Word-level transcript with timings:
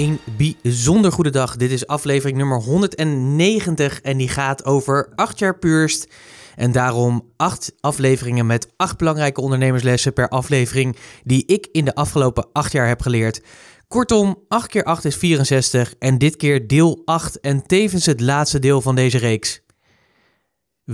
Een 0.00 0.20
bijzonder 0.36 1.12
goede 1.12 1.30
dag. 1.30 1.56
Dit 1.56 1.70
is 1.70 1.86
aflevering 1.86 2.38
nummer 2.38 2.58
190 2.58 4.00
en 4.00 4.16
die 4.16 4.28
gaat 4.28 4.64
over 4.64 5.12
8 5.14 5.38
jaar 5.38 5.58
puurst. 5.58 6.08
En 6.56 6.72
daarom 6.72 7.30
acht 7.36 7.72
afleveringen 7.80 8.46
met 8.46 8.68
acht 8.76 8.98
belangrijke 8.98 9.40
ondernemerslessen 9.40 10.12
per 10.12 10.28
aflevering 10.28 10.96
die 11.24 11.46
ik 11.46 11.68
in 11.72 11.84
de 11.84 11.94
afgelopen 11.94 12.46
acht 12.52 12.72
jaar 12.72 12.88
heb 12.88 13.02
geleerd. 13.02 13.42
Kortom, 13.88 14.44
8 14.48 14.68
keer 14.68 14.84
8 14.84 15.04
is 15.04 15.16
64 15.16 15.94
en 15.98 16.18
dit 16.18 16.36
keer 16.36 16.66
deel 16.66 17.02
8 17.04 17.40
en 17.40 17.66
tevens 17.66 18.06
het 18.06 18.20
laatste 18.20 18.58
deel 18.58 18.80
van 18.80 18.94
deze 18.94 19.18
reeks. 19.18 19.60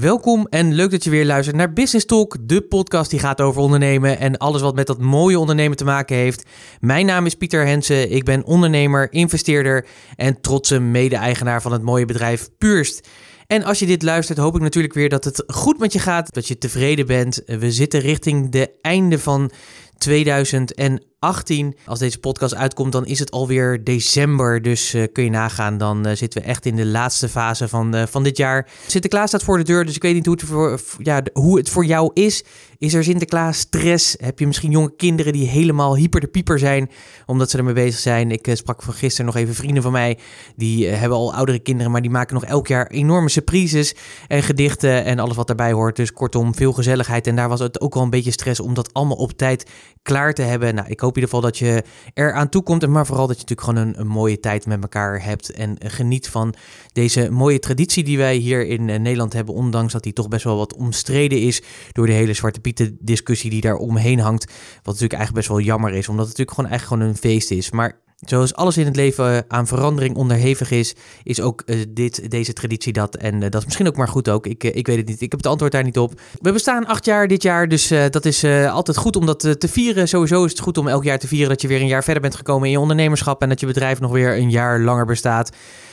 Welkom 0.01 0.47
en 0.51 0.73
leuk 0.73 0.91
dat 0.91 1.05
je 1.05 1.11
weer 1.11 1.27
luistert 1.27 1.57
naar 1.57 1.73
Business 1.73 2.07
Talk, 2.07 2.37
de 2.41 2.61
podcast 2.61 3.11
die 3.11 3.19
gaat 3.19 3.41
over 3.41 3.61
ondernemen 3.61 4.19
en 4.19 4.37
alles 4.37 4.61
wat 4.61 4.75
met 4.75 4.87
dat 4.87 5.01
mooie 5.01 5.39
ondernemen 5.39 5.77
te 5.77 5.85
maken 5.85 6.17
heeft. 6.17 6.43
Mijn 6.81 7.07
naam 7.07 7.27
is 7.27 7.35
Pieter 7.35 7.67
Hensen, 7.67 8.11
ik 8.11 8.25
ben 8.25 8.45
ondernemer, 8.45 9.13
investeerder 9.13 9.87
en 10.17 10.41
trotse 10.41 10.79
mede-eigenaar 10.79 11.63
van 11.63 11.73
het 11.73 11.83
mooie 11.83 12.05
bedrijf 12.05 12.49
Purst. 12.59 13.09
En 13.47 13.65
als 13.65 13.79
je 13.79 13.87
dit 13.87 14.03
luistert, 14.03 14.39
hoop 14.39 14.55
ik 14.55 14.61
natuurlijk 14.61 14.95
weer 14.95 15.09
dat 15.09 15.25
het 15.25 15.45
goed 15.47 15.79
met 15.79 15.93
je 15.93 15.99
gaat, 15.99 16.35
dat 16.35 16.49
je 16.49 16.59
tevreden 16.59 17.07
bent. 17.07 17.43
We 17.47 17.73
zitten 17.73 18.01
richting 18.01 18.51
de 18.51 18.71
einde 18.81 19.19
van 19.19 19.51
2018. 19.99 21.05
Als 21.19 21.99
deze 21.99 22.19
podcast 22.19 22.55
uitkomt, 22.55 22.93
dan 22.93 23.07
is 23.07 23.19
het 23.19 23.31
alweer 23.31 23.85
december. 23.85 24.63
Dus 24.63 24.95
uh, 24.95 25.05
kun 25.13 25.25
je 25.25 25.31
nagaan, 25.31 25.79
dan 25.79 26.07
uh, 26.09 26.15
zitten 26.15 26.43
we 26.43 26.49
echt 26.49 26.67
in 26.67 26.77
de 26.77 26.87
laatste 26.87 27.29
fase 27.29 27.69
van, 27.69 27.95
uh, 27.95 28.03
van 28.07 28.23
dit 28.23 28.37
jaar. 28.37 28.69
Sinterklaas 28.87 29.29
staat 29.29 29.43
voor 29.43 29.59
de 29.59 29.65
deur, 29.65 29.85
dus 29.85 29.97
ik 29.97 30.03
weet 30.03 30.15
niet 30.15 30.27
hoe 30.27 30.35
het 30.35 30.45
voor, 30.45 30.81
ja, 30.99 31.23
hoe 31.33 31.59
het 31.59 31.69
voor 31.69 31.85
jou 31.85 32.11
is. 32.15 32.45
Is 32.79 32.95
er 32.95 33.05
Sinterklaas 33.05 33.59
stress? 33.59 34.17
Heb 34.19 34.39
je 34.39 34.47
misschien 34.47 34.71
jonge 34.71 34.97
kinderen 34.97 35.33
die 35.33 35.49
helemaal 35.49 35.97
hyper 35.97 36.21
de 36.21 36.27
pieper 36.27 36.59
zijn 36.59 36.91
omdat 37.27 37.51
ze 37.51 37.59
ermee 37.59 37.75
bezig 37.75 38.01
zijn? 38.01 38.31
Ik 38.31 38.49
sprak 38.53 38.83
van 38.83 38.95
gisteren 38.95 39.27
nog 39.27 39.37
even 39.37 39.55
vrienden 39.55 39.83
van 39.83 39.93
mij. 39.93 40.19
Die 40.57 40.87
hebben 40.87 41.19
al 41.19 41.35
oudere 41.35 41.59
kinderen, 41.59 41.93
maar 41.93 42.03
die 42.03 42.11
maken 42.11 42.35
nog 42.35 42.45
elk 42.45 42.67
jaar 42.67 42.87
enorme 42.87 43.29
surprises 43.29 43.95
en 44.29 44.43
gedichten 44.43 45.05
en 45.05 45.19
alles 45.19 45.37
wat 45.37 45.47
daarbij 45.47 45.73
hoort. 45.73 45.97
Dus 45.97 46.13
kortom, 46.13 46.55
veel 46.55 46.73
gezelligheid. 46.73 47.27
En 47.27 47.37
daar 47.37 47.49
was 47.49 47.61
het 47.61 47.81
ook 47.81 47.95
wel 47.95 48.03
een 48.03 48.11
beetje 48.11 48.31
stress 48.31 48.61
om 48.61 48.75
dat 48.75 48.93
allemaal 48.93 49.17
op 49.17 49.33
tijd 49.33 49.71
klaar 50.03 50.35
te 50.35 50.43
hebben. 50.43 50.75
Nou, 50.75 50.89
ik 50.89 51.01
hoop 51.07 51.17
in 51.17 51.23
ieder 51.23 51.35
geval 51.35 51.51
dat 51.51 51.59
je 51.59 51.83
er 52.15 52.33
aan 52.33 52.49
toe 52.49 52.63
komt. 52.63 52.87
Maar 52.87 53.07
vooral 53.07 53.27
dat 53.27 53.41
je 53.41 53.43
natuurlijk 53.49 53.79
gewoon 53.79 53.95
een, 53.99 54.07
mooie 54.07 54.41
tijd 54.41 54.67
met 54.67 54.83
elkaar 54.83 55.23
hebt. 55.23 55.51
En 55.51 55.77
geniet 55.79 56.29
van 56.29 56.55
deze 56.93 57.31
mooie 57.31 57.59
traditie 57.59 58.05
die 58.05 58.19
wij 58.19 58.37
hier 58.37 58.67
in 58.67 58.85
Nederland 58.85 59.33
hebben. 59.33 59.55
Ondanks 59.55 59.93
dat 59.93 60.03
die 60.03 60.13
toch 60.13 60.29
best 60.29 60.45
wel 60.45 60.57
wat 60.57 60.75
omstreden 60.75 61.41
is 61.41 61.63
door 61.93 62.07
de 62.07 62.13
hele 62.13 62.33
Zwarte 62.33 62.61
Pieten 62.61 62.97
discussie 63.01 63.51
die 63.51 63.61
daar 63.61 63.77
omheen 63.77 64.19
hangt. 64.19 64.45
Wat 64.47 64.85
natuurlijk 64.85 65.13
eigenlijk 65.13 65.47
best 65.47 65.49
wel 65.49 65.61
jammer 65.61 65.93
is. 65.93 66.09
Omdat 66.09 66.27
het 66.29 66.39
natuurlijk 66.39 66.57
gewoon 66.57 66.71
eigenlijk 66.71 67.03
gewoon 67.03 67.15
een 67.15 67.31
feest 67.31 67.51
is. 67.51 67.71
Maar 67.71 68.05
Zoals 68.17 68.55
alles 68.55 68.77
in 68.77 68.85
het 68.85 68.97
leven 68.97 69.45
aan 69.49 69.67
verandering 69.67 70.17
onderhevig 70.17 70.71
is, 70.71 70.95
is 71.23 71.41
ook 71.41 71.63
uh, 71.67 71.85
dit, 71.89 72.31
deze 72.31 72.53
traditie 72.53 72.93
dat. 72.93 73.17
En 73.17 73.35
uh, 73.35 73.41
dat 73.41 73.55
is 73.55 73.65
misschien 73.65 73.87
ook 73.87 73.97
maar 73.97 74.09
goed 74.09 74.29
ook. 74.29 74.47
Ik, 74.47 74.65
ik 74.65 74.87
weet 74.87 74.97
het 74.97 75.07
niet. 75.07 75.21
Ik 75.21 75.31
heb 75.31 75.41
het 75.41 75.51
antwoord 75.51 75.73
daar 75.73 75.85
niet 75.85 75.99
op. 75.99 76.21
We 76.41 76.53
bestaan 76.53 76.87
acht 76.87 77.05
jaar 77.05 77.29
dit 77.29 77.43
jaar, 77.43 77.69
dus 77.69 77.89
dat 77.89 78.25
is 78.25 78.45
altijd 78.45 78.97
goed 78.97 79.17
om 79.17 79.27
dat 79.27 79.41
te 79.41 79.69
vieren. 79.69 80.09
Sowieso 80.09 80.45
is 80.45 80.51
het 80.51 80.61
goed 80.61 80.79
om 80.79 80.89
elk 80.89 81.05
jaar 81.05 81.19
te 81.19 81.27
vieren 81.27 81.49
dat 81.49 81.63
je 81.63 81.69
weer 81.69 81.81
een 81.81 81.87
jaar 81.87 82.05
verder 82.05 82.23
bent 82.23 82.35
gekomen 82.35 82.67
in 82.67 82.73
je 82.73 82.81
ondernemerschap 82.81 83.43
en 83.43 83.49
dat 83.49 83.61
je 83.61 83.67
bedrijf 83.67 84.01
nog 84.01 84.11
weer 84.11 84.37
een 84.37 84.51
jaar 84.51 84.81
langer 84.81 85.07
bestaat. 85.07 85.51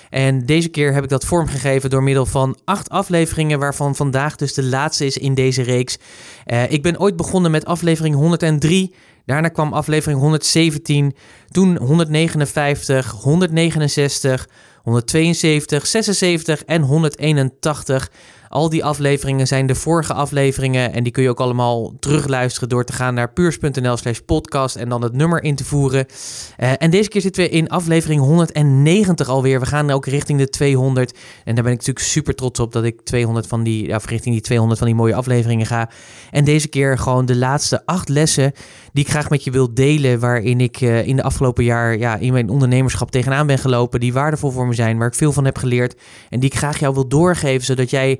En 0.10 0.46
deze 0.46 0.70
keer 0.70 0.94
heb 0.94 1.04
ik 1.04 1.10
dat 1.10 1.26
vormgegeven 1.26 1.90
door 1.90 2.04
middel 2.04 2.26
van 2.26 2.58
acht 2.66 2.90
afleveringen, 2.90 3.60
waarvan 3.60 3.96
vandaag 3.96 4.36
dus 4.36 4.54
de 4.54 4.64
laatste 4.64 5.06
is 5.06 5.18
in 5.18 5.34
deze 5.34 5.62
reeks. 5.62 5.98
ik 6.70 6.82
ben 6.82 7.00
ooit 7.00 7.16
begonnen 7.16 7.52
met 7.52 7.66
aflevering 7.66 8.16
103. 8.16 8.94
Daarna 9.26 9.50
kwam 9.50 9.74
aflevering 9.74 10.20
117, 10.20 11.16
toen 11.52 11.78
159, 11.78 13.12
169, 13.12 14.48
172, 14.84 15.88
76 15.88 16.64
en 16.64 16.82
181. 16.82 18.12
Al 18.54 18.70
die 18.70 18.86
afleveringen 18.86 19.48
zijn 19.48 19.68
de 19.68 19.76
vorige 19.76 20.14
afleveringen 20.14 20.94
en 20.94 21.04
die 21.04 21.12
kun 21.12 21.24
je 21.24 21.30
ook 21.30 21.40
allemaal 21.40 21.94
terugluisteren 22.00 22.70
door 22.70 22.84
te 22.84 22.94
gaan 22.94 23.14
naar 23.14 23.34
puurs.nl 23.34 23.98
slash 23.98 24.20
podcast 24.20 24.76
en 24.76 24.90
dan 24.90 25.02
het 25.02 25.14
nummer 25.14 25.44
in 25.44 25.56
te 25.56 25.66
voeren. 25.66 26.06
Uh, 26.58 26.72
en 26.78 26.92
deze 26.92 27.10
keer 27.10 27.22
zitten 27.22 27.44
we 27.44 27.50
in 27.50 27.70
aflevering 27.70 28.22
190 28.22 29.28
alweer. 29.28 29.60
We 29.60 29.66
gaan 29.66 29.92
ook 29.92 30.06
richting 30.06 30.40
de 30.40 30.50
200 30.50 31.18
en 31.44 31.56
daar 31.56 31.64
ben 31.64 31.74
ik 31.74 31.80
natuurlijk 31.80 32.06
super 32.06 32.36
trots 32.36 32.60
op 32.60 32.72
dat 32.72 32.84
ik 32.84 33.02
200 33.02 33.48
van 33.48 33.64
die, 33.64 33.88
ja, 33.88 34.00
richting 34.06 34.36
die 34.36 34.44
200 34.44 34.80
van 34.80 34.88
die 34.88 34.98
mooie 34.98 35.16
afleveringen 35.16 35.66
ga. 35.66 35.90
En 36.32 36.44
deze 36.44 36.68
keer 36.68 36.98
gewoon 36.98 37.26
de 37.26 37.36
laatste 37.36 37.86
acht 37.86 38.10
lessen 38.10 38.52
die 38.92 39.04
ik 39.04 39.10
graag 39.10 39.30
met 39.30 39.44
je 39.44 39.52
wil 39.52 39.74
delen, 39.74 40.20
waarin 40.20 40.62
ik 40.62 40.82
uh, 40.82 41.08
in 41.08 41.16
de 41.16 41.24
afgelopen 41.24 41.64
jaar 41.64 41.98
ja, 41.98 42.16
in 42.16 42.34
mijn 42.34 42.50
ondernemerschap 42.50 43.12
tegenaan 43.12 43.48
ben 43.48 43.58
gelopen, 43.58 44.00
die 44.00 44.14
waardevol 44.14 44.52
voor 44.52 44.68
me 44.68 44.74
zijn, 44.74 44.98
waar 44.98 45.08
ik 45.08 45.16
veel 45.16 45.32
van 45.32 45.46
heb 45.46 45.58
geleerd 45.58 46.00
en 46.30 46.40
die 46.40 46.50
ik 46.50 46.58
graag 46.58 46.80
jou 46.80 46.94
wil 46.94 47.08
doorgeven, 47.08 47.66
zodat 47.66 47.90
jij 47.90 48.20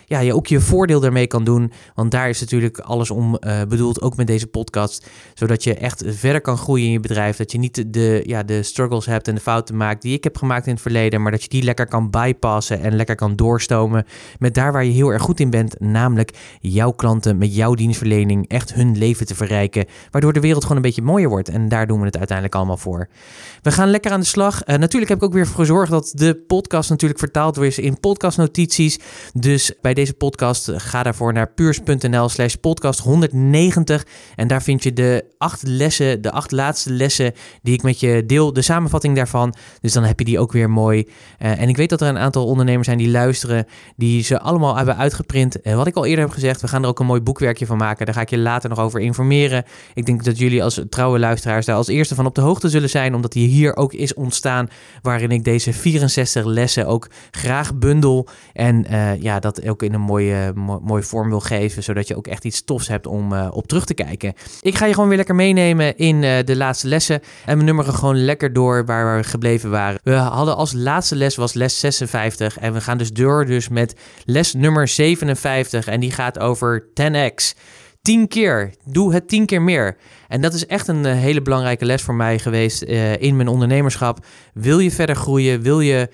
ja, 0.11 0.19
je 0.19 0.35
ook 0.35 0.47
je 0.47 0.59
voordeel 0.59 0.99
daarmee 0.99 1.27
kan 1.27 1.43
doen. 1.43 1.71
Want 1.95 2.11
daar 2.11 2.29
is 2.29 2.39
natuurlijk 2.39 2.79
alles 2.79 3.11
om 3.11 3.37
uh, 3.39 3.61
bedoeld, 3.63 4.01
ook 4.01 4.15
met 4.15 4.27
deze 4.27 4.47
podcast. 4.47 5.07
Zodat 5.33 5.63
je 5.63 5.73
echt 5.73 6.03
verder 6.05 6.41
kan 6.41 6.57
groeien 6.57 6.85
in 6.85 6.91
je 6.91 6.99
bedrijf. 6.99 7.37
Dat 7.37 7.51
je 7.51 7.57
niet 7.57 7.93
de, 7.93 8.23
ja, 8.25 8.43
de 8.43 8.63
struggles 8.63 9.05
hebt 9.05 9.27
en 9.27 9.35
de 9.35 9.41
fouten 9.41 9.77
maakt 9.77 10.01
die 10.01 10.13
ik 10.13 10.23
heb 10.23 10.37
gemaakt 10.37 10.65
in 10.65 10.73
het 10.73 10.81
verleden. 10.81 11.21
Maar 11.21 11.31
dat 11.31 11.43
je 11.43 11.49
die 11.49 11.63
lekker 11.63 11.87
kan 11.87 12.09
bypassen 12.09 12.81
en 12.81 12.95
lekker 12.95 13.15
kan 13.15 13.35
doorstomen 13.35 14.05
met 14.39 14.53
daar 14.53 14.71
waar 14.71 14.85
je 14.85 14.91
heel 14.91 15.09
erg 15.09 15.21
goed 15.21 15.39
in 15.39 15.49
bent. 15.49 15.79
Namelijk 15.79 16.31
jouw 16.59 16.91
klanten 16.91 17.37
met 17.37 17.55
jouw 17.55 17.73
dienstverlening 17.73 18.47
echt 18.47 18.73
hun 18.73 18.97
leven 18.97 19.25
te 19.25 19.35
verrijken. 19.35 19.85
Waardoor 20.11 20.33
de 20.33 20.39
wereld 20.39 20.61
gewoon 20.61 20.77
een 20.77 20.83
beetje 20.83 21.01
mooier 21.01 21.29
wordt. 21.29 21.49
En 21.49 21.69
daar 21.69 21.87
doen 21.87 21.99
we 21.99 22.05
het 22.05 22.17
uiteindelijk 22.17 22.55
allemaal 22.55 22.77
voor. 22.77 23.07
We 23.61 23.71
gaan 23.71 23.89
lekker 23.89 24.11
aan 24.11 24.19
de 24.19 24.25
slag. 24.25 24.67
Uh, 24.67 24.75
natuurlijk 24.75 25.11
heb 25.11 25.19
ik 25.19 25.23
ook 25.23 25.33
weer 25.33 25.47
gezorgd 25.47 25.91
dat 25.91 26.11
de 26.15 26.35
podcast 26.47 26.89
natuurlijk 26.89 27.19
vertaald 27.19 27.55
wordt 27.55 27.77
in 27.77 27.99
podcastnotities. 27.99 28.99
Dus 29.33 29.73
bij 29.81 29.93
deze 29.93 30.00
podcast, 30.09 30.69
eh, 30.69 30.75
ga 30.79 31.03
daarvoor 31.03 31.33
naar 31.33 31.53
puurs.nl 31.53 32.29
slash 32.29 32.53
podcast 32.53 32.99
190. 32.99 34.05
En 34.35 34.47
daar 34.47 34.63
vind 34.63 34.83
je 34.83 34.93
de 34.93 35.25
acht 35.37 35.61
lessen, 35.63 36.21
de 36.21 36.31
acht 36.31 36.51
laatste 36.51 36.91
lessen 36.93 37.33
die 37.61 37.73
ik 37.73 37.83
met 37.83 37.99
je 37.99 38.23
deel, 38.25 38.53
de 38.53 38.61
samenvatting 38.61 39.15
daarvan. 39.15 39.53
Dus 39.81 39.93
dan 39.93 40.03
heb 40.03 40.19
je 40.19 40.25
die 40.25 40.39
ook 40.39 40.51
weer 40.51 40.69
mooi. 40.69 41.07
Uh, 41.39 41.61
en 41.61 41.69
ik 41.69 41.77
weet 41.77 41.89
dat 41.89 42.01
er 42.01 42.07
een 42.07 42.17
aantal 42.17 42.45
ondernemers 42.45 42.85
zijn 42.85 42.97
die 42.97 43.09
luisteren, 43.09 43.65
die 43.95 44.23
ze 44.23 44.39
allemaal 44.39 44.75
hebben 44.75 44.97
uitgeprint. 44.97 45.57
Wat 45.63 45.87
ik 45.87 45.95
al 45.95 46.05
eerder 46.05 46.23
heb 46.23 46.33
gezegd, 46.33 46.61
we 46.61 46.67
gaan 46.67 46.83
er 46.83 46.89
ook 46.89 46.99
een 46.99 47.05
mooi 47.05 47.21
boekwerkje 47.21 47.65
van 47.65 47.77
maken. 47.77 48.05
Daar 48.05 48.15
ga 48.15 48.21
ik 48.21 48.29
je 48.29 48.37
later 48.37 48.69
nog 48.69 48.79
over 48.79 48.99
informeren. 48.99 49.63
Ik 49.93 50.05
denk 50.05 50.23
dat 50.23 50.37
jullie 50.37 50.63
als 50.63 50.81
trouwe 50.89 51.19
luisteraars 51.19 51.65
daar 51.65 51.75
als 51.75 51.87
eerste 51.87 52.15
van 52.15 52.25
op 52.25 52.35
de 52.35 52.41
hoogte 52.41 52.69
zullen 52.69 52.89
zijn, 52.89 53.15
omdat 53.15 53.31
die 53.31 53.47
hier 53.47 53.75
ook 53.75 53.93
is 53.93 54.13
ontstaan, 54.13 54.69
waarin 55.01 55.31
ik 55.31 55.43
deze 55.43 55.73
64 55.73 56.45
lessen 56.45 56.87
ook 56.87 57.09
graag 57.31 57.75
bundel. 57.75 58.27
En 58.53 58.85
uh, 58.91 59.21
ja, 59.21 59.39
dat 59.39 59.67
ook 59.67 59.83
in 59.83 59.90
een 59.93 60.01
mooie, 60.01 60.53
mooie 60.81 61.03
vorm 61.03 61.29
wil 61.29 61.39
geven, 61.39 61.83
zodat 61.83 62.07
je 62.07 62.15
ook 62.15 62.27
echt 62.27 62.45
iets 62.45 62.63
tofs 62.63 62.87
hebt 62.87 63.07
om 63.07 63.33
uh, 63.33 63.47
op 63.51 63.67
terug 63.67 63.85
te 63.85 63.93
kijken. 63.93 64.33
Ik 64.61 64.75
ga 64.75 64.85
je 64.85 64.93
gewoon 64.93 65.07
weer 65.07 65.17
lekker 65.17 65.35
meenemen 65.35 65.97
in 65.97 66.23
uh, 66.23 66.37
de 66.45 66.55
laatste 66.55 66.87
lessen 66.87 67.21
en 67.45 67.57
we 67.57 67.63
nummeren 67.63 67.93
gewoon 67.93 68.23
lekker 68.23 68.53
door 68.53 68.85
waar 68.85 69.17
we 69.17 69.23
gebleven 69.23 69.69
waren. 69.69 69.99
We 70.03 70.13
hadden 70.13 70.55
als 70.55 70.73
laatste 70.73 71.15
les 71.15 71.35
was 71.35 71.53
les 71.53 71.79
56 71.79 72.57
en 72.59 72.73
we 72.73 72.81
gaan 72.81 72.97
dus 72.97 73.11
door 73.11 73.45
dus 73.45 73.69
met 73.69 73.95
les 74.25 74.53
nummer 74.53 74.87
57 74.87 75.87
en 75.87 75.99
die 75.99 76.11
gaat 76.11 76.39
over 76.39 76.87
10x. 76.89 77.59
10 78.01 78.27
keer. 78.27 78.73
Doe 78.85 79.13
het 79.13 79.27
10 79.27 79.45
keer 79.45 79.61
meer. 79.61 79.97
En 80.27 80.41
dat 80.41 80.53
is 80.53 80.65
echt 80.65 80.87
een 80.87 81.05
uh, 81.05 81.11
hele 81.11 81.41
belangrijke 81.41 81.85
les 81.85 82.01
voor 82.01 82.15
mij 82.15 82.39
geweest 82.39 82.81
in 83.19 83.35
mijn 83.35 83.47
ondernemerschap. 83.47 84.25
Wil 84.53 84.79
je 84.79 84.91
verder 84.91 85.15
groeien? 85.15 85.61
Wil 85.61 85.79
je 85.79 86.09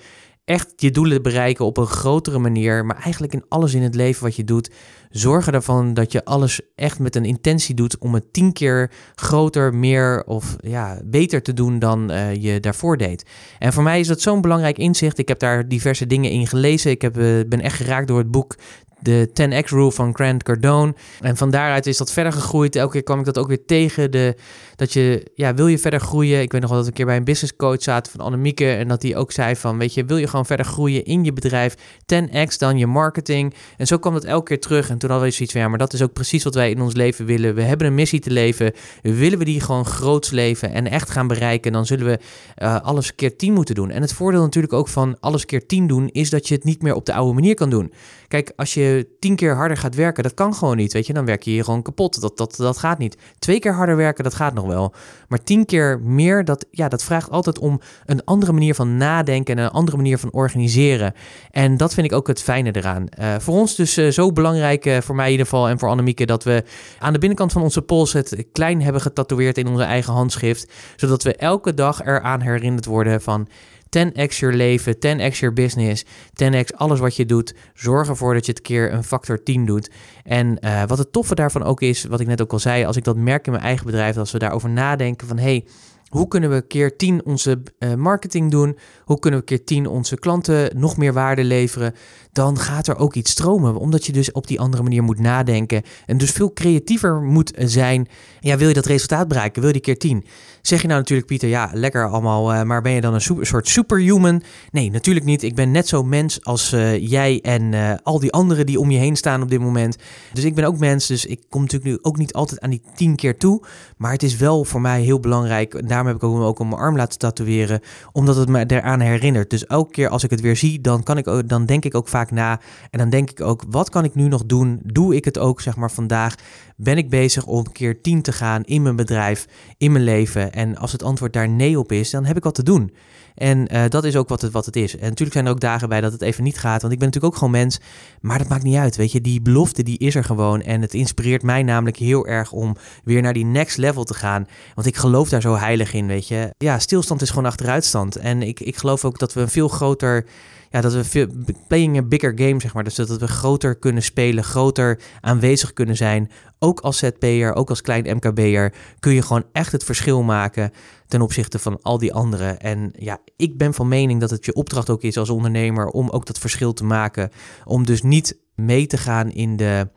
echt 0.48 0.72
je 0.76 0.90
doelen 0.90 1.22
bereiken 1.22 1.64
op 1.64 1.76
een 1.76 1.86
grotere 1.86 2.38
manier, 2.38 2.86
maar 2.86 3.00
eigenlijk 3.02 3.32
in 3.32 3.44
alles 3.48 3.74
in 3.74 3.82
het 3.82 3.94
leven 3.94 4.22
wat 4.22 4.36
je 4.36 4.44
doet, 4.44 4.70
zorg 5.10 5.48
ervan 5.48 5.94
dat 5.94 6.12
je 6.12 6.24
alles 6.24 6.60
echt 6.74 6.98
met 6.98 7.16
een 7.16 7.24
intentie 7.24 7.74
doet 7.74 7.98
om 7.98 8.14
het 8.14 8.32
tien 8.32 8.52
keer 8.52 8.90
groter, 9.14 9.74
meer 9.74 10.24
of 10.26 10.56
ja, 10.60 11.00
beter 11.04 11.42
te 11.42 11.52
doen 11.52 11.78
dan 11.78 12.10
uh, 12.10 12.34
je 12.34 12.60
daarvoor 12.60 12.96
deed. 12.96 13.24
En 13.58 13.72
voor 13.72 13.82
mij 13.82 14.00
is 14.00 14.06
dat 14.06 14.20
zo'n 14.20 14.40
belangrijk 14.40 14.78
inzicht. 14.78 15.18
Ik 15.18 15.28
heb 15.28 15.38
daar 15.38 15.68
diverse 15.68 16.06
dingen 16.06 16.30
in 16.30 16.46
gelezen. 16.46 16.90
Ik 16.90 17.02
heb, 17.02 17.18
uh, 17.18 17.40
ben 17.48 17.60
echt 17.60 17.76
geraakt 17.76 18.08
door 18.08 18.18
het 18.18 18.30
boek 18.30 18.56
de 19.00 19.28
10x 19.28 19.68
rule 19.68 19.92
van 19.92 20.14
Grant 20.14 20.42
Cardone. 20.42 20.94
En 21.20 21.36
van 21.36 21.50
daaruit 21.50 21.86
is 21.86 21.96
dat 21.96 22.12
verder 22.12 22.32
gegroeid. 22.32 22.76
Elke 22.76 22.92
keer 22.92 23.02
kwam 23.02 23.18
ik 23.18 23.24
dat 23.24 23.38
ook 23.38 23.48
weer 23.48 23.64
tegen. 23.64 24.10
De, 24.10 24.34
dat 24.78 24.92
je, 24.92 25.30
ja, 25.34 25.54
wil 25.54 25.66
je 25.66 25.78
verder 25.78 26.00
groeien? 26.00 26.40
Ik 26.40 26.52
weet 26.52 26.60
nog 26.60 26.70
wel 26.70 26.78
dat 26.78 26.86
we 26.86 26.92
een 26.92 26.96
keer 26.96 27.06
bij 27.06 27.16
een 27.16 27.24
business 27.24 27.56
coach 27.56 27.82
zaten 27.82 28.12
van 28.12 28.20
Annemieke. 28.20 28.72
En 28.72 28.88
dat 28.88 29.00
die 29.00 29.16
ook 29.16 29.32
zei 29.32 29.56
van, 29.56 29.78
weet 29.78 29.94
je, 29.94 30.04
wil 30.04 30.16
je 30.16 30.26
gewoon 30.26 30.46
verder 30.46 30.66
groeien 30.66 31.04
in 31.04 31.24
je 31.24 31.32
bedrijf? 31.32 31.74
10x 32.14 32.56
dan 32.58 32.78
je 32.78 32.86
marketing. 32.86 33.54
En 33.76 33.86
zo 33.86 33.98
kwam 33.98 34.12
dat 34.12 34.24
elke 34.24 34.44
keer 34.44 34.60
terug. 34.60 34.90
En 34.90 34.98
toen 34.98 35.10
hadden 35.10 35.28
we 35.28 35.34
zoiets 35.34 35.52
van, 35.52 35.62
ja, 35.62 35.68
maar 35.68 35.78
dat 35.78 35.92
is 35.92 36.02
ook 36.02 36.12
precies 36.12 36.44
wat 36.44 36.54
wij 36.54 36.70
in 36.70 36.80
ons 36.80 36.94
leven 36.94 37.24
willen. 37.24 37.54
We 37.54 37.62
hebben 37.62 37.86
een 37.86 37.94
missie 37.94 38.20
te 38.20 38.30
leven. 38.30 38.72
Willen 39.02 39.38
we 39.38 39.44
die 39.44 39.60
gewoon 39.60 39.86
groots 39.86 40.30
leven 40.30 40.72
en 40.72 40.90
echt 40.90 41.10
gaan 41.10 41.26
bereiken? 41.26 41.72
Dan 41.72 41.86
zullen 41.86 42.06
we 42.06 42.18
uh, 42.62 42.80
alles 42.80 43.14
keer 43.14 43.36
10 43.36 43.52
moeten 43.52 43.74
doen. 43.74 43.90
En 43.90 44.02
het 44.02 44.12
voordeel 44.12 44.42
natuurlijk 44.42 44.72
ook 44.72 44.88
van 44.88 45.16
alles 45.20 45.44
keer 45.44 45.66
10 45.66 45.86
doen, 45.86 46.08
is 46.08 46.30
dat 46.30 46.48
je 46.48 46.54
het 46.54 46.64
niet 46.64 46.82
meer 46.82 46.94
op 46.94 47.06
de 47.06 47.14
oude 47.14 47.34
manier 47.34 47.54
kan 47.54 47.70
doen. 47.70 47.92
Kijk, 48.28 48.52
als 48.56 48.74
je 48.74 49.08
tien 49.18 49.36
keer 49.36 49.54
harder 49.54 49.76
gaat 49.76 49.94
werken, 49.94 50.22
dat 50.22 50.34
kan 50.34 50.54
gewoon 50.54 50.76
niet. 50.76 50.92
Weet 50.92 51.06
je, 51.06 51.12
dan 51.12 51.24
werk 51.24 51.42
je 51.42 51.50
hier 51.50 51.64
gewoon 51.64 51.82
kapot. 51.82 52.20
Dat, 52.20 52.36
dat, 52.36 52.56
dat 52.56 52.78
gaat 52.78 52.98
niet. 52.98 53.16
Twee 53.38 53.58
keer 53.58 53.74
harder 53.74 53.96
werken, 53.96 54.24
dat 54.24 54.34
gaat 54.34 54.54
nog 54.54 54.66
wel. 54.68 54.94
Maar 55.28 55.42
tien 55.42 55.64
keer 55.64 56.00
meer, 56.00 56.44
dat, 56.44 56.66
ja, 56.70 56.88
dat 56.88 57.02
vraagt 57.02 57.30
altijd 57.30 57.58
om 57.58 57.80
een 58.04 58.24
andere 58.24 58.52
manier 58.52 58.74
van 58.74 58.96
nadenken 58.96 59.56
en 59.56 59.64
een 59.64 59.70
andere 59.70 59.96
manier 59.96 60.18
van 60.18 60.32
organiseren. 60.32 61.12
En 61.50 61.76
dat 61.76 61.94
vind 61.94 62.06
ik 62.06 62.12
ook 62.12 62.26
het 62.26 62.42
fijne 62.42 62.72
eraan. 62.72 63.06
Uh, 63.20 63.34
voor 63.38 63.54
ons 63.54 63.76
dus 63.76 63.98
uh, 63.98 64.10
zo 64.10 64.32
belangrijk, 64.32 64.86
uh, 64.86 64.98
voor 65.00 65.14
mij 65.14 65.24
in 65.24 65.30
ieder 65.30 65.46
geval 65.46 65.68
en 65.68 65.78
voor 65.78 65.88
Annemieke, 65.88 66.26
dat 66.26 66.44
we 66.44 66.64
aan 66.98 67.12
de 67.12 67.18
binnenkant 67.18 67.52
van 67.52 67.62
onze 67.62 67.82
pols 67.82 68.12
het 68.12 68.44
klein 68.52 68.82
hebben 68.82 69.02
getatoeëerd 69.02 69.58
in 69.58 69.66
onze 69.66 69.82
eigen 69.82 70.12
handschrift. 70.12 70.72
Zodat 70.96 71.22
we 71.22 71.36
elke 71.36 71.74
dag 71.74 72.04
eraan 72.04 72.40
herinnerd 72.40 72.84
worden 72.84 73.22
van 73.22 73.48
10x 73.88 74.38
je 74.38 74.46
leven, 74.46 74.94
10x 74.94 75.38
je 75.38 75.52
business, 75.52 76.04
10x 76.42 76.76
alles 76.76 77.00
wat 77.00 77.16
je 77.16 77.26
doet. 77.26 77.54
Zorg 77.74 78.08
ervoor 78.08 78.34
dat 78.34 78.46
je 78.46 78.52
het 78.52 78.60
keer 78.60 78.92
een 78.92 79.04
factor 79.04 79.42
10 79.42 79.66
doet. 79.66 79.90
En 80.24 80.58
uh, 80.60 80.82
wat 80.86 80.98
het 80.98 81.12
toffe 81.12 81.34
daarvan 81.34 81.62
ook 81.62 81.80
is, 81.80 82.04
wat 82.04 82.20
ik 82.20 82.26
net 82.26 82.42
ook 82.42 82.52
al 82.52 82.58
zei, 82.58 82.84
als 82.84 82.96
ik 82.96 83.04
dat 83.04 83.16
merk 83.16 83.46
in 83.46 83.52
mijn 83.52 83.64
eigen 83.64 83.86
bedrijf, 83.86 84.16
als 84.16 84.32
we 84.32 84.38
daarover 84.38 84.70
nadenken 84.70 85.26
van 85.26 85.38
hey, 85.38 85.64
hoe 86.08 86.28
kunnen 86.28 86.50
we 86.50 86.66
keer 86.66 86.96
10 86.96 87.24
onze 87.24 87.62
uh, 87.78 87.94
marketing 87.94 88.50
doen? 88.50 88.78
Hoe 89.04 89.18
kunnen 89.18 89.40
we 89.40 89.46
keer 89.46 89.64
10 89.64 89.86
onze 89.86 90.18
klanten 90.18 90.78
nog 90.78 90.96
meer 90.96 91.12
waarde 91.12 91.44
leveren? 91.44 91.94
Dan 92.32 92.58
gaat 92.58 92.86
er 92.86 92.96
ook 92.96 93.14
iets 93.14 93.30
stromen, 93.30 93.76
omdat 93.76 94.06
je 94.06 94.12
dus 94.12 94.32
op 94.32 94.46
die 94.46 94.60
andere 94.60 94.82
manier 94.82 95.02
moet 95.02 95.18
nadenken 95.18 95.82
en 96.06 96.18
dus 96.18 96.30
veel 96.30 96.52
creatiever 96.52 97.22
moet 97.22 97.52
zijn. 97.56 98.08
Ja, 98.40 98.56
wil 98.56 98.68
je 98.68 98.74
dat 98.74 98.86
resultaat 98.86 99.28
bereiken? 99.28 99.62
Wil 99.62 99.74
je 99.74 99.80
die 99.80 99.94
keer 99.94 99.98
10? 99.98 100.24
Zeg 100.62 100.80
je 100.80 100.86
nou 100.86 100.98
natuurlijk, 100.98 101.28
Pieter, 101.28 101.48
ja, 101.48 101.70
lekker 101.72 102.08
allemaal, 102.08 102.54
uh, 102.54 102.62
maar 102.62 102.82
ben 102.82 102.92
je 102.92 103.00
dan 103.00 103.14
een 103.14 103.46
soort 103.46 103.68
superhuman? 103.68 104.42
Nee, 104.70 104.90
natuurlijk 104.90 105.26
niet. 105.26 105.42
Ik 105.42 105.54
ben 105.54 105.70
net 105.70 105.88
zo 105.88 106.02
mens 106.02 106.44
als 106.44 106.72
uh, 106.72 107.08
jij 107.08 107.40
en 107.40 108.00
al 108.02 108.18
die 108.18 108.32
anderen 108.32 108.66
die 108.66 108.80
om 108.80 108.90
je 108.90 108.98
heen 108.98 109.16
staan 109.16 109.42
op 109.42 109.50
dit 109.50 109.60
moment. 109.60 109.96
Dus 110.32 110.44
ik 110.44 110.54
ben 110.54 110.64
ook 110.64 110.78
mens, 110.78 111.06
dus 111.06 111.26
ik 111.26 111.40
kom 111.48 111.60
natuurlijk 111.60 111.90
nu 111.90 111.98
ook 112.02 112.16
niet 112.16 112.32
altijd 112.32 112.60
aan 112.60 112.70
die 112.70 112.82
tien 112.94 113.16
keer 113.16 113.36
toe. 113.36 113.62
Maar 113.96 114.12
het 114.12 114.22
is 114.22 114.36
wel 114.36 114.64
voor 114.64 114.80
mij 114.80 115.02
heel 115.02 115.20
belangrijk, 115.20 115.74
en 115.74 115.86
daarom 115.86 116.06
heb 116.06 116.16
ik 116.16 116.22
ook, 116.22 116.40
ook 116.40 116.58
op 116.58 116.66
mijn 116.66 116.80
arm 116.80 116.96
laten 116.96 117.18
tatoeëren, 117.18 117.80
omdat 118.12 118.36
het 118.36 118.48
me 118.48 118.64
eraan 118.66 119.00
herinnert. 119.00 119.50
Dus 119.50 119.66
elke 119.66 119.92
keer 119.92 120.08
als 120.08 120.24
ik 120.24 120.30
het 120.30 120.40
weer 120.40 120.56
zie, 120.56 120.80
dan, 120.80 121.02
kan 121.02 121.18
ik 121.18 121.48
dan 121.48 121.66
denk 121.66 121.84
ik 121.84 121.94
ook 121.94 122.08
vaak 122.08 122.27
na. 122.30 122.60
En 122.90 122.98
dan 122.98 123.10
denk 123.10 123.30
ik 123.30 123.40
ook, 123.40 123.64
wat 123.68 123.90
kan 123.90 124.04
ik 124.04 124.14
nu 124.14 124.28
nog 124.28 124.46
doen? 124.46 124.80
Doe 124.84 125.16
ik 125.16 125.24
het 125.24 125.38
ook, 125.38 125.60
zeg 125.60 125.76
maar, 125.76 125.90
vandaag? 125.90 126.34
Ben 126.76 126.98
ik 126.98 127.10
bezig 127.10 127.46
om 127.46 127.72
keer 127.72 128.00
tien 128.00 128.22
te 128.22 128.32
gaan 128.32 128.62
in 128.62 128.82
mijn 128.82 128.96
bedrijf, 128.96 129.46
in 129.76 129.92
mijn 129.92 130.04
leven? 130.04 130.52
En 130.52 130.76
als 130.76 130.92
het 130.92 131.02
antwoord 131.02 131.32
daar 131.32 131.48
nee 131.48 131.78
op 131.78 131.92
is, 131.92 132.10
dan 132.10 132.24
heb 132.24 132.36
ik 132.36 132.44
wat 132.44 132.54
te 132.54 132.62
doen. 132.62 132.92
En 133.38 133.74
uh, 133.74 133.84
dat 133.88 134.04
is 134.04 134.16
ook 134.16 134.28
wat 134.28 134.40
het, 134.40 134.52
wat 134.52 134.66
het 134.66 134.76
is. 134.76 134.92
En 134.94 135.00
natuurlijk 135.00 135.32
zijn 135.32 135.46
er 135.46 135.50
ook 135.50 135.60
dagen 135.60 135.88
bij 135.88 136.00
dat 136.00 136.12
het 136.12 136.22
even 136.22 136.44
niet 136.44 136.58
gaat. 136.58 136.80
Want 136.80 136.92
ik 136.92 136.98
ben 136.98 137.08
natuurlijk 137.08 137.34
ook 137.34 137.38
gewoon 137.38 137.60
mens. 137.60 137.80
Maar 138.20 138.38
dat 138.38 138.48
maakt 138.48 138.62
niet 138.62 138.76
uit. 138.76 138.96
Weet 138.96 139.12
je, 139.12 139.20
die 139.20 139.40
belofte 139.40 139.82
die 139.82 139.98
is 139.98 140.14
er 140.14 140.24
gewoon. 140.24 140.62
En 140.62 140.80
het 140.80 140.94
inspireert 140.94 141.42
mij 141.42 141.62
namelijk 141.62 141.96
heel 141.96 142.26
erg 142.26 142.52
om 142.52 142.76
weer 143.04 143.22
naar 143.22 143.32
die 143.32 143.44
next 143.44 143.76
level 143.76 144.04
te 144.04 144.14
gaan. 144.14 144.46
Want 144.74 144.86
ik 144.86 144.96
geloof 144.96 145.28
daar 145.28 145.40
zo 145.40 145.56
heilig 145.56 145.92
in. 145.92 146.06
Weet 146.06 146.28
je, 146.28 146.54
ja, 146.58 146.78
stilstand 146.78 147.22
is 147.22 147.28
gewoon 147.28 147.46
achteruitstand. 147.46 148.16
En 148.16 148.42
ik, 148.42 148.60
ik 148.60 148.76
geloof 148.76 149.04
ook 149.04 149.18
dat 149.18 149.32
we 149.32 149.40
een 149.40 149.48
veel 149.48 149.68
groter 149.68 150.26
ja, 150.70 150.80
dat 150.80 150.92
we 150.92 151.04
veel, 151.04 151.26
playing 151.68 151.96
a 151.96 152.02
bigger 152.02 152.32
game, 152.36 152.60
zeg 152.60 152.74
maar. 152.74 152.84
Dus 152.84 152.94
dat 152.94 153.18
we 153.18 153.28
groter 153.28 153.76
kunnen 153.76 154.02
spelen, 154.02 154.44
groter 154.44 155.00
aanwezig 155.20 155.72
kunnen 155.72 155.96
zijn. 155.96 156.30
Ook 156.58 156.80
als 156.80 156.98
ZP'er, 156.98 157.54
ook 157.54 157.68
als 157.68 157.80
klein 157.80 158.16
MKB'er, 158.16 158.74
kun 159.00 159.12
je 159.12 159.22
gewoon 159.22 159.44
echt 159.52 159.72
het 159.72 159.84
verschil 159.84 160.22
maken 160.22 160.72
ten 161.06 161.20
opzichte 161.20 161.58
van 161.58 161.82
al 161.82 161.98
die 161.98 162.12
anderen. 162.12 162.60
En 162.60 162.92
ja, 162.98 163.18
ik 163.36 163.58
ben 163.58 163.74
van 163.74 163.88
mening 163.88 164.20
dat 164.20 164.30
het 164.30 164.44
je 164.44 164.54
opdracht 164.54 164.90
ook 164.90 165.02
is 165.02 165.16
als 165.16 165.30
ondernemer 165.30 165.86
om 165.86 166.08
ook 166.08 166.26
dat 166.26 166.38
verschil 166.38 166.72
te 166.72 166.84
maken. 166.84 167.30
Om 167.64 167.84
dus 167.86 168.02
niet 168.02 168.38
mee 168.54 168.86
te 168.86 168.96
gaan 168.96 169.30
in 169.30 169.56
de 169.56 169.88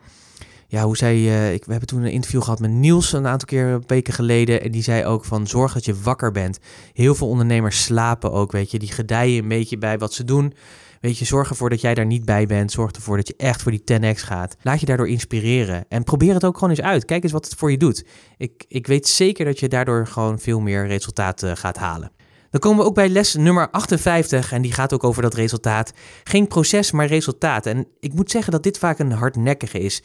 ja, 0.71 0.83
hoe 0.83 0.97
zei 0.97 1.18
je, 1.18 1.53
ik, 1.53 1.65
we 1.65 1.71
hebben 1.71 1.89
toen 1.89 2.01
een 2.01 2.12
interview 2.12 2.41
gehad 2.41 2.59
met 2.59 2.71
Niels 2.71 3.13
een 3.13 3.27
aantal 3.27 3.47
keer 3.47 3.81
weken 3.88 4.13
geleden. 4.13 4.62
En 4.62 4.71
die 4.71 4.83
zei 4.83 5.06
ook 5.06 5.25
van 5.25 5.47
zorg 5.47 5.73
dat 5.73 5.85
je 5.85 6.01
wakker 6.01 6.31
bent. 6.31 6.59
Heel 6.94 7.15
veel 7.15 7.27
ondernemers 7.27 7.83
slapen 7.83 8.31
ook, 8.31 8.51
weet 8.51 8.71
je. 8.71 8.79
Die 8.79 8.91
gedijen 8.91 9.41
een 9.41 9.47
beetje 9.47 9.77
bij 9.77 9.97
wat 9.97 10.13
ze 10.13 10.23
doen. 10.23 10.53
Weet 11.01 11.18
je, 11.18 11.25
zorg 11.25 11.50
ervoor 11.50 11.69
dat 11.69 11.81
jij 11.81 11.94
daar 11.94 12.06
niet 12.06 12.25
bij 12.25 12.45
bent. 12.45 12.71
Zorg 12.71 12.91
ervoor 12.91 13.18
dat 13.18 13.27
je 13.27 13.33
echt 13.38 13.62
voor 13.62 13.71
die 13.71 13.83
10x 13.83 14.19
gaat. 14.19 14.56
Laat 14.62 14.79
je 14.79 14.85
daardoor 14.85 15.07
inspireren. 15.07 15.85
En 15.89 16.03
probeer 16.03 16.33
het 16.33 16.45
ook 16.45 16.53
gewoon 16.53 16.69
eens 16.69 16.81
uit. 16.81 17.06
Kijk 17.06 17.23
eens 17.23 17.31
wat 17.31 17.45
het 17.45 17.56
voor 17.56 17.71
je 17.71 17.77
doet. 17.77 18.06
Ik, 18.38 18.65
ik 18.68 18.88
weet 18.88 19.07
zeker 19.07 19.45
dat 19.45 19.59
je 19.59 19.68
daardoor 19.68 20.07
gewoon 20.07 20.39
veel 20.39 20.59
meer 20.59 20.88
resultaten 20.88 21.57
gaat 21.57 21.77
halen. 21.77 22.12
Dan 22.50 22.59
komen 22.59 22.79
we 22.79 22.85
ook 22.85 22.95
bij 22.95 23.09
les 23.09 23.35
nummer 23.35 23.69
58 23.69 24.51
en 24.51 24.62
die 24.62 24.73
gaat 24.73 24.94
ook 24.94 25.03
over 25.03 25.21
dat 25.21 25.33
resultaat. 25.33 25.94
Geen 26.23 26.47
proces, 26.47 26.91
maar 26.91 27.06
resultaat. 27.06 27.65
En 27.65 27.88
ik 28.00 28.13
moet 28.13 28.31
zeggen 28.31 28.51
dat 28.51 28.63
dit 28.63 28.77
vaak 28.77 29.00
een 29.00 29.12
hardnekkige 29.12 29.79
is. 29.79 30.01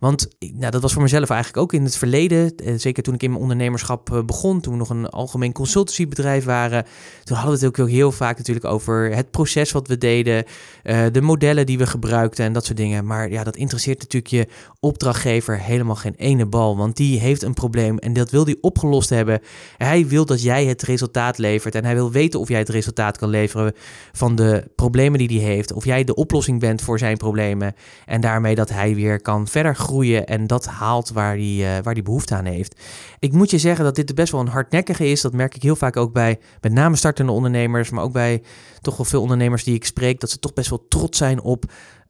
Want 0.00 0.28
nou, 0.38 0.70
dat 0.70 0.82
was 0.82 0.92
voor 0.92 1.02
mezelf 1.02 1.30
eigenlijk 1.30 1.62
ook 1.62 1.72
in 1.72 1.84
het 1.84 1.96
verleden. 1.96 2.56
Eh, 2.56 2.74
zeker 2.76 3.02
toen 3.02 3.14
ik 3.14 3.22
in 3.22 3.30
mijn 3.30 3.42
ondernemerschap 3.42 4.12
eh, 4.12 4.22
begon. 4.22 4.60
Toen 4.60 4.72
we 4.72 4.78
nog 4.78 4.90
een 4.90 5.08
algemeen 5.08 5.52
consultancybedrijf 5.52 6.44
waren. 6.44 6.84
Toen 7.24 7.36
hadden 7.36 7.58
we 7.58 7.66
het 7.66 7.80
ook 7.80 7.88
heel 7.88 8.12
vaak 8.12 8.36
natuurlijk 8.36 8.66
over 8.66 9.14
het 9.14 9.30
proces 9.30 9.72
wat 9.72 9.88
we 9.88 9.98
deden. 9.98 10.44
Uh, 10.84 11.06
de 11.12 11.20
modellen 11.20 11.66
die 11.66 11.78
we 11.78 11.86
gebruikten 11.86 12.44
en 12.44 12.52
dat 12.52 12.64
soort 12.64 12.76
dingen. 12.76 13.06
Maar 13.06 13.30
ja, 13.30 13.44
dat 13.44 13.56
interesseert 13.56 13.98
natuurlijk 13.98 14.32
je 14.32 14.48
opdrachtgever 14.80 15.60
helemaal 15.60 15.94
geen 15.94 16.14
ene 16.16 16.46
bal. 16.46 16.76
Want 16.76 16.96
die 16.96 17.20
heeft 17.20 17.42
een 17.42 17.54
probleem 17.54 17.98
en 17.98 18.12
dat 18.12 18.30
wil 18.30 18.44
die 18.44 18.58
opgelost 18.60 19.10
hebben. 19.10 19.40
Hij 19.76 20.06
wil 20.06 20.24
dat 20.24 20.42
jij 20.42 20.64
het 20.64 20.82
resultaat 20.82 21.38
levert. 21.38 21.74
En 21.74 21.84
hij 21.84 21.94
wil 21.94 22.10
weten 22.10 22.40
of 22.40 22.48
jij 22.48 22.58
het 22.58 22.68
resultaat 22.68 23.18
kan 23.18 23.28
leveren 23.28 23.72
van 24.12 24.34
de 24.34 24.70
problemen 24.74 25.18
die 25.18 25.40
hij 25.40 25.50
heeft. 25.50 25.72
Of 25.72 25.84
jij 25.84 26.04
de 26.04 26.14
oplossing 26.14 26.60
bent 26.60 26.82
voor 26.82 26.98
zijn 26.98 27.16
problemen. 27.16 27.74
En 28.06 28.20
daarmee 28.20 28.54
dat 28.54 28.70
hij 28.70 28.94
weer 28.94 29.20
kan 29.20 29.48
verder 29.48 29.76
groeien 29.76 29.89
en 29.98 30.46
dat 30.46 30.66
haalt 30.66 31.10
waar 31.10 31.36
die, 31.36 31.62
uh, 31.62 31.78
waar 31.82 31.94
die 31.94 32.02
behoefte 32.02 32.34
aan 32.34 32.44
heeft. 32.44 32.80
Ik 33.18 33.32
moet 33.32 33.50
je 33.50 33.58
zeggen 33.58 33.84
dat 33.84 33.94
dit 33.94 34.14
best 34.14 34.32
wel 34.32 34.40
een 34.40 34.48
hardnekkige 34.48 35.10
is. 35.10 35.20
Dat 35.20 35.32
merk 35.32 35.54
ik 35.54 35.62
heel 35.62 35.76
vaak 35.76 35.96
ook 35.96 36.12
bij 36.12 36.38
met 36.60 36.72
name 36.72 36.96
startende 36.96 37.32
ondernemers, 37.32 37.90
maar 37.90 38.04
ook 38.04 38.12
bij 38.12 38.42
toch 38.80 38.96
wel 38.96 39.06
veel 39.06 39.22
ondernemers 39.22 39.64
die 39.64 39.74
ik 39.74 39.84
spreek, 39.84 40.20
dat 40.20 40.30
ze 40.30 40.38
toch 40.38 40.52
best 40.52 40.70
wel 40.70 40.86
trots 40.88 41.18
zijn 41.18 41.42
op 41.42 41.64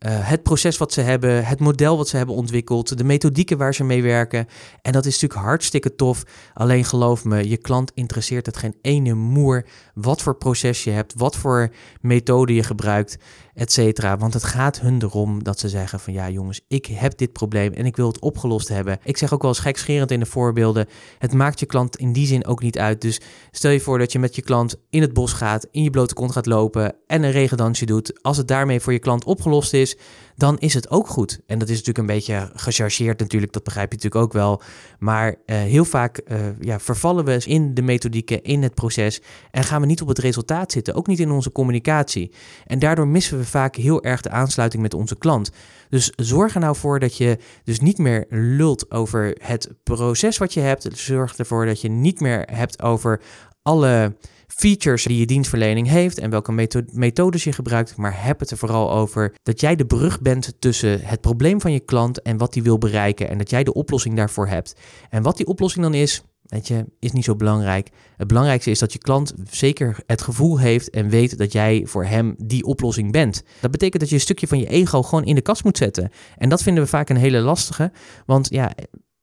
uh, 0.07 0.11
het 0.13 0.43
proces 0.43 0.77
wat 0.77 0.93
ze 0.93 1.01
hebben, 1.01 1.45
het 1.45 1.61
model 1.61 1.97
wat 1.97 2.09
ze 2.09 2.17
hebben 2.17 2.35
ontwikkeld, 2.35 2.99
de 2.99 3.05
methodieken 3.05 3.59
waar 3.59 3.75
ze 3.75 3.85
mee 3.85 4.03
werken. 4.03 4.47
En 4.83 4.93
dat 4.93 5.07
is 5.07 5.21
natuurlijk 5.21 5.49
hartstikke 5.49 5.95
tof. 5.95 6.23
Alleen 6.55 6.85
geloof 6.85 7.25
me, 7.25 7.49
je 7.49 7.57
klant 7.57 7.91
interesseert 7.95 8.47
het 8.47 8.57
geen 8.57 8.77
ene 8.83 9.15
moer 9.15 9.67
wat 9.95 10.23
voor 10.23 10.37
proces 10.37 10.85
je 10.85 10.91
hebt, 10.91 11.15
wat 11.17 11.37
voor 11.37 11.73
methode 12.01 12.55
je 12.55 12.63
gebruikt, 12.63 13.19
et 13.55 13.73
cetera. 13.73 14.17
Want 14.17 14.35
het 14.35 14.45
gaat 14.45 14.81
hun 14.81 15.03
erom 15.03 15.45
dat 15.45 15.59
ze 15.59 15.69
zeggen 15.69 16.01
van 16.01 16.13
ja 16.13 16.31
jongens, 16.31 16.61
ik 16.69 16.87
heb 16.87 17.19
dit 17.19 17.33
probleem 17.33 17.73
en 17.73 17.87
ik 17.87 17.97
wil 17.97 18.07
het 18.07 18.21
opgelost 18.21 18.69
hebben. 18.69 18.99
Ik 19.05 19.17
zeg 19.17 19.33
ook 19.33 19.43
wel 19.43 19.51
eens 19.51 19.61
gekscherend 19.61 20.11
in 20.11 20.21
de 20.21 20.27
voorbeelden, 20.27 20.87
het 21.19 21.33
maakt 21.33 21.61
je 21.61 21.67
klant 21.67 21.97
in 21.97 22.13
die 22.13 22.27
zin 22.27 22.47
ook 22.47 22.63
niet 22.63 22.79
uit. 22.79 23.01
Dus 23.01 23.21
stel 23.51 23.71
je 23.71 23.81
voor 23.81 23.99
dat 23.99 24.13
je 24.13 24.19
met 24.19 24.35
je 24.35 24.43
klant 24.43 24.77
in 24.91 25.01
het 25.01 25.13
bos 25.13 25.33
gaat, 25.33 25.67
in 25.71 25.83
je 25.83 25.91
blote 25.91 26.15
kont 26.15 26.33
gaat 26.33 26.47
lopen 26.47 26.95
en 27.07 27.23
een 27.23 27.31
regendansje 27.31 27.87
doet. 27.87 28.23
Als 28.23 28.37
het 28.37 28.49
daarmee 28.49 28.81
voor 28.81 28.93
je 28.93 28.99
klant 28.99 29.25
opgelost 29.25 29.73
is, 29.73 29.90
dan 30.37 30.59
is 30.59 30.75
het 30.75 30.91
ook 30.91 31.09
goed. 31.09 31.41
En 31.47 31.59
dat 31.59 31.69
is 31.69 31.77
natuurlijk 31.77 31.99
een 31.99 32.15
beetje 32.15 32.51
gechargeerd 32.55 33.19
natuurlijk, 33.19 33.53
dat 33.53 33.65
begrijp 33.65 33.93
je 33.93 33.97
natuurlijk 33.97 34.25
ook 34.25 34.33
wel. 34.33 34.63
Maar 34.99 35.29
uh, 35.29 35.57
heel 35.57 35.85
vaak 35.85 36.21
uh, 36.29 36.39
ja, 36.61 36.81
vervallen 36.81 37.25
we 37.25 37.43
in 37.45 37.75
de 37.75 37.83
methodieken, 37.83 38.43
in 38.43 38.63
het 38.63 38.75
proces 38.75 39.21
en 39.51 39.65
gaan 39.65 39.81
we 39.81 39.87
niet 39.87 40.03
op 40.03 40.09
het 40.09 40.19
resultaat 40.19 40.73
zitten, 40.73 40.95
ook 40.95 41.07
niet 41.07 41.21
in 41.21 41.31
onze 41.31 41.53
communicatie. 41.53 42.33
En 42.67 42.79
daardoor 42.79 43.09
missen 43.09 43.39
we 43.39 43.45
vaak 43.45 43.77
heel 43.77 44.03
erg 44.03 44.21
de 44.21 44.31
aansluiting 44.31 44.83
met 44.83 44.95
onze 44.95 45.19
klant. 45.19 45.51
Dus 45.89 46.13
zorg 46.17 46.55
er 46.55 46.61
nou 46.61 46.77
voor 46.77 46.99
dat 46.99 47.17
je 47.17 47.39
dus 47.65 47.81
niet 47.81 47.99
meer 47.99 48.27
lult 48.29 48.91
over 48.91 49.37
het 49.43 49.69
proces 49.83 50.39
wat 50.39 50.55
je 50.55 50.61
hebt. 50.61 50.89
Zorg 50.93 51.37
ervoor 51.37 51.67
dat 51.67 51.81
je 51.81 51.89
niet 51.89 52.21
meer 52.21 52.49
hebt 52.53 52.83
over 52.83 53.21
alle 53.63 54.17
features 54.55 55.05
die 55.05 55.19
je 55.19 55.27
dienstverlening 55.27 55.89
heeft 55.89 56.19
en 56.19 56.31
welke 56.31 56.69
methodes 56.93 57.45
je 57.45 57.53
gebruikt, 57.53 57.97
maar 57.97 58.25
heb 58.25 58.41
het 58.41 58.51
er 58.51 58.57
vooral 58.57 58.93
over 58.93 59.35
dat 59.43 59.61
jij 59.61 59.77
de 59.77 59.87
brug 59.87 60.21
bent 60.21 60.55
tussen 60.59 61.01
het 61.01 61.21
probleem 61.21 61.61
van 61.61 61.73
je 61.73 61.81
klant 61.81 62.23
en 62.23 62.37
wat 62.37 62.53
die 62.53 62.63
wil 62.63 62.79
bereiken 62.79 63.29
en 63.29 63.39
dat 63.39 63.51
jij 63.51 63.65
de 63.65 63.73
oplossing 63.73 64.17
daarvoor 64.17 64.49
hebt. 64.49 64.75
En 65.11 65.23
wat 65.23 65.37
die 65.37 65.47
oplossing 65.47 65.85
dan 65.85 65.95
is, 65.95 66.23
weet 66.43 66.69
je, 66.69 66.85
is 66.99 67.13
niet 67.13 67.25
zo 67.25 67.37
belangrijk. 67.37 67.91
Het 68.17 68.27
belangrijkste 68.27 68.71
is 68.71 68.79
dat 68.79 68.93
je 68.93 68.99
klant 68.99 69.35
zeker 69.51 69.97
het 70.07 70.23
gevoel 70.23 70.59
heeft 70.59 70.91
en 70.91 71.09
weet 71.09 71.39
dat 71.39 71.53
jij 71.53 71.83
voor 71.87 72.05
hem 72.05 72.35
die 72.39 72.65
oplossing 72.65 73.13
bent. 73.13 73.43
Dat 73.61 73.71
betekent 73.71 74.01
dat 74.01 74.09
je 74.09 74.15
een 74.15 74.21
stukje 74.21 74.47
van 74.47 74.59
je 74.59 74.67
ego 74.67 75.03
gewoon 75.03 75.25
in 75.25 75.35
de 75.35 75.41
kast 75.41 75.65
moet 75.65 75.79
zetten. 75.79 76.11
En 76.37 76.49
dat 76.49 76.63
vinden 76.63 76.83
we 76.83 76.89
vaak 76.89 77.09
een 77.09 77.17
hele 77.17 77.41
lastige, 77.41 77.93
want 78.27 78.49
ja, 78.51 78.73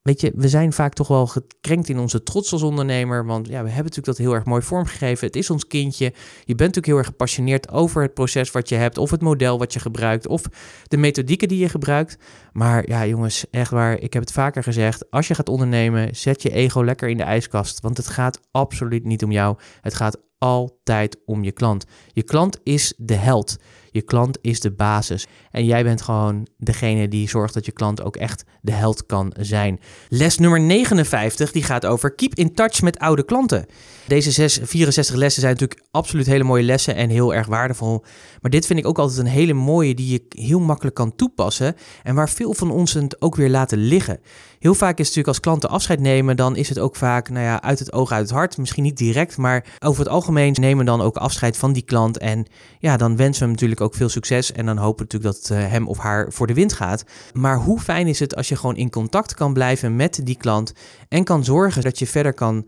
Weet 0.07 0.21
je, 0.21 0.31
we 0.35 0.49
zijn 0.49 0.73
vaak 0.73 0.93
toch 0.93 1.07
wel 1.07 1.27
gekrenkt 1.27 1.89
in 1.89 1.99
onze 1.99 2.23
trots 2.23 2.51
als 2.51 2.61
ondernemer. 2.61 3.25
Want 3.25 3.47
ja, 3.47 3.63
we 3.63 3.67
hebben 3.67 3.77
natuurlijk 3.77 4.05
dat 4.05 4.17
heel 4.17 4.33
erg 4.33 4.45
mooi 4.45 4.61
vormgegeven. 4.61 5.27
Het 5.27 5.35
is 5.35 5.49
ons 5.49 5.67
kindje. 5.67 6.05
Je 6.05 6.55
bent 6.55 6.59
natuurlijk 6.59 6.85
heel 6.85 6.97
erg 6.97 7.05
gepassioneerd 7.05 7.71
over 7.71 8.01
het 8.01 8.13
proces 8.13 8.51
wat 8.51 8.69
je 8.69 8.75
hebt. 8.75 8.97
Of 8.97 9.11
het 9.11 9.21
model 9.21 9.59
wat 9.59 9.73
je 9.73 9.79
gebruikt. 9.79 10.27
Of 10.27 10.43
de 10.83 10.97
methodieken 10.97 11.47
die 11.47 11.59
je 11.59 11.69
gebruikt. 11.69 12.17
Maar 12.53 12.89
ja, 12.89 13.05
jongens, 13.05 13.45
echt 13.49 13.71
waar. 13.71 13.99
Ik 13.99 14.13
heb 14.13 14.21
het 14.21 14.31
vaker 14.31 14.63
gezegd. 14.63 15.11
Als 15.11 15.27
je 15.27 15.35
gaat 15.35 15.49
ondernemen, 15.49 16.15
zet 16.15 16.41
je 16.41 16.51
ego 16.51 16.83
lekker 16.83 17.09
in 17.09 17.17
de 17.17 17.23
ijskast. 17.23 17.81
Want 17.81 17.97
het 17.97 18.07
gaat 18.07 18.39
absoluut 18.51 19.03
niet 19.03 19.23
om 19.23 19.31
jou. 19.31 19.57
Het 19.81 19.93
gaat 19.93 20.17
altijd 20.37 21.17
om 21.25 21.43
je 21.43 21.51
klant. 21.51 21.85
Je 22.07 22.23
klant 22.23 22.59
is 22.63 22.93
de 22.97 23.15
held. 23.15 23.57
Je 23.97 24.03
klant 24.03 24.37
is 24.41 24.59
de 24.59 24.71
basis. 24.71 25.27
En 25.51 25.65
jij 25.65 25.83
bent 25.83 26.01
gewoon 26.01 26.47
degene 26.57 27.07
die 27.07 27.29
zorgt 27.29 27.53
dat 27.53 27.65
je 27.65 27.71
klant 27.71 28.03
ook 28.03 28.15
echt 28.15 28.43
de 28.61 28.71
held 28.71 29.05
kan 29.05 29.33
zijn. 29.39 29.79
Les 30.09 30.37
nummer 30.37 30.61
59 30.61 31.51
die 31.51 31.63
gaat 31.63 31.85
over 31.85 32.15
keep 32.15 32.35
in 32.35 32.53
touch 32.53 32.81
met 32.81 32.99
oude 32.99 33.25
klanten. 33.25 33.65
Deze 34.07 34.31
6, 34.31 34.59
64 34.63 35.15
lessen 35.15 35.41
zijn 35.41 35.53
natuurlijk 35.53 35.81
absoluut 35.91 36.25
hele 36.25 36.43
mooie 36.43 36.63
lessen 36.63 36.95
en 36.95 37.09
heel 37.09 37.33
erg 37.33 37.47
waardevol. 37.47 38.03
Maar 38.41 38.51
dit 38.51 38.65
vind 38.65 38.79
ik 38.79 38.87
ook 38.87 38.99
altijd 38.99 39.19
een 39.19 39.25
hele 39.25 39.53
mooie 39.53 39.93
die 39.93 40.11
je 40.11 40.41
heel 40.41 40.59
makkelijk 40.59 40.95
kan 40.95 41.15
toepassen. 41.15 41.75
En 42.03 42.15
waar 42.15 42.29
veel 42.29 42.53
van 42.53 42.71
ons 42.71 42.93
het 42.93 43.21
ook 43.21 43.35
weer 43.35 43.49
laten 43.49 43.77
liggen. 43.77 44.19
Heel 44.59 44.73
vaak 44.73 44.99
is 44.99 45.07
het 45.07 45.15
natuurlijk 45.15 45.27
als 45.27 45.39
klanten 45.39 45.69
afscheid 45.69 45.99
nemen, 45.99 46.35
dan 46.35 46.55
is 46.55 46.69
het 46.69 46.79
ook 46.79 46.95
vaak 46.95 47.29
nou 47.29 47.45
ja, 47.45 47.61
uit 47.61 47.79
het 47.79 47.93
oog, 47.93 48.11
uit 48.11 48.21
het 48.21 48.37
hart. 48.37 48.57
Misschien 48.57 48.83
niet 48.83 48.97
direct, 48.97 49.37
maar 49.37 49.65
over 49.79 50.03
het 50.03 50.11
algemeen 50.11 50.55
nemen 50.59 50.85
dan 50.85 51.01
ook 51.01 51.17
afscheid 51.17 51.57
van 51.57 51.73
die 51.73 51.83
klant. 51.83 52.17
En 52.17 52.45
ja, 52.79 52.97
dan 52.97 53.15
wensen 53.15 53.39
we 53.39 53.45
hem 53.45 53.53
natuurlijk 53.53 53.81
ook 53.81 53.86
veel 53.95 54.09
succes. 54.09 54.51
En 54.51 54.65
dan 54.65 54.77
hopen 54.77 55.03
natuurlijk 55.03 55.33
dat 55.33 55.47
het 55.47 55.57
eh, 55.57 55.71
hem 55.71 55.87
of 55.87 55.97
haar 55.97 56.31
voor 56.31 56.47
de 56.47 56.53
wind 56.53 56.73
gaat. 56.73 57.03
Maar 57.33 57.57
hoe 57.57 57.79
fijn 57.79 58.07
is 58.07 58.19
het 58.19 58.35
als 58.35 58.49
je 58.49 58.55
gewoon 58.55 58.75
in 58.75 58.89
contact 58.89 59.33
kan 59.33 59.53
blijven 59.53 59.95
met 59.95 60.19
die 60.23 60.37
klant 60.37 60.73
en 61.09 61.23
kan 61.23 61.43
zorgen 61.43 61.81
dat 61.81 61.99
je 61.99 62.07
verder 62.07 62.33
kan 62.33 62.65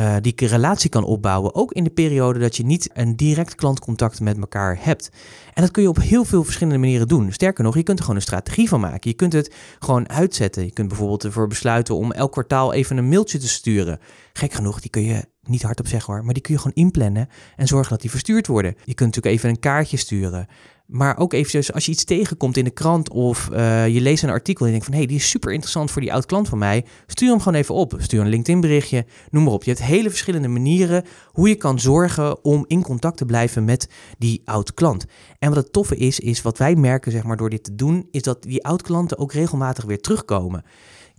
uh, 0.00 0.16
die 0.20 0.34
relatie 0.36 0.90
kan 0.90 1.04
opbouwen. 1.04 1.54
Ook 1.54 1.72
in 1.72 1.84
de 1.84 1.90
periode 1.90 2.38
dat 2.38 2.56
je 2.56 2.64
niet 2.64 2.90
een 2.92 3.16
direct 3.16 3.54
klantcontact 3.54 4.20
met 4.20 4.38
elkaar 4.38 4.78
hebt. 4.80 5.10
En 5.54 5.62
dat 5.62 5.70
kun 5.70 5.82
je 5.82 5.88
op 5.88 6.00
heel 6.00 6.24
veel 6.24 6.44
verschillende 6.44 6.78
manieren 6.78 7.08
doen. 7.08 7.32
Sterker 7.32 7.64
nog, 7.64 7.74
je 7.74 7.82
kunt 7.82 7.98
er 7.98 8.04
gewoon 8.04 8.18
een 8.18 8.26
strategie 8.26 8.68
van 8.68 8.80
maken. 8.80 9.10
Je 9.10 9.16
kunt 9.16 9.32
het 9.32 9.54
gewoon 9.78 10.08
uitzetten. 10.08 10.64
Je 10.64 10.72
kunt 10.72 10.88
bijvoorbeeld 10.88 11.24
ervoor 11.24 11.46
besluiten 11.46 11.94
om 11.94 12.12
elk 12.12 12.32
kwartaal 12.32 12.72
even 12.72 12.96
een 12.96 13.08
mailtje 13.08 13.38
te 13.38 13.48
sturen. 13.48 13.98
Gek 14.32 14.52
genoeg, 14.52 14.80
die 14.80 14.90
kun 14.90 15.04
je 15.04 15.24
niet 15.42 15.62
hardop 15.62 15.86
zeggen 15.86 16.14
hoor, 16.14 16.24
maar 16.24 16.34
die 16.34 16.42
kun 16.42 16.54
je 16.54 16.60
gewoon 16.60 16.84
inplannen 16.84 17.28
en 17.56 17.66
zorgen 17.66 17.90
dat 17.90 18.00
die 18.00 18.10
verstuurd 18.10 18.46
worden. 18.46 18.74
Je 18.84 18.94
kunt 18.94 19.14
natuurlijk 19.14 19.34
even 19.34 19.48
een 19.48 19.60
kaartje 19.60 19.96
sturen. 19.96 20.46
Maar 20.90 21.18
ook 21.18 21.32
eventjes 21.32 21.72
als 21.72 21.86
je 21.86 21.92
iets 21.92 22.04
tegenkomt 22.04 22.56
in 22.56 22.64
de 22.64 22.70
krant 22.70 23.10
of 23.10 23.48
uh, 23.52 23.88
je 23.88 24.00
leest 24.00 24.22
een 24.22 24.30
artikel 24.30 24.66
en 24.66 24.72
je 24.72 24.78
denkt 24.78 24.84
van 24.84 24.94
hé, 24.94 25.00
hey, 25.00 25.08
die 25.08 25.18
is 25.18 25.30
super 25.30 25.52
interessant 25.52 25.90
voor 25.90 26.02
die 26.02 26.12
oud 26.12 26.26
klant 26.26 26.48
van 26.48 26.58
mij. 26.58 26.84
Stuur 27.06 27.28
hem 27.30 27.38
gewoon 27.38 27.58
even 27.58 27.74
op. 27.74 27.94
Stuur 27.98 28.20
een 28.20 28.28
LinkedIn 28.28 28.60
berichtje, 28.60 29.06
noem 29.30 29.44
maar 29.44 29.52
op. 29.52 29.64
Je 29.64 29.70
hebt 29.70 29.82
hele 29.82 30.08
verschillende 30.08 30.48
manieren 30.48 31.04
hoe 31.26 31.48
je 31.48 31.54
kan 31.54 31.80
zorgen 31.80 32.44
om 32.44 32.64
in 32.66 32.82
contact 32.82 33.16
te 33.16 33.24
blijven 33.24 33.64
met 33.64 33.88
die 34.18 34.42
oud 34.44 34.74
klant. 34.74 35.04
En 35.38 35.48
wat 35.48 35.62
het 35.62 35.72
toffe 35.72 35.96
is, 35.96 36.20
is 36.20 36.42
wat 36.42 36.58
wij 36.58 36.74
merken 36.74 37.12
zeg 37.12 37.22
maar 37.22 37.36
door 37.36 37.50
dit 37.50 37.64
te 37.64 37.74
doen, 37.74 38.08
is 38.10 38.22
dat 38.22 38.42
die 38.42 38.64
oud 38.64 38.82
klanten 38.82 39.18
ook 39.18 39.32
regelmatig 39.32 39.84
weer 39.84 40.00
terugkomen. 40.00 40.64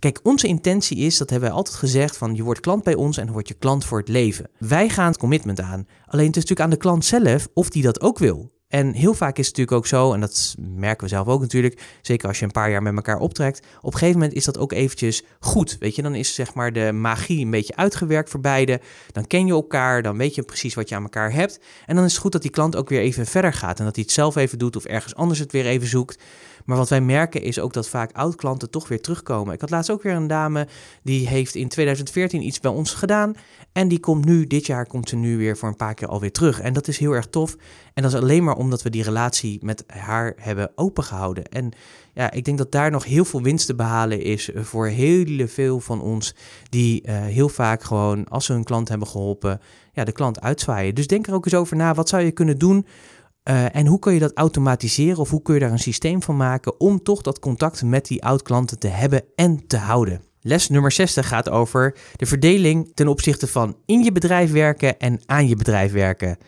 Kijk, 0.02 0.20
onze 0.22 0.46
intentie 0.46 0.96
is, 0.96 1.16
dat 1.16 1.30
hebben 1.30 1.48
wij 1.48 1.58
altijd 1.58 1.76
gezegd, 1.76 2.16
van 2.16 2.34
je 2.34 2.42
wordt 2.42 2.60
klant 2.60 2.82
bij 2.82 2.94
ons 2.94 3.16
en 3.16 3.24
dan 3.24 3.32
word 3.32 3.48
je 3.48 3.54
klant 3.54 3.84
voor 3.84 3.98
het 3.98 4.08
leven. 4.08 4.50
Wij 4.58 4.88
gaan 4.88 5.06
het 5.06 5.16
commitment 5.16 5.60
aan. 5.60 5.86
Alleen 6.06 6.26
het 6.26 6.36
is 6.36 6.42
natuurlijk 6.42 6.60
aan 6.60 6.70
de 6.70 6.76
klant 6.76 7.04
zelf 7.04 7.48
of 7.54 7.68
die 7.68 7.82
dat 7.82 8.00
ook 8.00 8.18
wil. 8.18 8.50
En 8.68 8.92
heel 8.92 9.14
vaak 9.14 9.38
is 9.38 9.46
het 9.46 9.56
natuurlijk 9.56 9.76
ook 9.76 9.86
zo, 9.86 10.12
en 10.12 10.20
dat 10.20 10.54
merken 10.58 11.04
we 11.04 11.08
zelf 11.08 11.26
ook 11.26 11.40
natuurlijk, 11.40 11.82
zeker 12.00 12.28
als 12.28 12.38
je 12.38 12.44
een 12.44 12.50
paar 12.50 12.70
jaar 12.70 12.82
met 12.82 12.94
elkaar 12.94 13.18
optrekt, 13.18 13.66
op 13.80 13.92
een 13.92 13.98
gegeven 13.98 14.20
moment 14.20 14.36
is 14.36 14.44
dat 14.44 14.58
ook 14.58 14.72
eventjes 14.72 15.22
goed. 15.40 15.76
Weet 15.78 15.96
je, 15.96 16.02
dan 16.02 16.14
is 16.14 16.34
zeg 16.34 16.54
maar 16.54 16.72
de 16.72 16.92
magie 16.92 17.44
een 17.44 17.50
beetje 17.50 17.76
uitgewerkt 17.76 18.30
voor 18.30 18.40
beide. 18.40 18.80
Dan 19.12 19.26
ken 19.26 19.46
je 19.46 19.52
elkaar, 19.52 20.02
dan 20.02 20.16
weet 20.16 20.34
je 20.34 20.42
precies 20.42 20.74
wat 20.74 20.88
je 20.88 20.94
aan 20.94 21.02
elkaar 21.02 21.32
hebt. 21.32 21.60
En 21.86 21.96
dan 21.96 22.04
is 22.04 22.12
het 22.12 22.20
goed 22.20 22.32
dat 22.32 22.42
die 22.42 22.50
klant 22.50 22.76
ook 22.76 22.88
weer 22.88 23.00
even 23.00 23.26
verder 23.26 23.52
gaat 23.52 23.78
en 23.78 23.84
dat 23.84 23.94
hij 23.94 24.04
het 24.04 24.14
zelf 24.14 24.36
even 24.36 24.58
doet 24.58 24.76
of 24.76 24.84
ergens 24.84 25.14
anders 25.14 25.38
het 25.38 25.52
weer 25.52 25.66
even 25.66 25.88
zoekt. 25.88 26.22
Maar 26.64 26.76
wat 26.76 26.88
wij 26.88 27.00
merken 27.00 27.42
is 27.42 27.58
ook 27.58 27.72
dat 27.72 27.88
vaak 27.88 28.12
oud-klanten 28.12 28.70
toch 28.70 28.88
weer 28.88 29.00
terugkomen. 29.00 29.54
Ik 29.54 29.60
had 29.60 29.70
laatst 29.70 29.90
ook 29.90 30.02
weer 30.02 30.14
een 30.14 30.26
dame 30.26 30.68
die 31.02 31.28
heeft 31.28 31.54
in 31.54 31.68
2014 31.68 32.42
iets 32.42 32.60
bij 32.60 32.70
ons 32.70 32.94
gedaan. 32.94 33.34
En 33.72 33.88
die 33.88 34.00
komt 34.00 34.24
nu, 34.24 34.46
dit 34.46 34.66
jaar 34.66 34.86
komt 34.86 35.08
ze 35.08 35.16
nu 35.16 35.36
weer 35.36 35.56
voor 35.56 35.68
een 35.68 35.76
paar 35.76 35.94
keer 35.94 36.08
alweer 36.08 36.32
terug. 36.32 36.60
En 36.60 36.72
dat 36.72 36.88
is 36.88 36.98
heel 36.98 37.12
erg 37.12 37.26
tof. 37.26 37.56
En 37.94 38.02
dat 38.02 38.12
is 38.12 38.20
alleen 38.20 38.44
maar 38.44 38.56
omdat 38.56 38.82
we 38.82 38.90
die 38.90 39.02
relatie 39.02 39.58
met 39.62 39.84
haar 39.86 40.32
hebben 40.36 40.72
opengehouden. 40.74 41.44
En 41.44 41.72
ja, 42.14 42.30
ik 42.30 42.44
denk 42.44 42.58
dat 42.58 42.72
daar 42.72 42.90
nog 42.90 43.04
heel 43.04 43.24
veel 43.24 43.42
winst 43.42 43.66
te 43.66 43.74
behalen 43.74 44.22
is 44.22 44.50
voor 44.54 44.86
heel 44.86 45.46
veel 45.46 45.80
van 45.80 46.00
ons. 46.00 46.34
Die 46.68 47.02
uh, 47.06 47.20
heel 47.20 47.48
vaak 47.48 47.82
gewoon, 47.82 48.28
als 48.28 48.44
ze 48.44 48.52
hun 48.52 48.64
klant 48.64 48.88
hebben 48.88 49.08
geholpen, 49.08 49.60
ja, 49.92 50.04
de 50.04 50.12
klant 50.12 50.40
uitzwaaien. 50.40 50.94
Dus 50.94 51.06
denk 51.06 51.26
er 51.26 51.34
ook 51.34 51.44
eens 51.44 51.54
over 51.54 51.76
na. 51.76 51.94
Wat 51.94 52.08
zou 52.08 52.22
je 52.22 52.30
kunnen 52.30 52.58
doen 52.58 52.86
uh, 53.50 53.76
en 53.76 53.86
hoe 53.86 53.98
kun 53.98 54.14
je 54.14 54.20
dat 54.20 54.32
automatiseren 54.34 55.18
of 55.18 55.30
hoe 55.30 55.42
kun 55.42 55.54
je 55.54 55.60
daar 55.60 55.70
een 55.70 55.78
systeem 55.78 56.22
van 56.22 56.36
maken 56.36 56.80
om 56.80 57.02
toch 57.02 57.22
dat 57.22 57.38
contact 57.38 57.82
met 57.82 58.06
die 58.06 58.24
oud-klanten 58.24 58.78
te 58.78 58.88
hebben 58.88 59.22
en 59.34 59.66
te 59.66 59.76
houden? 59.76 60.20
Les 60.40 60.68
nummer 60.68 60.92
60 60.92 61.28
gaat 61.28 61.50
over 61.50 61.96
de 62.16 62.26
verdeling 62.26 62.92
ten 62.94 63.08
opzichte 63.08 63.46
van 63.46 63.76
in 63.86 64.02
je 64.02 64.12
bedrijf 64.12 64.52
werken 64.52 64.98
en 64.98 65.20
aan 65.26 65.48
je 65.48 65.56
bedrijf 65.56 65.92
werken. 65.92 66.38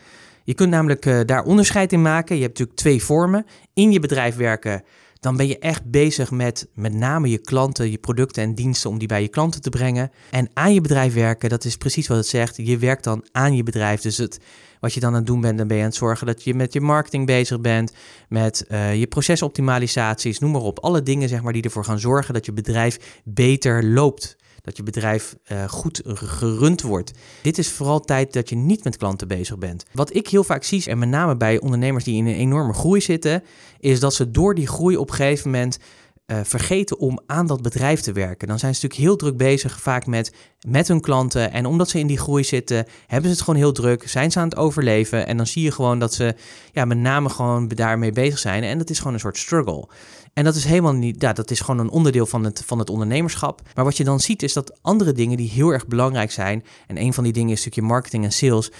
Je 0.43 0.53
kunt 0.53 0.69
namelijk 0.69 1.05
uh, 1.05 1.19
daar 1.25 1.43
onderscheid 1.43 1.93
in 1.93 2.01
maken. 2.01 2.35
Je 2.35 2.41
hebt 2.41 2.53
natuurlijk 2.53 2.79
twee 2.79 3.03
vormen. 3.03 3.45
In 3.73 3.91
je 3.91 3.99
bedrijf 3.99 4.35
werken, 4.35 4.83
dan 5.25 5.37
ben 5.37 5.47
je 5.47 5.59
echt 5.59 5.91
bezig 5.91 6.31
met 6.31 6.67
met 6.73 6.93
name 6.93 7.29
je 7.29 7.37
klanten, 7.37 7.91
je 7.91 7.97
producten 7.97 8.43
en 8.43 8.55
diensten 8.55 8.89
om 8.89 8.97
die 8.97 9.07
bij 9.07 9.21
je 9.21 9.27
klanten 9.27 9.61
te 9.61 9.69
brengen. 9.69 10.11
En 10.31 10.49
aan 10.53 10.73
je 10.73 10.81
bedrijf 10.81 11.13
werken, 11.13 11.49
dat 11.49 11.65
is 11.65 11.77
precies 11.77 12.07
wat 12.07 12.17
het 12.17 12.27
zegt. 12.27 12.57
Je 12.57 12.77
werkt 12.77 13.03
dan 13.03 13.25
aan 13.31 13.55
je 13.55 13.63
bedrijf. 13.63 14.01
Dus 14.01 14.17
het 14.17 14.39
wat 14.79 14.93
je 14.93 14.99
dan 14.99 15.09
aan 15.09 15.15
het 15.15 15.25
doen 15.25 15.41
bent, 15.41 15.57
dan 15.57 15.67
ben 15.67 15.77
je 15.77 15.83
aan 15.83 15.89
het 15.89 15.97
zorgen 15.97 16.27
dat 16.27 16.43
je 16.43 16.53
met 16.53 16.73
je 16.73 16.81
marketing 16.81 17.25
bezig 17.25 17.61
bent, 17.61 17.93
met 18.29 18.65
uh, 18.69 18.95
je 18.95 19.07
procesoptimalisaties, 19.07 20.39
noem 20.39 20.51
maar 20.51 20.61
op. 20.61 20.79
Alle 20.79 21.03
dingen 21.03 21.29
zeg 21.29 21.41
maar, 21.41 21.53
die 21.53 21.63
ervoor 21.63 21.85
gaan 21.85 21.99
zorgen 21.99 22.33
dat 22.33 22.45
je 22.45 22.53
bedrijf 22.53 23.21
beter 23.23 23.85
loopt. 23.85 24.35
Dat 24.65 24.77
je 24.77 24.83
bedrijf 24.83 25.35
uh, 25.51 25.63
goed 25.69 26.01
gerund 26.05 26.81
wordt. 26.81 27.11
Dit 27.41 27.57
is 27.57 27.71
vooral 27.71 27.99
tijd 27.99 28.33
dat 28.33 28.49
je 28.49 28.55
niet 28.55 28.83
met 28.83 28.97
klanten 28.97 29.27
bezig 29.27 29.57
bent. 29.57 29.85
Wat 29.91 30.15
ik 30.15 30.27
heel 30.27 30.43
vaak 30.43 30.63
zie, 30.63 30.85
en 30.85 30.97
met 30.97 31.09
name 31.09 31.37
bij 31.37 31.59
ondernemers 31.59 32.03
die 32.03 32.15
in 32.15 32.25
een 32.25 32.35
enorme 32.35 32.73
groei 32.73 33.01
zitten, 33.01 33.43
is 33.79 33.99
dat 33.99 34.13
ze 34.13 34.31
door 34.31 34.55
die 34.55 34.67
groei 34.67 34.97
op 34.97 35.09
een 35.09 35.15
gegeven 35.15 35.51
moment 35.51 35.77
uh, 36.27 36.39
vergeten 36.43 36.97
om 36.99 37.19
aan 37.25 37.47
dat 37.47 37.61
bedrijf 37.61 38.01
te 38.01 38.11
werken. 38.11 38.47
Dan 38.47 38.59
zijn 38.59 38.75
ze 38.75 38.81
natuurlijk 38.81 39.09
heel 39.09 39.17
druk 39.17 39.37
bezig, 39.37 39.81
vaak 39.81 40.05
met, 40.05 40.33
met 40.67 40.87
hun 40.87 41.01
klanten. 41.01 41.51
En 41.51 41.65
omdat 41.65 41.89
ze 41.89 41.99
in 41.99 42.07
die 42.07 42.17
groei 42.17 42.43
zitten, 42.43 42.85
hebben 43.07 43.29
ze 43.29 43.35
het 43.35 43.45
gewoon 43.45 43.59
heel 43.59 43.71
druk. 43.71 44.09
Zijn 44.09 44.31
ze 44.31 44.39
aan 44.39 44.49
het 44.49 44.57
overleven. 44.57 45.27
En 45.27 45.37
dan 45.37 45.47
zie 45.47 45.63
je 45.63 45.71
gewoon 45.71 45.99
dat 45.99 46.13
ze 46.13 46.35
ja, 46.71 46.85
met 46.85 46.97
name 46.97 47.29
gewoon 47.29 47.67
daarmee 47.67 48.11
bezig 48.11 48.39
zijn. 48.39 48.63
En 48.63 48.77
dat 48.77 48.89
is 48.89 48.97
gewoon 48.97 49.13
een 49.13 49.19
soort 49.19 49.37
struggle. 49.37 49.87
En 50.33 50.43
dat 50.43 50.55
is 50.55 50.65
helemaal 50.65 50.93
niet, 50.93 51.21
ja, 51.21 51.33
dat 51.33 51.51
is 51.51 51.59
gewoon 51.59 51.79
een 51.79 51.89
onderdeel 51.89 52.25
van 52.25 52.43
het, 52.43 52.63
van 52.65 52.79
het 52.79 52.89
ondernemerschap. 52.89 53.61
Maar 53.75 53.83
wat 53.85 53.97
je 53.97 54.03
dan 54.03 54.19
ziet 54.19 54.43
is 54.43 54.53
dat 54.53 54.79
andere 54.81 55.11
dingen 55.11 55.37
die 55.37 55.49
heel 55.49 55.69
erg 55.69 55.87
belangrijk 55.87 56.31
zijn. 56.31 56.63
En 56.87 56.97
een 56.97 57.13
van 57.13 57.23
die 57.23 57.33
dingen 57.33 57.49
is 57.49 57.55
een 57.55 57.61
stukje 57.61 57.81
marketing 57.81 58.23
en 58.23 58.31
sales 58.31 58.71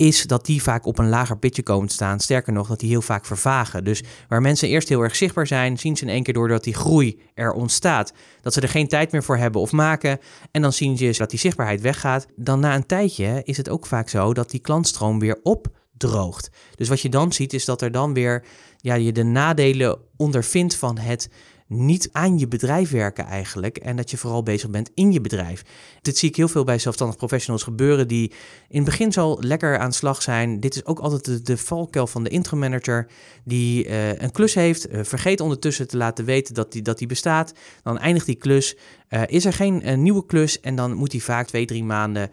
is 0.00 0.26
dat 0.26 0.46
die 0.46 0.62
vaak 0.62 0.86
op 0.86 0.98
een 0.98 1.08
lager 1.08 1.38
pitje 1.38 1.62
komen 1.62 1.88
te 1.88 1.94
staan. 1.94 2.20
Sterker 2.20 2.52
nog, 2.52 2.68
dat 2.68 2.80
die 2.80 2.88
heel 2.88 3.02
vaak 3.02 3.26
vervagen. 3.26 3.84
Dus 3.84 4.02
waar 4.28 4.40
mensen 4.40 4.68
eerst 4.68 4.88
heel 4.88 5.02
erg 5.02 5.16
zichtbaar 5.16 5.46
zijn, 5.46 5.78
zien 5.78 5.96
ze 5.96 6.04
in 6.04 6.10
één 6.10 6.22
keer 6.22 6.34
doordat 6.34 6.64
die 6.64 6.74
groei 6.74 7.20
er 7.34 7.52
ontstaat, 7.52 8.12
dat 8.40 8.52
ze 8.52 8.60
er 8.60 8.68
geen 8.68 8.88
tijd 8.88 9.12
meer 9.12 9.22
voor 9.22 9.36
hebben 9.36 9.60
of 9.60 9.72
maken. 9.72 10.18
En 10.50 10.62
dan 10.62 10.72
zien 10.72 10.96
ze 10.96 11.14
dat 11.18 11.30
die 11.30 11.38
zichtbaarheid 11.38 11.80
weggaat. 11.80 12.26
Dan 12.36 12.60
na 12.60 12.74
een 12.74 12.86
tijdje 12.86 13.40
is 13.44 13.56
het 13.56 13.68
ook 13.68 13.86
vaak 13.86 14.08
zo 14.08 14.34
dat 14.34 14.50
die 14.50 14.60
klantstroom 14.60 15.18
weer 15.18 15.40
opdroogt. 15.42 16.50
Dus 16.74 16.88
wat 16.88 17.00
je 17.00 17.08
dan 17.08 17.32
ziet 17.32 17.52
is 17.52 17.64
dat 17.64 17.82
er 17.82 17.92
dan 17.92 18.14
weer 18.14 18.44
ja, 18.76 18.94
je 18.94 19.12
de 19.12 19.24
nadelen 19.24 19.98
ondervindt 20.16 20.74
van 20.74 20.98
het 20.98 21.30
niet 21.72 22.08
aan 22.12 22.38
je 22.38 22.48
bedrijf 22.48 22.90
werken 22.90 23.24
eigenlijk. 23.24 23.76
En 23.76 23.96
dat 23.96 24.10
je 24.10 24.16
vooral 24.16 24.42
bezig 24.42 24.70
bent 24.70 24.90
in 24.94 25.12
je 25.12 25.20
bedrijf. 25.20 25.62
Dit 26.02 26.18
zie 26.18 26.28
ik 26.28 26.36
heel 26.36 26.48
veel 26.48 26.64
bij 26.64 26.78
zelfstandig 26.78 27.16
professionals 27.16 27.62
gebeuren 27.62 28.08
die 28.08 28.32
in 28.68 28.76
het 28.76 28.84
begin 28.84 29.12
zo 29.12 29.36
lekker 29.40 29.78
aan 29.78 29.92
slag 29.92 30.22
zijn. 30.22 30.60
Dit 30.60 30.74
is 30.74 30.84
ook 30.84 30.98
altijd 30.98 31.46
de, 31.46 31.56
valkuil 31.56 32.06
van 32.06 32.24
de 32.24 32.30
intro-manager 32.30 33.06
die 33.44 33.86
uh, 33.86 34.18
een 34.20 34.30
klus 34.30 34.54
heeft. 34.54 34.92
Uh, 34.92 35.00
vergeet 35.02 35.40
ondertussen 35.40 35.88
te 35.88 35.96
laten 35.96 36.24
weten 36.24 36.54
dat 36.54 36.72
die, 36.72 36.82
dat 36.82 36.98
die 36.98 37.06
bestaat. 37.06 37.52
Dan 37.82 37.98
eindigt 37.98 38.26
die 38.26 38.34
klus. 38.34 38.76
Uh, 39.10 39.22
is 39.26 39.44
er 39.44 39.52
geen 39.52 40.02
nieuwe 40.02 40.26
klus 40.26 40.60
en 40.60 40.76
dan 40.76 40.94
moet 40.94 41.12
hij 41.12 41.20
vaak 41.20 41.46
twee, 41.46 41.66
drie 41.66 41.84
maanden 41.84 42.30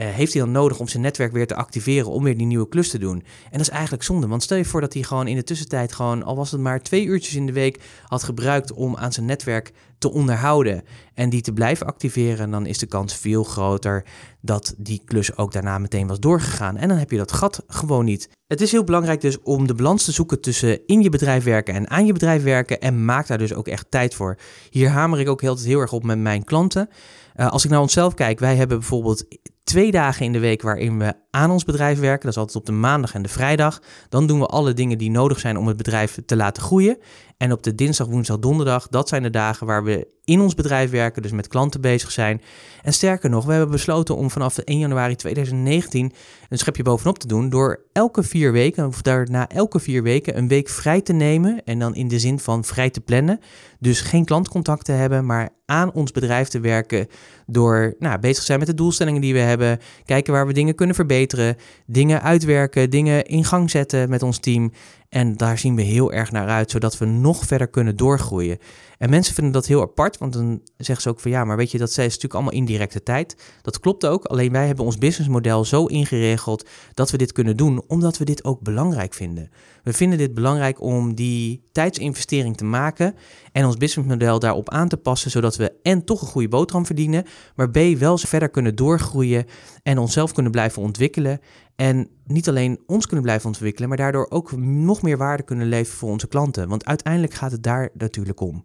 uh, 0.00 0.06
heeft 0.06 0.32
hij 0.32 0.42
dan 0.42 0.52
nodig 0.52 0.78
om 0.78 0.88
zijn 0.88 1.02
netwerk 1.02 1.32
weer 1.32 1.46
te 1.46 1.54
activeren 1.54 2.10
om 2.10 2.22
weer 2.22 2.36
die 2.36 2.46
nieuwe 2.46 2.68
klus 2.68 2.90
te 2.90 2.98
doen. 2.98 3.16
En 3.44 3.58
dat 3.58 3.60
is 3.60 3.68
eigenlijk 3.68 4.02
zonde, 4.02 4.26
want 4.26 4.42
stel 4.42 4.56
je 4.56 4.64
voor 4.64 4.80
dat 4.80 4.94
hij 4.94 5.02
gewoon 5.02 5.26
in 5.26 5.36
de 5.36 5.44
tussentijd 5.44 5.92
gewoon, 5.92 6.22
al 6.22 6.36
was 6.36 6.50
het 6.50 6.60
maar 6.60 6.82
twee 6.82 7.04
uurtjes 7.04 7.34
in 7.34 7.46
de 7.46 7.52
week, 7.52 7.80
had 8.06 8.22
gebruikt 8.22 8.72
om 8.72 8.96
aan 8.96 9.12
zijn 9.12 9.26
netwerk 9.26 9.72
te 10.00 10.12
onderhouden 10.12 10.82
en 11.14 11.30
die 11.30 11.40
te 11.40 11.52
blijven 11.52 11.86
activeren, 11.86 12.50
dan 12.50 12.66
is 12.66 12.78
de 12.78 12.86
kans 12.86 13.14
veel 13.14 13.44
groter 13.44 14.04
dat 14.40 14.74
die 14.78 15.02
klus 15.04 15.36
ook 15.36 15.52
daarna 15.52 15.78
meteen 15.78 16.06
was 16.06 16.20
doorgegaan. 16.20 16.76
En 16.76 16.88
dan 16.88 16.98
heb 16.98 17.10
je 17.10 17.16
dat 17.16 17.32
gat 17.32 17.62
gewoon 17.66 18.04
niet. 18.04 18.28
Het 18.46 18.60
is 18.60 18.72
heel 18.72 18.84
belangrijk 18.84 19.20
dus 19.20 19.42
om 19.42 19.66
de 19.66 19.74
balans 19.74 20.04
te 20.04 20.12
zoeken 20.12 20.40
tussen 20.40 20.86
in 20.86 21.02
je 21.02 21.10
bedrijf 21.10 21.44
werken 21.44 21.74
en 21.74 21.90
aan 21.90 22.06
je 22.06 22.12
bedrijf 22.12 22.42
werken. 22.42 22.80
En 22.80 23.04
maak 23.04 23.26
daar 23.26 23.38
dus 23.38 23.54
ook 23.54 23.68
echt 23.68 23.86
tijd 23.90 24.14
voor. 24.14 24.36
Hier 24.70 24.88
hamer 24.88 25.20
ik 25.20 25.28
ook 25.28 25.40
heel, 25.40 25.58
heel 25.58 25.80
erg 25.80 25.92
op 25.92 26.04
met 26.04 26.18
mijn 26.18 26.44
klanten. 26.44 26.88
Uh, 27.36 27.50
als 27.50 27.64
ik 27.64 27.70
naar 27.70 27.80
onszelf 27.80 28.14
kijk, 28.14 28.38
wij 28.38 28.56
hebben 28.56 28.78
bijvoorbeeld 28.78 29.24
twee 29.64 29.90
dagen 29.90 30.24
in 30.24 30.32
de 30.32 30.38
week 30.38 30.62
waarin 30.62 30.98
we 30.98 31.14
aan 31.30 31.50
ons 31.50 31.64
bedrijf 31.64 31.98
werken. 31.98 32.20
Dat 32.20 32.30
is 32.30 32.36
altijd 32.36 32.56
op 32.56 32.66
de 32.66 32.72
maandag 32.72 33.14
en 33.14 33.22
de 33.22 33.28
vrijdag. 33.28 33.80
Dan 34.08 34.26
doen 34.26 34.38
we 34.38 34.46
alle 34.46 34.72
dingen 34.72 34.98
die 34.98 35.10
nodig 35.10 35.40
zijn 35.40 35.56
om 35.56 35.66
het 35.66 35.76
bedrijf 35.76 36.18
te 36.26 36.36
laten 36.36 36.62
groeien. 36.62 36.98
En 37.40 37.52
op 37.52 37.62
de 37.62 37.74
dinsdag, 37.74 38.06
woensdag, 38.06 38.38
donderdag, 38.38 38.88
dat 38.88 39.08
zijn 39.08 39.22
de 39.22 39.30
dagen 39.30 39.66
waar 39.66 39.84
we 39.84 40.08
in 40.24 40.40
ons 40.40 40.54
bedrijf 40.54 40.90
werken, 40.90 41.22
dus 41.22 41.30
met 41.30 41.48
klanten 41.48 41.80
bezig 41.80 42.10
zijn. 42.10 42.42
En 42.82 42.92
sterker 42.92 43.30
nog, 43.30 43.44
we 43.44 43.52
hebben 43.52 43.70
besloten 43.70 44.16
om 44.16 44.30
vanaf 44.30 44.54
de 44.54 44.64
1 44.64 44.78
januari 44.78 45.16
2019 45.16 46.12
een 46.48 46.58
schepje 46.58 46.82
bovenop 46.82 47.18
te 47.18 47.26
doen 47.26 47.48
door 47.48 47.84
elke 48.00 48.22
vier 48.22 48.52
weken, 48.52 48.86
of 48.86 49.02
daarna 49.02 49.48
elke 49.48 49.80
vier 49.80 50.02
weken, 50.02 50.38
een 50.38 50.48
week 50.48 50.68
vrij 50.68 51.00
te 51.00 51.12
nemen. 51.12 51.64
En 51.64 51.78
dan 51.78 51.94
in 51.94 52.08
de 52.08 52.18
zin 52.18 52.38
van 52.38 52.64
vrij 52.64 52.90
te 52.90 53.00
plannen. 53.00 53.40
Dus 53.78 54.00
geen 54.00 54.24
klantcontact 54.24 54.84
te 54.84 54.92
hebben, 54.92 55.26
maar 55.26 55.48
aan 55.66 55.92
ons 55.92 56.12
bedrijf 56.12 56.48
te 56.48 56.60
werken 56.60 57.06
door 57.46 57.94
nou, 57.98 58.18
bezig 58.18 58.44
zijn 58.44 58.58
met 58.58 58.68
de 58.68 58.74
doelstellingen 58.74 59.20
die 59.20 59.32
we 59.32 59.38
hebben. 59.38 59.78
Kijken 60.04 60.32
waar 60.32 60.46
we 60.46 60.52
dingen 60.52 60.74
kunnen 60.74 60.94
verbeteren, 60.94 61.56
dingen 61.86 62.22
uitwerken, 62.22 62.90
dingen 62.90 63.24
in 63.24 63.44
gang 63.44 63.70
zetten 63.70 64.08
met 64.08 64.22
ons 64.22 64.38
team. 64.38 64.72
En 65.08 65.36
daar 65.36 65.58
zien 65.58 65.76
we 65.76 65.82
heel 65.82 66.12
erg 66.12 66.30
naar 66.30 66.48
uit, 66.48 66.70
zodat 66.70 66.98
we 66.98 67.06
nog 67.06 67.44
verder 67.44 67.68
kunnen 67.68 67.96
doorgroeien. 67.96 68.58
En 68.98 69.10
mensen 69.10 69.34
vinden 69.34 69.52
dat 69.52 69.66
heel 69.66 69.80
apart, 69.80 70.18
want 70.18 70.32
dan 70.32 70.60
zeggen 70.76 71.02
ze 71.02 71.08
ook 71.08 71.20
van 71.20 71.30
ja, 71.30 71.44
maar 71.44 71.56
weet 71.56 71.70
je, 71.70 71.78
dat 71.78 71.88
is 71.88 71.96
natuurlijk 71.96 72.34
allemaal 72.34 72.52
indirecte 72.52 73.02
tijd. 73.02 73.36
Dat 73.62 73.80
klopt 73.80 74.06
ook, 74.06 74.24
alleen 74.24 74.52
wij 74.52 74.66
hebben 74.66 74.84
ons 74.84 74.98
businessmodel 74.98 75.64
zo 75.64 75.84
ingeregeld 75.84 76.68
dat 76.94 77.10
we 77.10 77.16
dit 77.16 77.32
kunnen 77.32 77.56
doen, 77.56 77.82
omdat 77.90 78.18
we 78.18 78.24
dit 78.24 78.44
ook 78.44 78.60
belangrijk 78.60 79.14
vinden. 79.14 79.50
We 79.82 79.92
vinden 79.92 80.18
dit 80.18 80.34
belangrijk 80.34 80.80
om 80.80 81.14
die 81.14 81.62
tijdsinvestering 81.72 82.56
te 82.56 82.64
maken 82.64 83.14
en 83.52 83.66
ons 83.66 83.76
businessmodel 83.76 84.38
daarop 84.38 84.70
aan 84.70 84.88
te 84.88 84.96
passen, 84.96 85.30
zodat 85.30 85.56
we 85.56 85.72
en 85.82 86.04
toch 86.04 86.20
een 86.20 86.28
goede 86.28 86.48
boterham 86.48 86.86
verdienen, 86.86 87.24
maar 87.54 87.70
B 87.70 87.78
wel 87.98 88.18
verder 88.18 88.48
kunnen 88.48 88.74
doorgroeien 88.74 89.46
en 89.82 89.98
onszelf 89.98 90.32
kunnen 90.32 90.52
blijven 90.52 90.82
ontwikkelen. 90.82 91.40
En 91.76 92.08
niet 92.24 92.48
alleen 92.48 92.80
ons 92.86 93.06
kunnen 93.06 93.24
blijven 93.24 93.46
ontwikkelen, 93.46 93.88
maar 93.88 93.98
daardoor 93.98 94.26
ook 94.30 94.56
nog 94.56 95.02
meer 95.02 95.16
waarde 95.16 95.42
kunnen 95.42 95.68
leveren 95.68 95.98
voor 95.98 96.10
onze 96.10 96.28
klanten. 96.28 96.68
Want 96.68 96.84
uiteindelijk 96.84 97.34
gaat 97.34 97.52
het 97.52 97.62
daar 97.62 97.90
natuurlijk 97.94 98.40
om. 98.40 98.64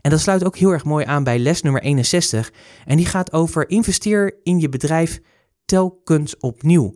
En 0.00 0.10
dat 0.10 0.20
sluit 0.20 0.44
ook 0.44 0.56
heel 0.56 0.72
erg 0.72 0.84
mooi 0.84 1.04
aan 1.04 1.24
bij 1.24 1.38
les 1.38 1.62
nummer 1.62 1.82
61. 1.82 2.52
En 2.84 2.96
die 2.96 3.06
gaat 3.06 3.32
over 3.32 3.70
investeer 3.70 4.40
in 4.42 4.60
je 4.60 4.68
bedrijf 4.68 5.20
telkens 5.64 6.36
opnieuw. 6.36 6.94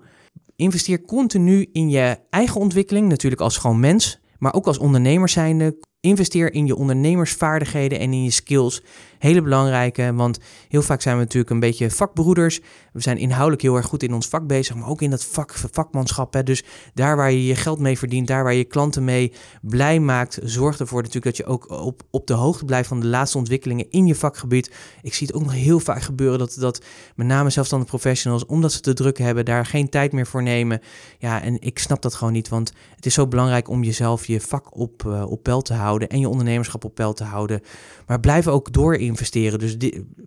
Investeer 0.60 1.04
continu 1.04 1.68
in 1.72 1.90
je 1.90 2.18
eigen 2.30 2.60
ontwikkeling, 2.60 3.08
natuurlijk 3.08 3.40
als 3.40 3.56
gewoon 3.56 3.80
mens, 3.80 4.20
maar 4.38 4.54
ook 4.54 4.66
als 4.66 4.78
ondernemer 4.78 5.28
zijnde. 5.28 5.78
Investeer 6.02 6.52
in 6.52 6.66
je 6.66 6.76
ondernemersvaardigheden 6.76 7.98
en 7.98 8.12
in 8.12 8.24
je 8.24 8.30
skills. 8.30 8.82
Hele 9.18 9.42
belangrijke, 9.42 10.14
want 10.14 10.38
heel 10.68 10.82
vaak 10.82 11.02
zijn 11.02 11.16
we 11.16 11.22
natuurlijk 11.22 11.50
een 11.50 11.60
beetje 11.60 11.90
vakbroeders. 11.90 12.60
We 12.92 13.00
zijn 13.00 13.18
inhoudelijk 13.18 13.62
heel 13.62 13.76
erg 13.76 13.86
goed 13.86 14.02
in 14.02 14.14
ons 14.14 14.28
vak 14.28 14.46
bezig, 14.46 14.76
maar 14.76 14.88
ook 14.88 15.02
in 15.02 15.10
dat 15.10 15.24
vak, 15.24 15.54
vakmanschap. 15.72 16.32
Hè. 16.32 16.42
Dus 16.42 16.64
daar 16.94 17.16
waar 17.16 17.32
je 17.32 17.46
je 17.46 17.54
geld 17.54 17.78
mee 17.78 17.98
verdient, 17.98 18.26
daar 18.26 18.44
waar 18.44 18.54
je 18.54 18.64
klanten 18.64 19.04
mee 19.04 19.32
blij 19.62 20.00
maakt, 20.00 20.38
zorg 20.42 20.78
ervoor 20.78 21.02
natuurlijk 21.02 21.36
dat 21.36 21.46
je 21.46 21.52
ook 21.52 21.70
op, 21.70 22.02
op 22.10 22.26
de 22.26 22.34
hoogte 22.34 22.64
blijft 22.64 22.88
van 22.88 23.00
de 23.00 23.06
laatste 23.06 23.38
ontwikkelingen 23.38 23.90
in 23.90 24.06
je 24.06 24.14
vakgebied. 24.14 24.72
Ik 25.02 25.14
zie 25.14 25.26
het 25.26 25.36
ook 25.36 25.42
nog 25.42 25.52
heel 25.52 25.80
vaak 25.80 26.02
gebeuren 26.02 26.38
dat, 26.38 26.56
dat 26.58 26.84
met 27.14 27.26
name 27.26 27.50
zelfstandige 27.50 27.90
professionals, 27.90 28.46
omdat 28.46 28.72
ze 28.72 28.80
te 28.80 28.92
druk 28.92 29.18
hebben, 29.18 29.44
daar 29.44 29.66
geen 29.66 29.88
tijd 29.88 30.12
meer 30.12 30.26
voor 30.26 30.42
nemen. 30.42 30.80
Ja, 31.18 31.42
en 31.42 31.60
ik 31.60 31.78
snap 31.78 32.02
dat 32.02 32.14
gewoon 32.14 32.32
niet, 32.32 32.48
want 32.48 32.72
het 32.96 33.06
is 33.06 33.14
zo 33.14 33.26
belangrijk 33.26 33.68
om 33.68 33.84
jezelf 33.84 34.26
je 34.26 34.40
vak 34.40 34.76
op, 34.76 35.02
uh, 35.06 35.30
op 35.30 35.42
peil 35.42 35.62
te 35.62 35.72
houden 35.72 35.88
en 35.98 36.20
je 36.20 36.28
ondernemerschap 36.28 36.84
op 36.84 36.94
peil 36.94 37.12
te 37.12 37.24
houden. 37.24 37.60
Maar 38.06 38.20
blijf 38.20 38.46
ook 38.46 38.72
door 38.72 38.94
investeren. 38.94 39.58
Dus 39.58 39.76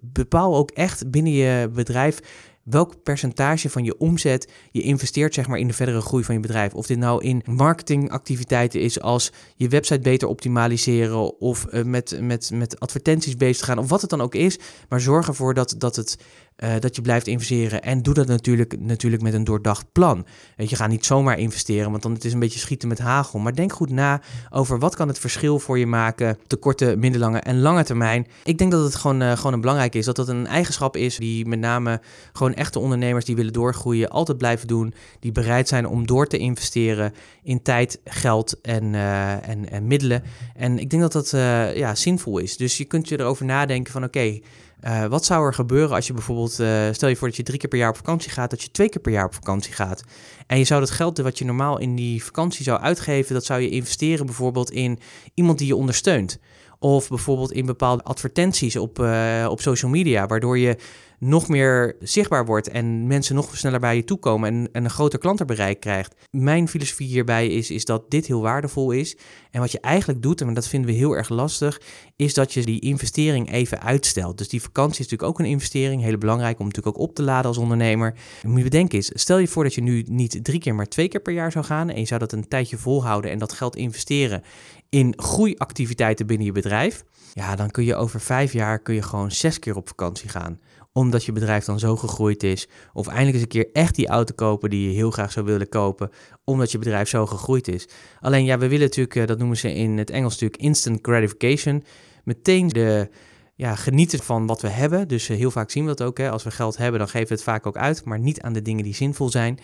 bepaal 0.01 0.55
ook 0.55 0.71
echt 0.71 1.11
binnen 1.11 1.31
je 1.31 1.69
bedrijf 1.73 2.19
welk 2.63 3.03
percentage 3.03 3.69
van 3.69 3.83
je 3.83 3.97
omzet 3.97 4.51
je 4.71 4.81
investeert 4.81 5.33
zeg 5.33 5.47
maar, 5.47 5.59
in 5.59 5.67
de 5.67 5.73
verdere 5.73 6.01
groei 6.01 6.23
van 6.23 6.35
je 6.35 6.41
bedrijf. 6.41 6.73
Of 6.73 6.85
dit 6.85 6.97
nou 6.97 7.23
in 7.23 7.41
marketingactiviteiten 7.45 8.79
is 8.79 9.01
als 9.01 9.31
je 9.55 9.67
website 9.67 9.99
beter 9.99 10.27
optimaliseren 10.27 11.39
of 11.39 11.65
uh, 11.71 11.83
met, 11.83 12.17
met, 12.21 12.51
met 12.53 12.79
advertenties 12.79 13.37
bezig 13.37 13.57
te 13.57 13.63
gaan 13.63 13.77
of 13.77 13.89
wat 13.89 14.01
het 14.01 14.09
dan 14.09 14.21
ook 14.21 14.35
is. 14.35 14.59
Maar 14.89 15.01
zorg 15.01 15.27
ervoor 15.27 15.53
dat, 15.53 15.75
dat 15.77 15.95
het 15.95 16.17
uh, 16.57 16.73
dat 16.79 16.95
je 16.95 17.01
blijft 17.01 17.27
investeren. 17.27 17.81
En 17.83 18.01
doe 18.01 18.13
dat 18.13 18.27
natuurlijk, 18.27 18.79
natuurlijk 18.79 19.21
met 19.21 19.33
een 19.33 19.43
doordacht 19.43 19.91
plan. 19.91 20.25
Je, 20.55 20.75
ga 20.75 20.87
niet 20.87 21.05
zomaar 21.05 21.39
investeren, 21.39 21.91
want 21.91 22.03
dan 22.03 22.13
het 22.13 22.25
is 22.25 22.33
een 22.33 22.39
beetje 22.39 22.59
schieten 22.59 22.87
met 22.87 22.99
hagel. 22.99 23.39
Maar 23.39 23.55
denk 23.55 23.73
goed 23.73 23.89
na 23.89 24.21
over 24.49 24.79
wat 24.79 24.95
kan 24.95 25.07
het 25.07 25.19
verschil 25.19 25.59
voor 25.59 25.79
je 25.79 25.85
maken 25.85 26.29
op 26.29 26.49
de 26.49 26.55
korte, 26.55 26.95
middellange 26.97 27.39
en 27.39 27.59
lange 27.59 27.83
termijn. 27.83 28.27
Ik 28.43 28.57
denk 28.57 28.71
dat 28.71 28.83
het 28.83 28.95
gewoon, 28.95 29.21
uh, 29.21 29.31
gewoon 29.31 29.53
een 29.53 29.61
belangrijk 29.61 29.95
is. 29.95 30.05
Dat 30.05 30.15
dat 30.15 30.27
een 30.27 30.47
eigenschap 30.47 30.97
is 30.97 31.17
die 31.17 31.45
met 31.45 31.59
name 31.59 32.01
gewoon 32.33 32.53
echte 32.53 32.79
ondernemers 32.79 33.25
die 33.25 33.35
willen 33.35 33.53
doorgroeien 33.53 34.09
altijd 34.09 34.37
blijven 34.37 34.67
doen. 34.67 34.93
Die 35.19 35.31
bereid 35.31 35.67
zijn 35.67 35.87
om 35.87 36.07
door 36.07 36.27
te 36.27 36.37
investeren 36.37 37.13
in 37.43 37.61
tijd, 37.61 37.99
geld 38.03 38.61
en, 38.61 38.95
en, 39.43 39.69
en 39.69 39.87
middelen. 39.87 40.23
En 40.55 40.79
ik 40.79 40.89
denk 40.89 41.01
dat 41.01 41.11
dat 41.11 41.29
ja, 41.75 41.95
zinvol 41.95 42.37
is. 42.37 42.57
Dus 42.57 42.77
je 42.77 42.85
kunt 42.85 43.09
je 43.09 43.19
erover 43.19 43.45
nadenken 43.45 43.91
van 43.91 44.03
oké, 44.03 44.39
uh, 44.85 45.05
wat 45.05 45.25
zou 45.25 45.45
er 45.45 45.53
gebeuren 45.53 45.95
als 45.95 46.07
je 46.07 46.13
bijvoorbeeld, 46.13 46.59
uh, 46.59 46.87
stel 46.91 47.09
je 47.09 47.15
voor 47.15 47.27
dat 47.27 47.37
je 47.37 47.43
drie 47.43 47.59
keer 47.59 47.69
per 47.69 47.77
jaar 47.77 47.89
op 47.89 47.95
vakantie 47.95 48.31
gaat, 48.31 48.49
dat 48.49 48.61
je 48.61 48.71
twee 48.71 48.89
keer 48.89 49.01
per 49.01 49.11
jaar 49.11 49.25
op 49.25 49.33
vakantie 49.33 49.73
gaat. 49.73 50.03
En 50.47 50.57
je 50.57 50.63
zou 50.63 50.79
dat 50.79 50.91
geld 50.91 51.17
wat 51.17 51.37
je 51.37 51.45
normaal 51.45 51.79
in 51.79 51.95
die 51.95 52.23
vakantie 52.23 52.63
zou 52.63 52.79
uitgeven, 52.79 53.33
dat 53.33 53.45
zou 53.45 53.61
je 53.61 53.69
investeren 53.69 54.25
bijvoorbeeld 54.25 54.71
in 54.71 54.99
iemand 55.33 55.57
die 55.57 55.67
je 55.67 55.75
ondersteunt. 55.75 56.39
Of 56.79 57.09
bijvoorbeeld 57.09 57.51
in 57.51 57.65
bepaalde 57.65 58.03
advertenties 58.03 58.75
op, 58.75 58.99
uh, 58.99 59.47
op 59.49 59.61
social 59.61 59.91
media, 59.91 60.27
waardoor 60.27 60.57
je 60.57 60.77
nog 61.23 61.47
meer 61.47 61.95
zichtbaar 61.99 62.45
wordt 62.45 62.67
en 62.67 63.07
mensen 63.07 63.35
nog 63.35 63.57
sneller 63.57 63.79
bij 63.79 63.95
je 63.95 64.03
toekomen 64.03 64.49
en, 64.49 64.69
en 64.71 64.83
een 64.83 64.89
groter 64.89 65.19
klantenbereik 65.19 65.79
krijgt. 65.79 66.15
Mijn 66.31 66.67
filosofie 66.67 67.07
hierbij 67.07 67.47
is, 67.47 67.71
is 67.71 67.85
dat 67.85 68.11
dit 68.11 68.25
heel 68.25 68.41
waardevol 68.41 68.91
is. 68.91 69.17
En 69.51 69.59
wat 69.59 69.71
je 69.71 69.79
eigenlijk 69.79 70.21
doet, 70.21 70.41
en 70.41 70.53
dat 70.53 70.67
vinden 70.67 70.89
we 70.89 70.95
heel 70.95 71.15
erg 71.15 71.29
lastig, 71.29 71.81
is 72.15 72.33
dat 72.33 72.53
je 72.53 72.61
die 72.61 72.79
investering 72.79 73.51
even 73.51 73.81
uitstelt. 73.81 74.37
Dus 74.37 74.49
die 74.49 74.61
vakantie 74.61 74.99
is 74.99 75.09
natuurlijk 75.11 75.29
ook 75.29 75.39
een 75.39 75.51
investering, 75.51 76.01
heel 76.01 76.17
belangrijk 76.17 76.59
om 76.59 76.65
natuurlijk 76.65 76.97
ook 76.97 77.03
op 77.03 77.15
te 77.15 77.23
laden 77.23 77.45
als 77.45 77.57
ondernemer. 77.57 78.13
Moet 78.43 78.57
je 78.57 78.63
bedenken 78.63 78.97
is, 78.97 79.11
stel 79.13 79.37
je 79.37 79.47
voor 79.47 79.63
dat 79.63 79.73
je 79.73 79.81
nu 79.81 80.03
niet 80.07 80.43
drie 80.43 80.59
keer, 80.59 80.75
maar 80.75 80.87
twee 80.87 81.07
keer 81.07 81.21
per 81.21 81.33
jaar 81.33 81.51
zou 81.51 81.65
gaan 81.65 81.89
en 81.89 81.99
je 81.99 82.05
zou 82.05 82.19
dat 82.19 82.31
een 82.31 82.47
tijdje 82.47 82.77
volhouden 82.77 83.31
en 83.31 83.39
dat 83.39 83.53
geld 83.53 83.75
investeren 83.75 84.43
in 84.89 85.13
groeiactiviteiten 85.15 86.27
binnen 86.27 86.45
je 86.45 86.51
bedrijf. 86.51 87.03
Ja, 87.33 87.55
dan 87.55 87.71
kun 87.71 87.83
je 87.83 87.95
over 87.95 88.21
vijf 88.21 88.53
jaar 88.53 88.79
kun 88.79 88.95
je 88.95 89.01
gewoon 89.01 89.31
zes 89.31 89.59
keer 89.59 89.75
op 89.75 89.87
vakantie 89.87 90.29
gaan 90.29 90.59
omdat 90.93 91.25
je 91.25 91.31
bedrijf 91.31 91.65
dan 91.65 91.79
zo 91.79 91.95
gegroeid 91.95 92.43
is. 92.43 92.67
Of 92.93 93.07
eindelijk 93.07 93.33
eens 93.33 93.43
een 93.43 93.47
keer 93.47 93.69
echt 93.71 93.95
die 93.95 94.07
auto 94.07 94.33
kopen 94.35 94.69
die 94.69 94.87
je 94.87 94.95
heel 94.95 95.11
graag 95.11 95.31
zou 95.31 95.45
willen 95.45 95.69
kopen, 95.69 96.09
omdat 96.43 96.71
je 96.71 96.77
bedrijf 96.77 97.09
zo 97.09 97.25
gegroeid 97.25 97.67
is. 97.67 97.87
Alleen 98.19 98.45
ja, 98.45 98.57
we 98.57 98.67
willen 98.67 98.85
natuurlijk, 98.85 99.15
eh, 99.15 99.25
dat 99.25 99.37
noemen 99.37 99.57
ze 99.57 99.73
in 99.73 99.97
het 99.97 100.09
Engels 100.09 100.31
natuurlijk 100.31 100.61
instant 100.61 100.99
gratification, 101.01 101.83
meteen 102.23 102.67
de 102.67 103.09
ja, 103.55 103.75
genieten 103.75 104.19
van 104.19 104.45
wat 104.45 104.61
we 104.61 104.67
hebben. 104.67 105.07
Dus 105.07 105.29
eh, 105.29 105.37
heel 105.37 105.51
vaak 105.51 105.71
zien 105.71 105.83
we 105.83 105.95
dat 105.95 106.07
ook. 106.07 106.17
Hè. 106.17 106.29
Als 106.29 106.43
we 106.43 106.51
geld 106.51 106.77
hebben, 106.77 106.99
dan 106.99 107.09
geven 107.09 107.27
we 107.27 107.33
het 107.33 107.43
vaak 107.43 107.65
ook 107.65 107.77
uit, 107.77 108.05
maar 108.05 108.19
niet 108.19 108.41
aan 108.41 108.53
de 108.53 108.61
dingen 108.61 108.83
die 108.83 108.95
zinvol 108.95 109.29
zijn. 109.29 109.59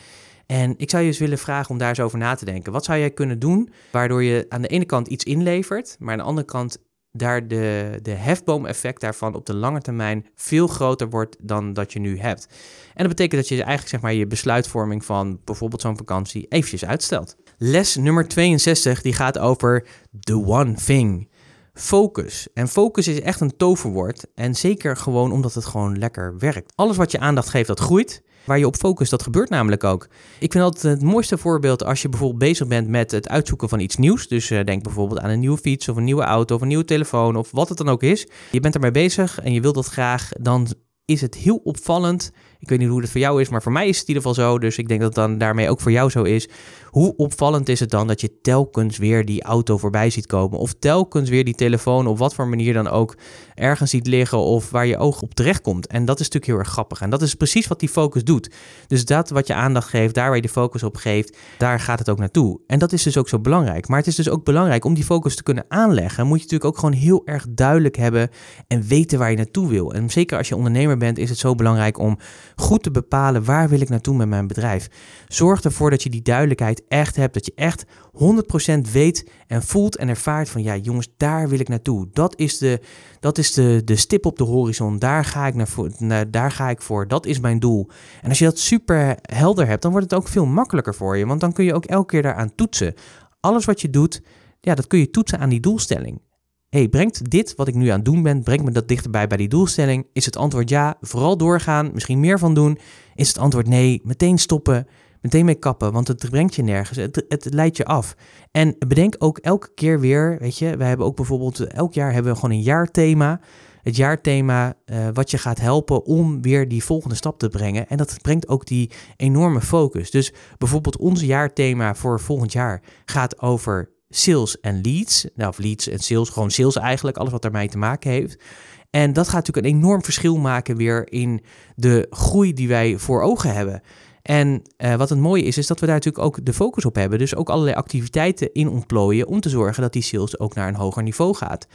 En 0.46 0.74
ik 0.78 0.90
zou 0.90 1.04
je 1.04 1.10
eens 1.10 1.20
willen 1.20 1.38
vragen 1.38 1.70
om 1.70 1.78
daar 1.78 1.90
eens 1.90 2.00
over 2.00 2.18
na 2.18 2.36
te 2.36 2.46
denken. 2.46 2.72
Wat 2.72 2.86
zou 2.86 3.00
jij 3.00 3.12
kunnen 3.12 3.40
doen 3.40 3.70
waardoor 3.92 4.24
je 4.24 4.46
aan 4.50 4.62
de 4.62 4.68
ene 4.68 4.86
kant 4.86 5.08
iets 5.08 5.24
inlevert, 5.24 5.96
maar 6.00 6.12
aan 6.12 6.18
de 6.18 6.24
andere 6.24 6.48
kant 6.48 6.78
daar 7.12 7.48
de, 7.48 8.00
de 8.02 8.12
hefboom-effect 8.12 9.02
daarvan 9.02 9.36
op 9.36 9.46
de 9.46 9.54
lange 9.54 9.82
termijn 9.82 10.26
veel 10.36 10.68
groter 10.68 11.10
wordt 11.10 11.36
dan 11.42 11.74
dat 11.74 11.94
je 11.94 12.00
nu 12.00 12.20
hebt. 12.20 12.48
En 12.94 13.06
dat 13.06 13.08
betekent 13.08 13.42
dat 13.42 13.50
je 13.50 13.56
eigenlijk 13.56 13.90
zeg 13.90 14.02
maar, 14.02 14.14
je 14.14 14.28
besluitvorming 14.28 15.06
van 15.06 15.40
bijvoorbeeld 15.44 15.82
zo'n 15.82 15.98
vakantie 15.98 16.46
eventjes 16.50 16.86
uitstelt. 16.86 17.36
Les 17.58 17.96
nummer 17.96 18.28
62 18.28 19.02
die 19.02 19.14
gaat 19.14 19.40
over 19.40 19.88
the 20.20 20.46
one 20.46 20.74
thing. 20.74 21.30
Focus. 21.74 22.48
En 22.54 22.68
focus 22.68 23.08
is 23.08 23.22
echt 23.22 23.42
een 23.42 23.58
toverwoord. 23.58 24.26
En 24.36 24.56
zeker 24.56 24.98
gewoon 24.98 25.32
omdat 25.32 25.54
het 25.54 25.66
gewoon 25.66 25.98
lekker 25.98 26.38
werkt. 26.38 26.74
Alles 26.76 26.98
wat 26.98 27.12
je 27.12 27.20
aandacht 27.20 27.50
geeft, 27.50 27.68
dat 27.68 27.80
groeit 27.80 28.24
waar 28.50 28.60
je 28.60 28.68
op 28.68 28.76
focust. 28.76 29.12
Dat 29.12 29.24
gebeurt 29.24 29.50
namelijk 29.50 29.84
ook. 29.84 30.08
Ik 30.40 30.52
vind 30.52 30.64
altijd 30.64 30.84
het 30.84 31.04
mooiste 31.04 31.38
voorbeeld 31.38 31.84
als 31.84 32.02
je 32.02 32.10
bijvoorbeeld 32.10 32.40
bezig 32.40 32.68
bent 32.68 32.88
met 32.88 33.12
het 33.12 33.30
uitzoeken 33.30 33.70
van 33.70 33.80
iets 33.80 33.96
nieuws. 33.96 34.28
Dus 34.28 34.50
uh, 34.50 34.64
denk 34.64 34.84
bijvoorbeeld 34.84 35.20
aan 35.20 35.30
een 35.30 35.40
nieuwe 35.40 35.58
fiets 35.58 35.90
of 35.90 35.98
een 35.98 36.04
nieuwe 36.04 36.24
auto 36.24 36.56
of 36.56 36.62
een 36.62 36.68
nieuwe 36.68 36.86
telefoon 36.86 37.36
of 37.36 37.52
wat 37.52 37.70
het 37.70 37.78
dan 37.78 37.90
ook 37.90 38.04
is. 38.04 38.28
Je 38.52 38.60
bent 38.60 38.76
ermee 38.76 38.92
bezig 38.92 39.40
en 39.40 39.54
je 39.54 39.62
wilt 39.62 39.76
dat 39.76 39.86
graag. 39.86 40.30
Dan 40.40 40.68
is 41.06 41.22
het 41.22 41.36
heel 41.36 41.62
opvallend 41.64 42.32
Ik 42.60 42.70
weet 42.70 42.80
niet 42.80 42.88
hoe 42.88 43.02
het 43.02 43.10
voor 43.10 43.20
jou 43.20 43.42
is, 43.42 43.50
maar 43.50 43.62
voor 43.62 43.72
mij 43.72 43.88
is 43.88 44.00
het 44.00 44.08
in 44.08 44.14
ieder 44.14 44.30
geval 44.30 44.46
zo. 44.46 44.60
Dus 44.60 44.78
ik 44.78 44.88
denk 44.88 45.02
dat 45.02 45.16
het 45.16 45.26
dan 45.26 45.38
daarmee 45.38 45.70
ook 45.70 45.82
voor 45.82 45.92
jou 45.92 46.10
zo 46.10 46.24
is. 46.24 46.50
Hoe 46.86 47.16
opvallend 47.16 47.70
is 47.70 47.80
het 47.80 47.90
dan 47.90 48.08
dat 48.08 48.22
je 48.22 48.42
telkens 48.42 48.98
weer 48.98 49.26
die 49.26 49.44
auto 49.44 49.78
voorbij 49.78 50.10
ziet 50.10 50.26
komen? 50.26 50.60
Of 50.60 50.74
telkens 50.74 51.30
weer 51.30 51.46
die 51.46 51.56
telefoon 51.56 52.08
op 52.08 52.18
wat 52.18 52.34
voor 52.34 52.48
manier 52.48 52.74
dan 52.74 52.88
ook 52.88 53.18
ergens 53.60 53.90
ziet 53.90 54.08
liggen 54.08 54.38
of 54.38 54.70
waar 54.70 54.86
je 54.86 54.98
oog 54.98 55.22
op 55.22 55.34
terecht 55.34 55.62
komt. 55.62 55.88
En 55.88 56.06
dat 56.06 56.20
is 56.20 56.26
natuurlijk 56.26 56.52
heel 56.52 56.62
erg 56.62 56.70
grappig. 56.70 57.02
En 57.02 57.10
dat 57.10 57.22
is 57.22 57.36
precies 57.36 57.68
wat 57.68 57.80
die 57.80 57.90
focus 57.90 58.24
doet. 58.24 58.52
Dus 58.88 59.06
dat 59.06 59.30
wat 59.30 59.48
je 59.48 59.54
aandacht 59.54 59.90
geeft, 59.90 60.14
daar 60.14 60.28
waar 60.28 60.36
je 60.36 60.42
de 60.42 60.50
focus 60.50 60.84
op 60.84 60.96
geeft, 60.96 61.38
daar 61.58 61.80
gaat 61.80 62.00
het 62.00 62.10
ook 62.10 62.20
naartoe. 62.20 62.60
En 62.68 62.80
dat 62.80 62.92
is 62.92 63.04
dus 63.04 63.18
ook 63.18 63.30
zo 63.30 63.40
belangrijk. 63.40 63.88
Maar 63.88 63.98
het 63.98 64.08
is 64.08 64.16
dus 64.16 64.30
ook 64.30 64.44
belangrijk 64.44 64.86
om 64.86 64.94
die 64.94 65.04
focus 65.04 65.36
te 65.36 65.44
kunnen 65.44 65.66
aanleggen. 65.68 66.28
Moet 66.28 66.38
je 66.38 66.44
natuurlijk 66.44 66.70
ook 66.70 66.80
gewoon 66.80 66.96
heel 66.96 67.22
erg 67.26 67.46
duidelijk 67.50 67.96
hebben 67.96 68.30
en 68.68 68.82
weten 68.88 69.20
waar 69.20 69.32
je 69.32 69.38
naartoe 69.38 69.70
wil. 69.70 69.94
En 69.94 70.10
zeker 70.10 70.38
als 70.38 70.48
je 70.48 70.56
ondernemer 70.56 70.98
bent, 70.98 71.18
is 71.18 71.30
het 71.30 71.40
zo 71.40 71.56
belangrijk 71.56 71.98
om 71.98 72.18
goed 72.56 72.84
te 72.84 72.92
bepalen 72.92 73.44
waar 73.44 73.70
wil 73.70 73.82
ik 73.82 73.90
naartoe 73.90 74.16
met 74.16 74.28
mijn 74.28 74.48
bedrijf. 74.48 74.90
Zorg 75.28 75.62
ervoor 75.62 75.90
dat 75.90 76.04
je 76.04 76.10
die 76.10 76.22
duidelijkheid 76.22 76.84
echt 76.88 77.16
hebt, 77.16 77.34
dat 77.34 77.46
je 77.46 77.52
echt 77.56 77.86
100% 78.20 78.92
weet 78.92 79.32
en 79.48 79.64
voelt 79.64 79.98
en 79.98 80.10
ervaart 80.10 80.50
van 80.50 80.64
ja 80.64 80.76
jongens, 80.76 81.08
daar 81.18 81.50
wil 81.50 81.60
ik 81.60 81.68
naartoe. 81.68 82.08
Dat 82.14 82.40
is 82.40 82.58
de, 82.58 82.80
dat 83.20 83.38
is 83.38 83.54
de, 83.54 83.82
de 83.86 83.96
stip 83.96 84.26
op 84.26 84.38
de 84.38 84.44
horizon. 84.44 85.00
Daar 85.00 85.26
ga, 85.26 85.48
ik 85.48 85.56
naar, 86.00 86.32
daar 86.32 86.52
ga 86.52 86.70
ik 86.70 86.82
voor. 86.82 87.08
Dat 87.08 87.26
is 87.26 87.40
mijn 87.40 87.60
doel. 87.60 87.90
En 88.22 88.30
als 88.30 88.40
je 88.40 88.46
dat 88.46 88.60
super 88.60 89.18
helder 89.22 89.68
hebt, 89.68 89.82
dan 89.82 89.92
wordt 89.92 90.12
het 90.12 90.20
ook 90.20 90.28
veel 90.28 90.46
makkelijker 90.46 90.96
voor 90.96 91.18
je. 91.18 91.26
Want 91.26 91.42
dan 91.42 91.54
kun 91.54 91.66
je 91.66 91.74
ook 91.74 91.86
elke 91.86 92.06
keer 92.06 92.22
daaraan 92.22 92.56
toetsen. 92.56 92.94
Alles 93.40 93.66
wat 93.66 93.82
je 93.82 93.90
doet, 93.90 94.22
ja, 94.60 94.76
dat 94.76 94.88
kun 94.88 95.00
je 95.00 95.10
toetsen 95.10 95.40
aan 95.40 95.50
die 95.50 95.60
doelstelling. 95.60 96.22
hey, 96.70 96.88
brengt 96.88 97.30
dit 97.30 97.56
wat 97.56 97.68
ik 97.68 97.76
nu 97.76 97.88
aan 97.88 97.96
het 97.96 98.06
doen 98.06 98.24
ben, 98.24 98.44
brengt 98.44 98.64
me 98.64 98.72
dat 98.72 98.88
dichterbij 98.88 99.28
bij 99.28 99.38
die 99.38 99.48
doelstelling? 99.48 100.08
Is 100.14 100.26
het 100.26 100.38
antwoord 100.38 100.70
ja, 100.70 100.98
vooral 101.02 101.38
doorgaan, 101.38 101.90
misschien 101.94 102.20
meer 102.20 102.40
van 102.40 102.54
doen? 102.54 102.78
Is 103.16 103.28
het 103.28 103.38
antwoord 103.38 103.68
nee, 103.68 104.02
meteen 104.04 104.38
stoppen? 104.38 104.88
Meteen 105.22 105.46
mee 105.46 105.56
kappen, 105.56 105.92
want 105.92 106.08
het 106.08 106.30
brengt 106.30 106.56
je 106.56 106.64
nergens. 106.64 106.98
Het, 106.98 107.26
het 107.28 107.54
leidt 107.54 107.78
je 107.78 107.86
af. 107.86 108.16
En 108.52 108.76
bedenk 108.88 109.16
ook 109.18 109.38
elke 109.38 109.74
keer 109.74 110.00
weer, 110.00 110.38
weet 110.40 110.58
je, 110.58 110.78
we 110.78 110.84
hebben 110.84 111.06
ook 111.06 111.16
bijvoorbeeld, 111.16 111.60
elk 111.60 111.94
jaar 111.94 112.14
hebben 112.14 112.32
we 112.32 112.40
gewoon 112.40 112.56
een 112.56 112.64
jaarthema. 112.64 113.40
Het 113.82 113.96
jaarthema 113.96 114.74
uh, 114.86 115.08
wat 115.14 115.32
je 115.32 115.38
gaat 115.38 115.60
helpen 115.60 116.06
om 116.06 116.42
weer 116.42 116.68
die 116.68 116.84
volgende 116.84 117.16
stap 117.16 117.40
te 117.40 117.50
brengen. 117.50 117.88
En 117.88 117.98
dat 117.98 118.18
brengt 118.22 118.48
ook 118.48 118.66
die 118.66 118.92
enorme 119.16 119.62
focus. 119.62 120.12
Dus 120.12 120.34
bijvoorbeeld 120.58 120.98
ons 120.98 121.22
jaarthema 121.22 121.96
voor 121.96 122.20
volgend 122.20 122.52
jaar 122.52 122.82
gaat 123.06 123.42
over 123.42 123.90
sales 124.10 124.60
en 124.60 124.82
leads. 124.82 125.28
Nou, 125.36 125.50
of 125.50 125.58
leads 125.58 125.88
en 125.88 126.00
sales, 126.00 126.30
gewoon 126.30 126.52
sales 126.52 126.76
eigenlijk, 126.76 127.18
alles 127.18 127.32
wat 127.32 127.42
daarmee 127.42 127.70
te 127.70 127.78
maken 127.78 128.12
heeft. 128.12 128.44
En 128.90 129.14
dat 129.14 129.26
gaat 129.26 129.48
natuurlijk 129.48 129.68
een 129.68 129.82
enorm 129.82 130.04
verschil 130.04 130.38
maken 130.38 130.78
weer 130.78 131.12
in 131.12 131.42
de 131.76 132.08
groei 132.10 132.54
die 132.54 132.68
wij 132.68 132.98
voor 132.98 133.22
ogen 133.22 133.54
hebben. 133.54 133.82
En 134.30 134.62
uh, 134.78 134.96
wat 134.96 135.10
het 135.10 135.20
mooie 135.20 135.44
is, 135.44 135.58
is 135.58 135.68
dat 135.68 135.80
we 135.80 135.86
daar 135.86 135.96
natuurlijk 135.96 136.26
ook 136.26 136.46
de 136.46 136.54
focus 136.54 136.86
op 136.86 136.96
hebben. 136.96 137.20
Dus 137.20 137.36
ook 137.36 137.50
allerlei 137.50 137.76
activiteiten 137.76 138.54
in 138.54 138.70
ontplooien 138.70 139.28
om 139.28 139.40
te 139.40 139.50
zorgen 139.50 139.82
dat 139.82 139.94
die 139.94 140.02
sales 140.02 140.40
ook 140.40 140.56
naar 140.56 140.68
een 140.68 140.76
hoger 140.76 141.04
niveau 141.04 141.36
gaat. 141.36 141.68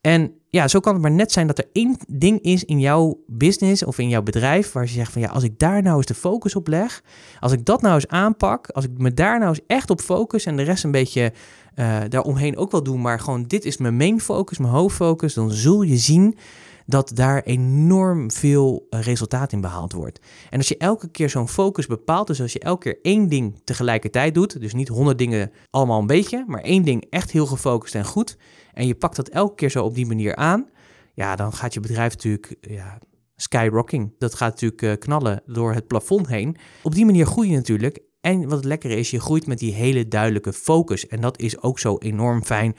En 0.00 0.32
ja, 0.48 0.68
zo 0.68 0.80
kan 0.80 0.92
het 0.92 1.02
maar 1.02 1.10
net 1.10 1.32
zijn 1.32 1.46
dat 1.46 1.58
er 1.58 1.68
één 1.72 1.96
ding 2.08 2.40
is 2.40 2.64
in 2.64 2.80
jouw 2.80 3.18
business 3.26 3.84
of 3.84 3.98
in 3.98 4.08
jouw 4.08 4.22
bedrijf 4.22 4.72
waar 4.72 4.82
je 4.82 4.90
zegt 4.90 5.12
van 5.12 5.22
ja, 5.22 5.28
als 5.28 5.42
ik 5.42 5.58
daar 5.58 5.82
nou 5.82 5.96
eens 5.96 6.06
de 6.06 6.14
focus 6.14 6.54
op 6.54 6.68
leg, 6.68 7.02
als 7.40 7.52
ik 7.52 7.64
dat 7.64 7.82
nou 7.82 7.94
eens 7.94 8.08
aanpak, 8.08 8.68
als 8.68 8.84
ik 8.84 8.90
me 8.96 9.14
daar 9.14 9.38
nou 9.38 9.48
eens 9.48 9.66
echt 9.66 9.90
op 9.90 10.00
focus 10.00 10.46
en 10.46 10.56
de 10.56 10.62
rest 10.62 10.84
een 10.84 10.90
beetje 10.90 11.32
uh, 11.74 11.98
daaromheen 12.08 12.56
ook 12.56 12.70
wel 12.70 12.82
doe, 12.82 12.98
maar 12.98 13.20
gewoon 13.20 13.42
dit 13.42 13.64
is 13.64 13.76
mijn 13.76 13.96
main 13.96 14.20
focus, 14.20 14.58
mijn 14.58 14.72
hoofdfocus, 14.72 15.34
dan 15.34 15.50
zul 15.50 15.82
je 15.82 15.96
zien 15.96 16.36
dat 16.86 17.10
daar 17.14 17.42
enorm 17.42 18.30
veel 18.30 18.86
eh, 18.90 19.00
resultaat 19.00 19.52
in 19.52 19.60
behaald 19.60 19.92
wordt. 19.92 20.20
En 20.50 20.58
als 20.58 20.68
je 20.68 20.76
elke 20.76 21.08
keer 21.10 21.30
zo'n 21.30 21.48
focus 21.48 21.86
bepaalt, 21.86 22.26
dus 22.26 22.40
als 22.40 22.52
je 22.52 22.58
elke 22.58 22.82
keer 22.82 22.98
één 23.02 23.28
ding 23.28 23.60
tegelijkertijd 23.64 24.34
doet, 24.34 24.60
dus 24.60 24.74
niet 24.74 24.88
honderd 24.88 25.18
dingen 25.18 25.50
allemaal 25.70 26.00
een 26.00 26.06
beetje, 26.06 26.44
maar 26.46 26.60
één 26.60 26.82
ding 26.82 27.06
echt 27.10 27.30
heel 27.30 27.46
gefocust 27.46 27.94
en 27.94 28.04
goed, 28.04 28.36
en 28.72 28.86
je 28.86 28.94
pakt 28.94 29.16
dat 29.16 29.28
elke 29.28 29.54
keer 29.54 29.70
zo 29.70 29.84
op 29.84 29.94
die 29.94 30.06
manier 30.06 30.36
aan, 30.36 30.68
ja, 31.14 31.36
dan 31.36 31.52
gaat 31.52 31.74
je 31.74 31.80
bedrijf 31.80 32.12
natuurlijk 32.12 32.56
ja, 32.60 32.98
skyrocking. 33.36 34.14
Dat 34.18 34.34
gaat 34.34 34.50
natuurlijk 34.50 34.82
uh, 34.82 34.92
knallen 34.98 35.42
door 35.46 35.72
het 35.72 35.86
plafond 35.86 36.26
heen. 36.26 36.56
Op 36.82 36.94
die 36.94 37.04
manier 37.04 37.26
groei 37.26 37.50
je 37.50 37.56
natuurlijk. 37.56 38.04
En 38.20 38.48
wat 38.48 38.56
het 38.56 38.64
lekker 38.64 38.90
is, 38.90 39.10
je 39.10 39.20
groeit 39.20 39.46
met 39.46 39.58
die 39.58 39.72
hele 39.72 40.08
duidelijke 40.08 40.52
focus. 40.52 41.06
En 41.06 41.20
dat 41.20 41.38
is 41.38 41.62
ook 41.62 41.78
zo 41.78 41.96
enorm 41.98 42.44
fijn 42.44 42.76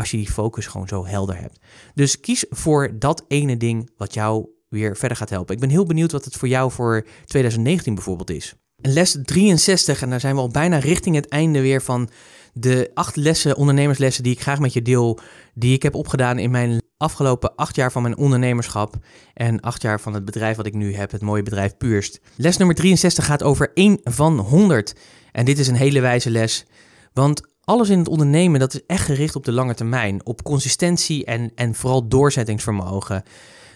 als 0.00 0.10
je 0.10 0.16
die 0.16 0.30
focus 0.30 0.66
gewoon 0.66 0.88
zo 0.88 1.06
helder 1.06 1.38
hebt. 1.38 1.58
Dus 1.94 2.20
kies 2.20 2.44
voor 2.50 2.98
dat 2.98 3.24
ene 3.28 3.56
ding 3.56 3.90
wat 3.96 4.14
jou 4.14 4.48
weer 4.68 4.96
verder 4.96 5.16
gaat 5.16 5.30
helpen. 5.30 5.54
Ik 5.54 5.60
ben 5.60 5.70
heel 5.70 5.86
benieuwd 5.86 6.12
wat 6.12 6.24
het 6.24 6.36
voor 6.36 6.48
jou 6.48 6.70
voor 6.70 7.06
2019 7.24 7.94
bijvoorbeeld 7.94 8.30
is. 8.30 8.54
Les 8.76 9.18
63, 9.22 10.02
en 10.02 10.10
daar 10.10 10.20
zijn 10.20 10.34
we 10.34 10.40
al 10.40 10.48
bijna 10.48 10.78
richting 10.78 11.16
het 11.16 11.28
einde 11.28 11.60
weer 11.60 11.82
van 11.82 12.10
de 12.52 12.90
acht 12.94 13.16
lessen, 13.16 13.56
ondernemerslessen 13.56 14.22
die 14.22 14.32
ik 14.32 14.40
graag 14.40 14.58
met 14.58 14.72
je 14.72 14.82
deel, 14.82 15.18
die 15.54 15.74
ik 15.74 15.82
heb 15.82 15.94
opgedaan 15.94 16.38
in 16.38 16.50
mijn 16.50 16.80
afgelopen 16.96 17.54
acht 17.54 17.76
jaar 17.76 17.92
van 17.92 18.02
mijn 18.02 18.16
ondernemerschap 18.16 18.94
en 19.34 19.60
acht 19.60 19.82
jaar 19.82 20.00
van 20.00 20.14
het 20.14 20.24
bedrijf 20.24 20.56
wat 20.56 20.66
ik 20.66 20.74
nu 20.74 20.94
heb, 20.94 21.10
het 21.10 21.22
mooie 21.22 21.42
bedrijf 21.42 21.76
Puurst. 21.76 22.20
Les 22.36 22.56
nummer 22.56 22.76
63 22.76 23.24
gaat 23.24 23.42
over 23.42 23.70
1 23.74 24.00
van 24.02 24.38
100. 24.38 24.94
En 25.32 25.44
dit 25.44 25.58
is 25.58 25.68
een 25.68 25.74
hele 25.74 26.00
wijze 26.00 26.30
les, 26.30 26.66
want 27.12 27.49
alles 27.70 27.88
in 27.88 27.98
het 27.98 28.08
ondernemen, 28.08 28.60
dat 28.60 28.74
is 28.74 28.80
echt 28.86 29.04
gericht 29.04 29.36
op 29.36 29.44
de 29.44 29.52
lange 29.52 29.74
termijn. 29.74 30.26
Op 30.26 30.42
consistentie 30.42 31.24
en, 31.24 31.52
en 31.54 31.74
vooral 31.74 32.08
doorzettingsvermogen. 32.08 33.22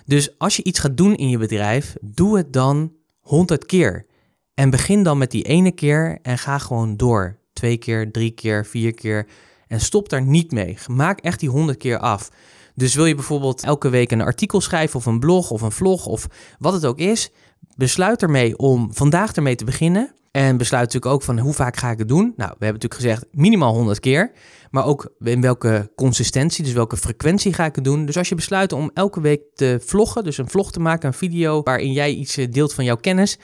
Dus 0.05 0.39
als 0.39 0.57
je 0.57 0.65
iets 0.65 0.79
gaat 0.79 0.97
doen 0.97 1.15
in 1.15 1.29
je 1.29 1.39
bedrijf, 1.39 1.95
doe 2.01 2.37
het 2.37 2.53
dan 2.53 2.93
100 3.21 3.67
keer. 3.67 4.07
En 4.55 4.71
begin 4.71 5.03
dan 5.03 5.19
met 5.19 5.31
die 5.31 5.43
ene 5.43 5.73
keer 5.73 6.19
en 6.23 6.39
ga 6.39 6.59
gewoon 6.59 6.97
door. 6.97 7.39
Twee 7.53 7.77
keer, 7.77 8.11
drie 8.11 8.31
keer, 8.31 8.67
vier 8.67 8.95
keer. 8.95 9.27
En 9.67 9.81
stop 9.81 10.09
daar 10.09 10.23
niet 10.23 10.53
mee. 10.53 10.79
Maak 10.87 11.21
echt 11.21 11.41
die 11.41 11.49
100 11.49 11.79
keer 11.79 11.99
af. 11.99 12.31
Dus 12.75 12.95
wil 12.95 13.07
je 13.07 13.15
bijvoorbeeld 13.15 13.65
elke 13.65 13.89
week 13.89 14.11
een 14.11 14.21
artikel 14.21 14.61
schrijven 14.61 14.97
of 14.97 15.07
een 15.07 15.21
blog 15.21 15.51
of 15.51 15.61
een 15.63 15.73
vlog 15.73 16.07
of 16.07 16.27
wat 16.59 16.73
het 16.73 16.87
ook 16.87 16.99
is, 16.99 17.31
besluit 17.77 18.23
ermee 18.23 18.57
om 18.57 18.95
vandaag 18.95 19.33
ermee 19.33 19.55
te 19.55 19.65
beginnen. 19.65 20.15
En 20.37 20.57
besluit 20.57 20.85
natuurlijk 20.85 21.13
ook 21.13 21.23
van 21.23 21.39
hoe 21.39 21.53
vaak 21.53 21.77
ga 21.77 21.91
ik 21.91 21.99
het 21.99 22.09
doen. 22.09 22.33
Nou, 22.37 22.55
we 22.59 22.65
hebben 22.65 22.67
natuurlijk 22.67 22.95
gezegd 22.95 23.27
minimaal 23.31 23.75
100 23.75 24.01
keer. 24.01 24.33
Maar 24.71 24.85
ook 24.85 25.15
in 25.21 25.41
welke 25.41 25.93
consistentie, 25.97 26.65
dus 26.65 26.73
welke 26.73 26.97
frequentie 26.97 27.53
ga 27.53 27.65
ik 27.65 27.75
het 27.75 27.85
doen. 27.85 28.07
Dus 28.07 28.17
als 28.17 28.29
je 28.29 28.35
besluit 28.35 28.73
om 28.73 28.91
elke 28.95 29.21
week 29.21 29.43
te 29.55 29.81
vloggen, 29.85 30.25
dus 30.25 30.39
een 30.39 30.49
vlog 30.49 30.73
te 30.73 30.81
maken, 30.81 31.09
een 31.09 31.15
video 31.15 31.63
waarin 31.63 31.93
jij 31.93 32.13
iets 32.13 32.37
eh, 32.37 32.51
deelt 32.51 32.75
van 32.75 32.85
jouw 32.85 32.97
kennis. 32.97 33.39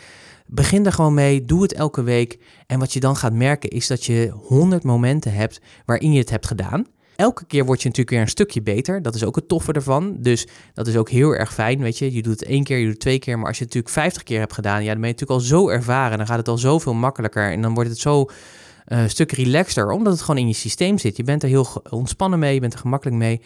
Begin 0.46 0.86
er 0.86 0.92
gewoon 0.92 1.14
mee, 1.14 1.44
doe 1.44 1.62
het 1.62 1.72
elke 1.72 2.02
week. 2.02 2.38
En 2.66 2.78
wat 2.78 2.92
je 2.92 3.00
dan 3.00 3.16
gaat 3.16 3.32
merken 3.32 3.70
is 3.70 3.86
dat 3.86 4.04
je 4.04 4.30
100 4.34 4.82
momenten 4.82 5.32
hebt 5.32 5.60
waarin 5.84 6.12
je 6.12 6.18
het 6.18 6.30
hebt 6.30 6.46
gedaan 6.46 6.86
elke 7.20 7.44
keer 7.44 7.64
word 7.64 7.82
je 7.82 7.88
natuurlijk 7.88 8.16
weer 8.16 8.20
een 8.20 8.28
stukje 8.28 8.62
beter. 8.62 9.02
Dat 9.02 9.14
is 9.14 9.24
ook 9.24 9.36
het 9.36 9.48
toffe 9.48 9.72
ervan. 9.72 10.16
Dus 10.18 10.46
dat 10.74 10.86
is 10.86 10.96
ook 10.96 11.10
heel 11.10 11.34
erg 11.34 11.54
fijn, 11.54 11.80
weet 11.80 11.98
je. 11.98 12.12
Je 12.12 12.22
doet 12.22 12.40
het 12.40 12.48
één 12.48 12.64
keer, 12.64 12.76
je 12.76 12.82
doet 12.82 12.92
het 12.92 13.00
twee 13.00 13.18
keer. 13.18 13.38
Maar 13.38 13.46
als 13.46 13.58
je 13.58 13.64
het 13.64 13.74
natuurlijk 13.74 14.02
50 14.02 14.22
keer 14.22 14.38
hebt 14.38 14.52
gedaan, 14.52 14.82
ja, 14.82 14.92
dan 14.92 15.00
ben 15.00 15.08
je 15.08 15.14
natuurlijk 15.14 15.40
al 15.40 15.46
zo 15.46 15.68
ervaren. 15.68 16.18
Dan 16.18 16.26
gaat 16.26 16.36
het 16.36 16.48
al 16.48 16.58
zoveel 16.58 16.94
makkelijker. 16.94 17.52
En 17.52 17.62
dan 17.62 17.74
wordt 17.74 17.90
het 17.90 17.98
zo 17.98 18.20
uh, 18.20 19.02
een 19.02 19.10
stuk 19.10 19.32
relaxter, 19.32 19.90
omdat 19.90 20.12
het 20.12 20.22
gewoon 20.22 20.40
in 20.40 20.48
je 20.48 20.54
systeem 20.54 20.98
zit. 20.98 21.16
Je 21.16 21.22
bent 21.22 21.42
er 21.42 21.48
heel 21.48 21.82
ontspannen 21.90 22.38
mee, 22.38 22.54
je 22.54 22.60
bent 22.60 22.72
er 22.72 22.78
gemakkelijk 22.78 23.16
mee. 23.16 23.40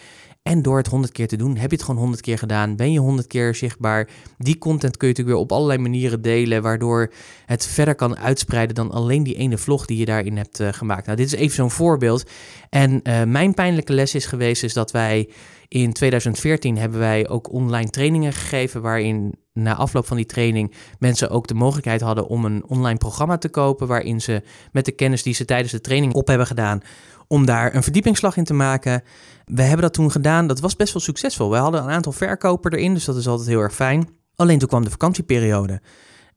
En 0.50 0.62
door 0.62 0.76
het 0.76 0.86
honderd 0.86 1.12
keer 1.12 1.28
te 1.28 1.36
doen, 1.36 1.56
heb 1.56 1.70
je 1.70 1.76
het 1.76 1.84
gewoon 1.84 2.00
honderd 2.00 2.22
keer 2.22 2.38
gedaan. 2.38 2.76
Ben 2.76 2.92
je 2.92 2.98
honderd 2.98 3.26
keer 3.26 3.54
zichtbaar. 3.54 4.08
Die 4.38 4.58
content 4.58 4.96
kun 4.96 5.08
je 5.08 5.14
natuurlijk 5.14 5.36
weer 5.36 5.46
op 5.46 5.52
allerlei 5.52 5.78
manieren 5.78 6.22
delen, 6.22 6.62
waardoor 6.62 7.12
het 7.46 7.66
verder 7.66 7.94
kan 7.94 8.18
uitspreiden 8.18 8.74
dan 8.74 8.90
alleen 8.90 9.22
die 9.22 9.34
ene 9.34 9.58
vlog 9.58 9.86
die 9.86 9.98
je 9.98 10.04
daarin 10.04 10.36
hebt 10.36 10.60
uh, 10.60 10.68
gemaakt. 10.72 11.06
Nou, 11.06 11.18
dit 11.18 11.26
is 11.26 11.32
even 11.32 11.54
zo'n 11.54 11.70
voorbeeld. 11.70 12.30
En 12.70 13.00
uh, 13.02 13.22
mijn 13.22 13.54
pijnlijke 13.54 13.92
les 13.92 14.14
is 14.14 14.26
geweest 14.26 14.62
is 14.62 14.72
dat 14.72 14.90
wij 14.90 15.28
in 15.68 15.92
2014 15.92 16.78
hebben 16.78 16.98
wij 16.98 17.28
ook 17.28 17.52
online 17.52 17.90
trainingen 17.90 18.32
gegeven 18.32 18.82
waarin 18.82 19.34
na 19.52 19.74
afloop 19.74 20.06
van 20.06 20.16
die 20.16 20.26
training 20.26 20.74
mensen 20.98 21.30
ook 21.30 21.46
de 21.46 21.54
mogelijkheid 21.54 22.00
hadden 22.00 22.26
om 22.26 22.44
een 22.44 22.64
online 22.66 22.98
programma 22.98 23.38
te 23.38 23.48
kopen 23.48 23.86
waarin 23.86 24.20
ze 24.20 24.42
met 24.72 24.84
de 24.84 24.92
kennis 24.92 25.22
die 25.22 25.34
ze 25.34 25.44
tijdens 25.44 25.72
de 25.72 25.80
training 25.80 26.14
op 26.14 26.26
hebben 26.26 26.46
gedaan 26.46 26.80
om 27.26 27.46
daar 27.46 27.74
een 27.74 27.82
verdiepingsslag 27.82 28.36
in 28.36 28.44
te 28.44 28.54
maken. 28.54 29.02
We 29.44 29.62
hebben 29.62 29.82
dat 29.82 29.94
toen 29.94 30.10
gedaan. 30.10 30.46
Dat 30.46 30.60
was 30.60 30.76
best 30.76 30.92
wel 30.92 31.02
succesvol. 31.02 31.50
We 31.50 31.56
hadden 31.56 31.82
een 31.82 31.90
aantal 31.90 32.12
verkoper 32.12 32.72
erin, 32.72 32.94
dus 32.94 33.04
dat 33.04 33.16
is 33.16 33.28
altijd 33.28 33.48
heel 33.48 33.60
erg 33.60 33.74
fijn. 33.74 34.08
Alleen 34.36 34.58
toen 34.58 34.68
kwam 34.68 34.84
de 34.84 34.90
vakantieperiode. 34.90 35.80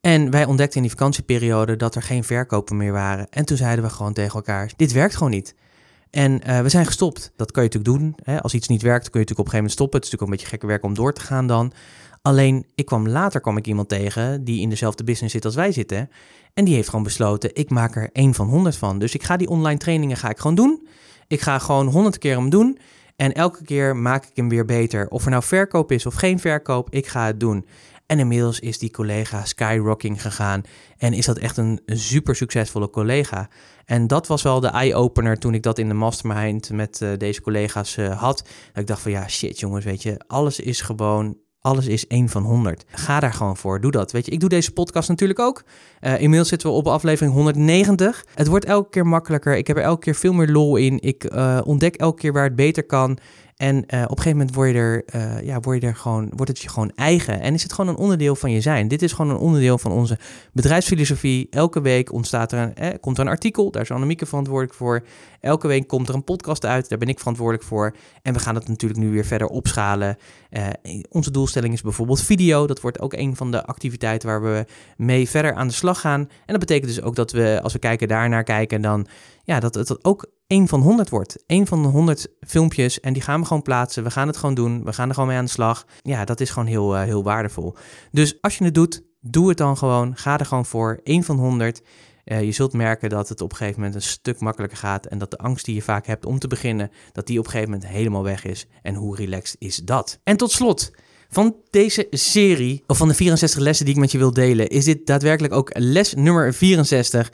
En 0.02 0.32
wij 0.32 0.46
ontdekten 0.46 0.76
in 0.76 0.82
die 0.82 0.92
vakantieperiode 0.92 1.76
dat 1.76 1.96
er 1.96 2.02
geen 2.02 2.24
verkopen 2.24 2.78
meer 2.78 2.92
waren. 2.92 3.28
En 3.30 3.46
toen 3.46 3.58
zeiden 3.58 3.86
we 3.86 3.90
gewoon 3.90 4.14
tegen 4.14 4.36
elkaar: 4.36 4.72
dit 4.76 4.92
werkt 4.92 5.16
gewoon 5.16 5.32
niet. 5.32 5.56
En 6.10 6.42
uh, 6.48 6.60
we 6.60 6.70
zijn 6.70 6.86
gestopt. 6.86 7.32
Dat 7.36 7.52
kan 7.52 7.64
je 7.64 7.70
natuurlijk 7.70 8.00
doen. 8.00 8.16
Hè? 8.24 8.42
Als 8.42 8.54
iets 8.54 8.68
niet 8.68 8.82
werkt, 8.82 9.10
kun 9.10 9.20
je 9.20 9.26
natuurlijk 9.26 9.40
op 9.40 9.46
een 9.46 9.52
gegeven 9.52 9.58
moment 9.58 9.74
stoppen. 9.74 10.00
Het 10.00 10.08
is 10.08 10.12
natuurlijk 10.12 10.32
een 10.32 10.38
beetje 10.38 10.58
gekke 10.58 10.68
werk 10.68 10.84
om 10.84 10.94
door 10.94 11.14
te 11.14 11.22
gaan 11.22 11.48
dan. 11.48 11.72
Alleen, 12.22 12.66
ik 12.76 12.86
kwam 12.86 13.08
later 13.08 13.42
kwam 13.42 13.58
ik 13.58 13.68
iemand 13.68 13.90
tegen 13.90 14.44
die 14.44 14.62
in 14.62 14.70
dezelfde 14.70 15.04
business 15.04 15.34
zit 15.34 15.46
als 15.46 15.56
wij 15.56 15.72
zitten. 15.72 16.10
En 16.58 16.66
die 16.66 16.76
heeft 16.76 16.90
gewoon 16.90 17.04
besloten, 17.04 17.50
ik 17.54 17.70
maak 17.70 17.96
er 17.96 18.10
één 18.14 18.34
van 18.34 18.48
honderd 18.48 18.78
van. 18.78 19.00
Dus 19.00 19.14
ik 19.14 19.24
ga 19.24 19.38
die 19.38 19.48
online 19.48 19.80
trainingen 19.80 20.18
ga 20.18 20.30
ik 20.30 20.38
gewoon 20.38 20.56
doen. 20.56 20.88
Ik 21.28 21.42
ga 21.42 21.60
gewoon 21.60 21.88
honderd 21.88 22.18
keer 22.18 22.36
hem 22.36 22.50
doen. 22.50 22.78
En 23.16 23.34
elke 23.34 23.64
keer 23.64 23.96
maak 23.96 24.26
ik 24.26 24.36
hem 24.36 24.50
weer 24.50 24.66
beter. 24.66 25.08
Of 25.10 25.24
er 25.24 25.30
nou 25.30 25.44
verkoop 25.44 25.92
is 25.92 26.06
of 26.06 26.14
geen 26.14 26.40
verkoop, 26.40 26.88
ik 26.90 27.08
ga 27.08 27.26
het 27.26 27.40
doen. 27.40 27.66
En 28.06 28.20
inmiddels 28.20 28.60
is 28.60 28.80
die 28.80 28.92
collega 28.92 29.46
skyrocking 29.46 30.22
gegaan 30.22 30.62
en 30.98 31.14
is 31.14 31.26
dat 31.26 31.38
echt 31.38 31.58
een 31.58 31.82
super 31.86 32.36
succesvolle 32.36 32.90
collega. 32.90 33.50
En 33.86 34.08
dat 34.08 34.28
was 34.28 34.42
wel 34.42 34.60
de 34.60 34.68
eye-opener 34.68 35.38
toen 35.38 35.54
ik 35.54 35.64
dat 35.64 35.78
in 35.78 35.88
de 35.88 35.94
mastermind 35.94 36.70
met 36.70 37.00
uh, 37.02 37.10
deze 37.18 37.42
collega's 37.42 37.98
uh, 37.98 38.22
had. 38.22 38.38
Dat 38.38 38.82
ik 38.82 38.88
dacht 38.88 39.02
van 39.02 39.12
ja, 39.12 39.28
shit 39.28 39.60
jongens, 39.60 39.86
weet 39.86 40.04
je, 40.04 40.22
alles 40.28 40.60
is 40.60 40.82
gewoon 40.82 41.38
alles 41.68 41.88
is 41.88 42.08
1 42.08 42.30
van 42.30 42.44
100. 42.44 42.86
Ga 42.90 43.20
daar 43.20 43.34
gewoon 43.34 43.58
voor. 43.58 43.82
Doe 43.82 43.92
dat. 43.92 44.12
Weet 44.12 44.26
je, 44.26 44.32
ik 44.32 44.40
doe 44.40 44.50
deze 44.50 44.72
podcast 44.72 45.10
natuurlijk 45.10 45.40
ook. 45.40 45.64
Uh, 46.02 46.22
inmiddels 46.22 46.50
zitten 46.50 46.70
we 46.70 46.76
op 46.76 46.88
aflevering 46.88 47.34
190. 47.34 48.26
Het 48.36 48.48
wordt 48.48 48.66
elke 48.66 48.90
keer 48.90 49.08
makkelijker. 49.08 49.58
Ik 49.58 49.68
heb 49.68 49.78
er 49.78 49.84
elke 49.84 50.02
keer 50.02 50.16
veel 50.16 50.34
meer 50.34 50.48
lol 50.48 50.76
in. 50.76 51.00
Ik 51.02 51.34
uh, 51.34 51.60
ontdek 51.64 51.96
elke 51.96 52.20
keer 52.20 52.34
waar 52.34 52.44
het 52.44 52.56
beter 52.56 52.84
kan. 52.84 53.18
En 53.58 53.76
uh, 53.76 53.82
op 53.82 53.88
een 53.90 54.08
gegeven 54.08 54.38
moment 54.38 54.56
word 54.56 54.70
je 54.70 54.76
er, 54.76 55.04
uh, 55.16 55.42
ja, 55.46 55.60
word 55.60 55.82
je 55.82 55.88
er 55.88 55.96
gewoon, 55.96 56.30
wordt 56.36 56.48
het 56.52 56.60
je 56.60 56.70
gewoon 56.70 56.92
eigen. 56.96 57.42
En 57.42 57.54
is 57.54 57.64
het 57.64 57.74
gewoon 57.74 57.90
een 57.90 58.00
onderdeel 58.00 58.36
van 58.36 58.52
je 58.52 58.62
zijn. 58.62 58.88
Dit 58.88 59.02
is 59.02 59.14
gewoon 59.14 59.32
een 59.32 59.38
onderdeel 59.38 59.78
van 59.78 59.92
onze 59.92 60.18
bedrijfsfilosofie. 60.54 61.48
Elke 61.50 61.82
week 61.82 62.14
ontstaat 62.14 62.52
er 62.52 62.60
een, 62.60 62.76
eh, 62.76 62.90
komt 63.00 63.18
er 63.18 63.24
een 63.24 63.30
artikel, 63.30 63.72
daar 63.72 63.82
is 63.82 63.92
Annemieke 63.92 64.26
verantwoordelijk 64.26 64.74
voor. 64.74 65.04
Elke 65.40 65.68
week 65.68 65.88
komt 65.88 66.10
er 66.10 66.16
een 66.16 66.24
podcast 66.24 66.66
uit, 66.66 66.90
daar 66.90 66.98
ben 66.98 67.08
ik 67.08 67.20
verantwoordelijk 67.20 67.64
voor. 67.64 67.96
En 68.22 68.34
we 68.34 68.40
gaan 68.40 68.56
het 68.56 68.68
natuurlijk 68.68 69.00
nu 69.00 69.12
weer 69.12 69.26
verder 69.26 69.48
opschalen. 69.48 70.18
Onze 71.10 71.32
doelstelling 71.32 71.74
is 71.74 71.82
bijvoorbeeld 71.82 72.22
video. 72.22 72.68
Dat 72.68 72.82
wordt 72.82 73.00
ook 73.00 73.14
een 73.14 73.36
van 73.36 73.52
de 73.52 73.66
activiteiten 73.66 74.28
waar 74.28 74.42
we 74.42 74.66
mee 74.98 75.30
verder 75.30 75.54
aan 75.54 75.68
de 75.68 75.74
slag 75.74 76.00
gaan. 76.00 76.20
En 76.20 76.30
dat 76.46 76.60
betekent 76.60 76.88
dus 76.88 77.02
ook 77.02 77.16
dat 77.16 77.32
we, 77.32 77.60
als 77.64 77.74
we 77.74 77.80
kijken 77.80 78.08
daarnaar 78.08 78.44
kijken, 78.44 78.82
dan 78.82 79.08
ja, 79.48 79.60
dat 79.60 79.76
het 79.76 80.04
ook 80.04 80.32
één 80.48 80.68
van 80.68 80.82
100 80.82 81.10
wordt. 81.10 81.44
Eén 81.46 81.68
van 81.68 81.82
de 81.82 81.88
100 81.88 82.28
filmpjes 82.40 83.00
en 83.00 83.14
die 83.14 83.22
gaan 83.22 83.40
we 83.40 83.46
gewoon 83.46 83.62
plaatsen. 83.62 84.04
We 84.04 84.12
gaan 84.12 84.28
het 84.28 84.38
gewoon 84.38 84.56
doen. 84.56 84.84
We 84.84 84.94
gaan 84.94 85.08
er 85.08 85.14
gewoon 85.14 85.30
mee 85.30 85.38
aan 85.38 85.46
de 85.46 85.52
slag. 85.52 85.86
Ja, 86.02 86.26
dat 86.26 86.40
is 86.40 86.50
gewoon 86.50 86.68
heel, 86.68 86.96
uh, 86.96 87.04
heel 87.04 87.24
waardevol. 87.24 87.76
Dus 88.12 88.42
als 88.42 88.58
je 88.58 88.64
het 88.64 88.74
doet, 88.74 89.02
doe 89.22 89.50
het 89.50 89.58
dan 89.58 89.78
gewoon. 89.78 90.16
Ga 90.16 90.40
er 90.40 90.46
gewoon 90.46 90.66
voor. 90.66 91.00
Eén 91.04 91.24
van 91.24 91.38
100. 91.38 91.82
Uh, 92.26 92.44
je 92.44 92.52
zult 92.52 92.74
merken 92.74 93.10
dat 93.10 93.30
het 93.30 93.42
op 93.42 93.52
een 93.52 93.58
gegeven 93.58 93.80
moment 93.80 93.96
een 93.96 94.10
stuk 94.10 94.40
makkelijker 94.40 94.78
gaat. 94.78 95.06
En 95.06 95.18
dat 95.18 95.32
de 95.32 95.38
angst 95.38 95.66
die 95.66 95.76
je 95.76 95.82
vaak 95.82 96.06
hebt 96.06 96.26
om 96.26 96.40
te 96.40 96.48
beginnen, 96.48 96.92
dat 97.12 97.28
die 97.28 97.40
op 97.40 97.46
een 97.46 97.52
gegeven 97.52 97.72
moment 97.72 97.90
helemaal 97.90 98.24
weg 98.24 98.46
is. 98.46 98.68
En 98.82 98.96
hoe 98.96 99.16
relaxed 99.16 99.56
is 99.60 99.76
dat? 99.76 100.20
En 100.24 100.38
tot 100.38 100.52
slot. 100.52 100.92
Van 101.30 101.56
deze 101.70 102.08
serie, 102.10 102.84
of 102.88 102.98
van 102.98 103.08
de 103.08 103.14
64 103.14 103.60
lessen 103.60 103.86
die 103.86 103.94
ik 103.94 104.00
met 104.00 104.12
je 104.12 104.18
wil 104.18 104.34
delen, 104.34 104.68
is 104.68 104.86
dit 104.86 105.06
daadwerkelijk 105.06 105.54
ook 105.54 105.70
les 105.74 106.14
nummer 106.14 106.54
64. 106.54 107.32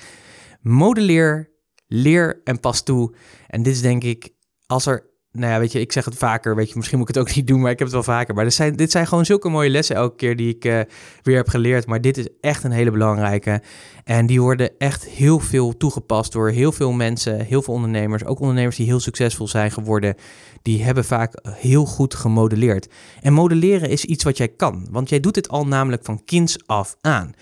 Modelleer 0.62 1.53
leer 1.94 2.42
en 2.44 2.60
pas 2.60 2.84
toe. 2.84 3.14
En 3.48 3.64
dit 3.64 3.74
is 3.74 3.82
denk 3.82 4.04
ik, 4.04 4.30
als 4.66 4.86
er, 4.86 5.06
nou 5.32 5.52
ja, 5.54 5.60
weet 5.60 5.72
je, 5.72 5.80
ik 5.80 5.92
zeg 5.92 6.06
het 6.06 6.16
vaker, 6.16 6.56
weet 6.56 6.70
je, 6.70 6.74
misschien 6.76 6.98
moet 6.98 7.10
ik 7.10 7.16
het 7.16 7.24
ook 7.24 7.34
niet 7.36 7.48
doen, 7.48 7.62
maar 7.62 7.72
ik 7.72 7.80
heb 7.80 7.88
het 7.88 7.96
wel 7.96 8.16
vaker. 8.16 8.36
Maar 8.36 8.44
dit 8.44 8.54
zijn, 8.54 8.76
dit 8.76 8.92
zijn 8.92 9.08
gewoon 9.08 9.26
zulke 9.26 9.50
mooie 9.50 9.70
lessen 9.70 9.96
elke 9.96 10.16
keer 10.16 10.36
die 10.36 10.56
ik 10.56 10.66
uh, 10.66 10.80
weer 11.22 11.36
heb 11.36 11.48
geleerd. 11.48 11.88
Maar 11.88 12.02
dit 12.02 12.18
is 12.18 12.28
echt 12.42 12.64
een 12.64 12.72
hele 12.72 12.92
belangrijke. 12.92 13.62
En 14.04 14.26
die 14.26 14.42
worden 14.42 14.72
echt 14.78 15.06
heel 15.06 15.40
veel 15.40 15.78
toegepast 15.78 16.32
door 16.32 16.50
heel 16.50 16.72
veel 16.72 16.92
mensen, 16.92 17.40
heel 17.40 17.62
veel 17.62 17.74
ondernemers. 17.74 18.26
Ook 18.26 18.40
ondernemers 18.40 18.76
die 18.76 18.86
heel 18.86 19.00
succesvol 19.00 19.48
zijn 19.48 19.72
geworden. 19.72 20.16
Die 20.62 20.84
hebben 20.84 21.06
vaak 21.06 21.34
heel 21.50 21.86
goed 21.86 22.16
gemodelleerd. 22.16 22.88
En 23.22 23.34
modelleren 23.34 23.90
is 23.90 24.06
iets 24.06 24.24
wat 24.24 24.38
jij 24.38 24.48
kan, 24.48 24.88
want 24.92 25.10
jij 25.10 25.20
doet 25.20 25.34
dit 25.34 25.50
al 25.50 25.68
namelijk 25.68 26.06
van 26.06 26.24
kinds 26.26 26.68
af 26.68 26.96
aan. 27.02 27.34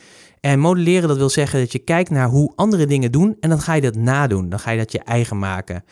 En 0.41 0.59
modelleren, 0.59 1.07
dat 1.07 1.17
wil 1.17 1.29
zeggen 1.29 1.59
dat 1.59 1.71
je 1.71 1.79
kijkt 1.79 2.09
naar 2.09 2.27
hoe 2.27 2.51
andere 2.55 2.85
dingen 2.85 3.11
doen 3.11 3.37
en 3.39 3.49
dan 3.49 3.61
ga 3.61 3.73
je 3.73 3.81
dat 3.81 3.95
nadoen. 3.95 4.49
Dan 4.49 4.59
ga 4.59 4.71
je 4.71 4.77
dat 4.77 4.91
je 4.91 4.99
eigen 4.99 5.39
maken. 5.39 5.83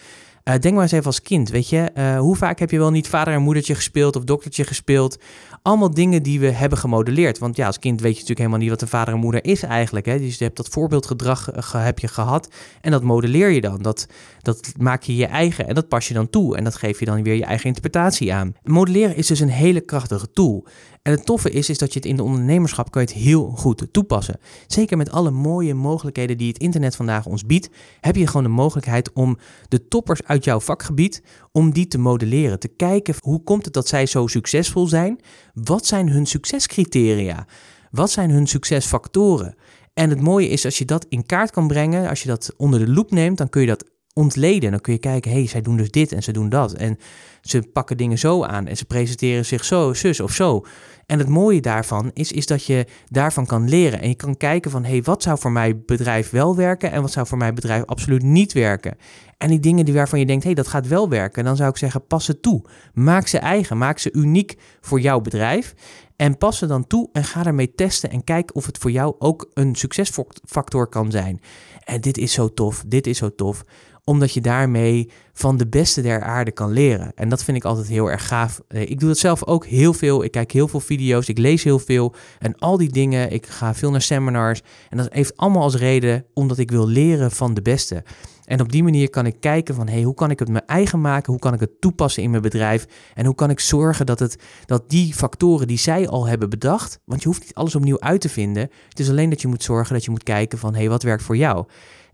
Uh, 0.44 0.56
denk 0.60 0.74
maar 0.74 0.84
eens 0.84 0.92
even 0.92 1.06
als 1.06 1.22
kind, 1.22 1.50
weet 1.50 1.70
je. 1.70 1.90
Uh, 1.98 2.20
hoe 2.20 2.36
vaak 2.36 2.60
heb 2.60 2.72
je 2.72 2.78
wel 2.78 2.92
niet 2.92 3.08
vader 3.08 3.34
en 3.34 3.42
moedertje 3.42 3.76
gespeeld 3.76 4.16
of 4.16 4.24
doktertje 4.24 4.64
gespeeld? 4.64 5.18
Allemaal 5.62 5.94
dingen 5.94 6.24
die 6.24 6.40
we 6.40 6.52
hebben 6.52 6.78
gemodelleerd. 6.78 7.38
Want 7.38 7.56
ja, 7.56 7.66
als 7.66 7.80
kind 7.80 8.02
weet 8.02 8.12
je 8.12 8.20
natuurlijk 8.20 8.40
helemaal 8.40 8.60
niet 8.60 8.70
wat 8.70 8.82
een 8.82 8.88
vader 8.88 9.14
en 9.14 9.20
moeder 9.20 9.46
is 9.46 9.64
eigenlijk. 9.64 10.06
Hè? 10.06 10.18
Dus 10.18 10.38
je 10.38 10.44
hebt 10.44 10.58
dat 10.58 10.68
voorbeeldgedrag 10.68 11.56
uh, 11.56 11.84
heb 11.84 12.00
je 12.00 12.08
gehad 12.08 12.54
en 12.82 12.92
dat 12.92 13.04
modelleer 13.04 13.50
je 13.50 13.62
dan. 13.62 13.82
Dat, 13.82 14.06
dat 14.42 14.72
maak 14.78 15.04
je 15.04 15.16
je 15.16 15.26
eigen 15.26 15.68
en 15.68 15.76
dat 15.76 15.88
pas 15.88 16.08
je 16.08 16.14
dan 16.14 16.30
toe. 16.30 16.58
En 16.58 16.64
dat 16.64 16.76
geef 16.76 17.00
je 17.00 17.06
dan 17.06 17.24
weer 17.24 17.36
je 17.36 17.46
eigen 17.46 17.66
interpretatie 17.66 18.34
aan. 18.34 18.54
Modelleren 18.64 19.16
is 19.16 19.28
dus 19.28 19.40
een 19.40 19.50
hele 19.50 19.82
krachtige 19.82 20.32
tool. 20.32 20.68
En 21.10 21.16
het 21.16 21.26
toffe 21.26 21.50
is, 21.50 21.70
is 21.70 21.78
dat 21.78 21.94
je 21.94 22.00
het 22.00 22.08
in 22.08 22.16
de 22.16 22.24
ondernemerschap 22.24 22.92
kan 22.92 23.02
je 23.02 23.08
het 23.08 23.18
heel 23.18 23.52
goed 23.56 23.88
toepassen. 23.92 24.40
Zeker 24.68 24.98
met 24.98 25.12
alle 25.12 25.32
mooie 25.32 25.74
mogelijkheden 25.74 26.38
die 26.38 26.48
het 26.48 26.58
internet 26.58 26.96
vandaag 26.96 27.26
ons 27.26 27.46
biedt, 27.46 27.70
heb 28.00 28.16
je 28.16 28.28
gewoon 28.28 28.44
de 28.44 28.50
mogelijkheid 28.50 29.14
om 29.14 29.38
de 29.68 29.88
toppers 29.88 30.24
uit 30.24 30.44
jouw 30.44 30.60
vakgebied, 30.60 31.24
om 31.52 31.74
die 31.74 31.88
te 31.88 31.98
modelleren. 31.98 32.60
Te 32.60 32.68
kijken 32.68 33.16
hoe 33.20 33.44
komt 33.44 33.66
het 33.66 33.74
dat 33.74 33.88
zij 33.88 34.06
zo 34.06 34.28
succesvol 34.28 34.88
zijn? 34.88 35.20
Wat 35.54 35.86
zijn 35.86 36.10
hun 36.10 36.26
succescriteria? 36.26 37.48
Wat 37.92 38.12
zijn 38.12 38.30
hun 38.30 38.48
succesfactoren? 38.48 39.56
En 39.94 40.10
het 40.10 40.22
mooie 40.22 40.48
is 40.48 40.66
als 40.66 40.78
je 40.78 40.86
dat 40.86 41.06
in 41.10 41.26
kaart 41.26 41.52
kan 41.52 41.68
brengen, 41.68 42.10
als 42.10 42.22
je 42.22 42.28
dat 42.28 42.54
onder 42.58 42.80
de 42.80 42.92
loep 42.92 43.12
neemt, 43.12 43.38
dan 43.38 43.50
kun 43.50 43.62
je 43.62 43.68
dat 43.68 43.86
ontleden. 44.14 44.72
Dan 44.72 44.82
kun 44.82 44.94
je 44.94 45.00
kijken, 45.00 45.32
hé, 45.32 45.38
hey, 45.38 45.48
zij 45.48 45.62
doen 45.62 45.78
dus 45.78 45.92
dit 45.92 46.12
en 46.12 46.24
ze 46.24 46.32
doen 46.32 46.50
dat. 46.50 46.74
En 46.74 46.98
ze 47.42 47.62
pakken 47.62 47.98
dingen 47.98 48.18
zo 48.18 48.44
aan 48.44 48.68
en 48.68 48.78
ze 48.78 48.86
presenteren 48.86 49.46
zich 49.46 49.66
zo, 49.66 49.94
zus 49.94 50.20
of 50.20 50.32
zo. 50.32 50.66
En 51.10 51.20
het 51.20 51.28
mooie 51.28 51.62
daarvan 51.62 52.12
is, 52.14 52.32
is 52.32 52.46
dat 52.46 52.66
je 52.66 52.86
daarvan 53.08 53.46
kan 53.46 53.70
leren. 53.70 54.02
En 54.02 54.10
je 54.10 54.16
kan 54.16 54.38
kijken 54.38 54.72
van, 54.72 54.84
hé, 54.84 54.90
hey, 54.90 55.02
wat 55.04 55.24
zou 55.24 55.40
voor 55.40 55.52
mijn 55.52 55.84
bedrijf 55.86 56.30
wel 56.30 56.56
werken 56.56 56.92
en 56.92 57.02
wat 57.02 57.12
zou 57.12 57.28
voor 57.28 57.38
mijn 57.38 57.56
bedrijf 57.56 57.86
absoluut 57.86 58.24
niet 58.24 58.54
werken. 58.54 58.98
En 59.38 59.50
die 59.50 59.60
dingen 59.60 59.86
die 59.86 59.94
waarvan 59.94 60.20
je 60.20 60.26
denkt, 60.26 60.44
hé, 60.44 60.50
hey, 60.50 60.64
dat 60.64 60.72
gaat 60.72 60.88
wel 60.88 61.10
werken, 61.10 61.44
dan 61.44 61.56
zou 61.56 61.70
ik 61.70 61.78
zeggen, 61.78 62.08
pas 62.08 62.26
ze 62.26 62.40
toe. 62.40 62.62
Maak 62.94 63.28
ze 63.28 63.38
eigen, 63.38 63.78
maak 63.78 64.00
ze 64.00 64.14
uniek 64.14 64.58
voor 64.82 65.00
jouw 65.00 65.22
bedrijf. 65.22 65.76
En 66.16 66.38
pas 66.38 66.58
ze 66.58 66.66
dan 66.66 66.88
toe 66.88 67.10
en 67.14 67.24
ga 67.24 67.46
ermee 67.46 67.76
testen 67.76 68.10
en 68.10 68.24
kijk 68.24 68.56
of 68.56 68.66
het 68.66 68.78
voor 68.78 68.92
jou 68.92 69.16
ook 69.20 69.50
een 69.54 69.76
succesfactor 69.76 70.88
kan 70.88 71.12
zijn. 71.12 71.42
En 71.84 72.02
dit 72.02 72.18
is 72.18 72.34
zo 72.34 72.54
tof, 72.54 72.84
dit 72.88 73.08
is 73.08 73.18
zo 73.18 73.36
tof 73.36 73.64
omdat 74.10 74.34
je 74.34 74.42
daarmee 74.42 75.10
van 75.34 75.58
de 75.58 75.68
beste 75.68 76.02
der 76.02 76.22
aarde 76.22 76.52
kan 76.52 76.72
leren. 76.72 77.12
En 77.16 77.30
dat 77.30 77.44
vind 77.44 77.58
ik 77.58 77.64
altijd 77.64 77.88
heel 77.88 78.12
erg 78.12 78.28
gaaf. 78.28 78.62
Eh, 78.68 78.82
ik 78.82 79.00
doe 79.00 79.10
dat 79.10 79.18
zelf 79.18 79.46
ook 79.46 79.66
heel 79.66 79.94
veel. 79.94 80.24
Ik 80.24 80.32
kijk 80.32 80.52
heel 80.52 80.68
veel 80.68 80.80
video's, 80.80 81.28
ik 81.28 81.38
lees 81.38 81.64
heel 81.64 81.80
veel. 81.80 82.14
En 82.40 82.56
al 82.58 82.78
die 82.78 82.92
dingen, 82.92 83.32
ik 83.32 83.46
ga 83.46 83.74
veel 83.74 83.92
naar 83.92 84.02
seminars. 84.02 84.62
En 84.90 84.98
dat 84.98 85.08
heeft 85.14 85.38
allemaal 85.38 85.62
als 85.62 85.76
reden 85.76 86.26
omdat 86.34 86.58
ik 86.58 86.72
wil 86.72 86.88
leren 86.88 87.32
van 87.32 87.54
de 87.54 87.62
beste. 87.62 88.04
En 88.46 88.62
op 88.62 88.72
die 88.72 88.84
manier 88.84 89.10
kan 89.10 89.26
ik 89.26 89.36
kijken 89.40 89.76
van, 89.76 89.88
hey, 89.88 90.02
hoe 90.02 90.14
kan 90.14 90.32
ik 90.32 90.40
het 90.40 90.50
mijn 90.50 90.66
eigen 90.66 91.02
maken? 91.02 91.32
Hoe 91.32 91.42
kan 91.42 91.54
ik 91.54 91.60
het 91.60 91.82
toepassen 91.82 92.24
in 92.24 92.30
mijn 92.30 92.42
bedrijf? 92.42 92.86
En 93.14 93.26
hoe 93.26 93.36
kan 93.36 93.50
ik 93.50 93.60
zorgen 93.60 94.06
dat, 94.06 94.20
het, 94.20 94.36
dat 94.66 94.90
die 94.90 95.14
factoren 95.14 95.68
die 95.68 95.78
zij 95.78 96.08
al 96.08 96.28
hebben 96.28 96.50
bedacht, 96.50 97.00
want 97.06 97.22
je 97.22 97.28
hoeft 97.28 97.42
niet 97.42 97.54
alles 97.54 97.76
opnieuw 97.76 98.00
uit 98.00 98.22
te 98.22 98.30
vinden. 98.30 98.70
Het 98.90 99.00
is 99.00 99.10
alleen 99.10 99.30
dat 99.30 99.42
je 99.42 99.48
moet 99.48 99.64
zorgen 99.64 99.94
dat 99.94 100.06
je 100.06 100.12
moet 100.12 100.24
kijken 100.24 100.58
van, 100.58 100.76
hey, 100.76 100.90
wat 100.90 101.04
werkt 101.04 101.24
voor 101.24 101.38
jou? 101.38 101.66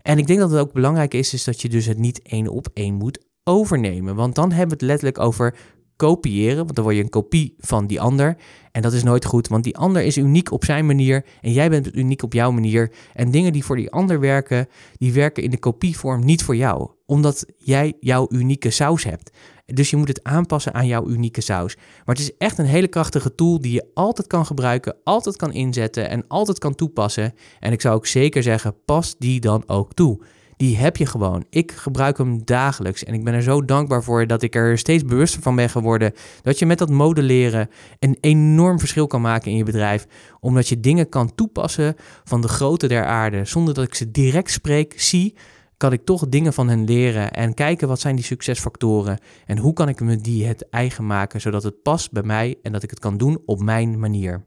En 0.06 0.18
ik 0.18 0.26
denk 0.26 0.38
dat 0.38 0.50
het 0.50 0.60
ook 0.60 0.72
belangrijk 0.72 1.14
is, 1.14 1.32
is 1.32 1.44
dat 1.44 1.62
je 1.62 1.68
dus 1.68 1.86
het 1.86 1.98
niet 1.98 2.22
één 2.22 2.48
op 2.48 2.68
één 2.74 2.94
moet 2.94 3.24
overnemen. 3.44 4.14
Want 4.14 4.34
dan 4.34 4.48
hebben 4.48 4.68
we 4.68 4.72
het 4.72 4.82
letterlijk 4.82 5.18
over 5.18 5.56
kopiëren, 5.96 6.56
want 6.56 6.74
dan 6.74 6.84
word 6.84 6.96
je 6.96 7.02
een 7.02 7.08
kopie 7.08 7.54
van 7.58 7.86
die 7.86 8.00
ander. 8.00 8.36
En 8.72 8.82
dat 8.82 8.92
is 8.92 9.02
nooit 9.02 9.24
goed, 9.24 9.48
want 9.48 9.64
die 9.64 9.76
ander 9.76 10.02
is 10.02 10.16
uniek 10.16 10.52
op 10.52 10.64
zijn 10.64 10.86
manier 10.86 11.24
en 11.40 11.52
jij 11.52 11.70
bent 11.70 11.96
uniek 11.96 12.22
op 12.22 12.32
jouw 12.32 12.50
manier. 12.50 12.92
En 13.14 13.30
dingen 13.30 13.52
die 13.52 13.64
voor 13.64 13.76
die 13.76 13.90
ander 13.90 14.20
werken, 14.20 14.68
die 14.96 15.12
werken 15.12 15.42
in 15.42 15.50
de 15.50 15.58
kopievorm 15.58 16.24
niet 16.24 16.42
voor 16.42 16.56
jou, 16.56 16.90
omdat 17.06 17.46
jij 17.58 17.96
jouw 18.00 18.26
unieke 18.30 18.70
saus 18.70 19.04
hebt. 19.04 19.30
Dus 19.66 19.90
je 19.90 19.96
moet 19.96 20.08
het 20.08 20.24
aanpassen 20.24 20.74
aan 20.74 20.86
jouw 20.86 21.08
unieke 21.08 21.40
saus. 21.40 21.76
Maar 21.76 22.14
het 22.14 22.24
is 22.24 22.36
echt 22.38 22.58
een 22.58 22.66
hele 22.66 22.88
krachtige 22.88 23.34
tool 23.34 23.60
die 23.60 23.72
je 23.72 23.86
altijd 23.94 24.26
kan 24.26 24.46
gebruiken, 24.46 24.96
altijd 25.04 25.36
kan 25.36 25.52
inzetten 25.52 26.08
en 26.08 26.24
altijd 26.28 26.58
kan 26.58 26.74
toepassen. 26.74 27.34
En 27.60 27.72
ik 27.72 27.80
zou 27.80 27.94
ook 27.94 28.06
zeker 28.06 28.42
zeggen, 28.42 28.74
pas 28.84 29.14
die 29.18 29.40
dan 29.40 29.62
ook 29.66 29.94
toe. 29.94 30.20
Die 30.56 30.76
heb 30.76 30.96
je 30.96 31.06
gewoon. 31.06 31.44
Ik 31.50 31.72
gebruik 31.72 32.18
hem 32.18 32.44
dagelijks 32.44 33.04
en 33.04 33.14
ik 33.14 33.24
ben 33.24 33.34
er 33.34 33.42
zo 33.42 33.64
dankbaar 33.64 34.02
voor 34.02 34.26
dat 34.26 34.42
ik 34.42 34.54
er 34.54 34.78
steeds 34.78 35.04
bewuster 35.04 35.42
van 35.42 35.56
ben 35.56 35.70
geworden 35.70 36.12
dat 36.42 36.58
je 36.58 36.66
met 36.66 36.78
dat 36.78 36.90
modelleren 36.90 37.68
een 37.98 38.16
enorm 38.20 38.78
verschil 38.78 39.06
kan 39.06 39.20
maken 39.20 39.50
in 39.50 39.56
je 39.56 39.64
bedrijf, 39.64 40.06
omdat 40.40 40.68
je 40.68 40.80
dingen 40.80 41.08
kan 41.08 41.34
toepassen 41.34 41.94
van 42.24 42.40
de 42.40 42.48
grootte 42.48 42.86
der 42.86 43.04
aarde 43.04 43.44
zonder 43.44 43.74
dat 43.74 43.84
ik 43.84 43.94
ze 43.94 44.10
direct 44.10 44.50
spreek, 44.50 45.00
zie 45.00 45.34
kan 45.76 45.92
ik 45.92 46.04
toch 46.04 46.28
dingen 46.28 46.52
van 46.52 46.68
hen 46.68 46.84
leren 46.84 47.32
en 47.32 47.54
kijken 47.54 47.88
wat 47.88 48.00
zijn 48.00 48.16
die 48.16 48.24
succesfactoren 48.24 49.18
en 49.44 49.58
hoe 49.58 49.72
kan 49.72 49.88
ik 49.88 50.00
me 50.00 50.16
die 50.16 50.46
het 50.46 50.68
eigen 50.68 51.06
maken 51.06 51.40
zodat 51.40 51.62
het 51.62 51.82
past 51.82 52.12
bij 52.12 52.22
mij 52.22 52.58
en 52.62 52.72
dat 52.72 52.82
ik 52.82 52.90
het 52.90 52.98
kan 52.98 53.16
doen 53.16 53.42
op 53.44 53.62
mijn 53.62 53.98
manier. 53.98 54.44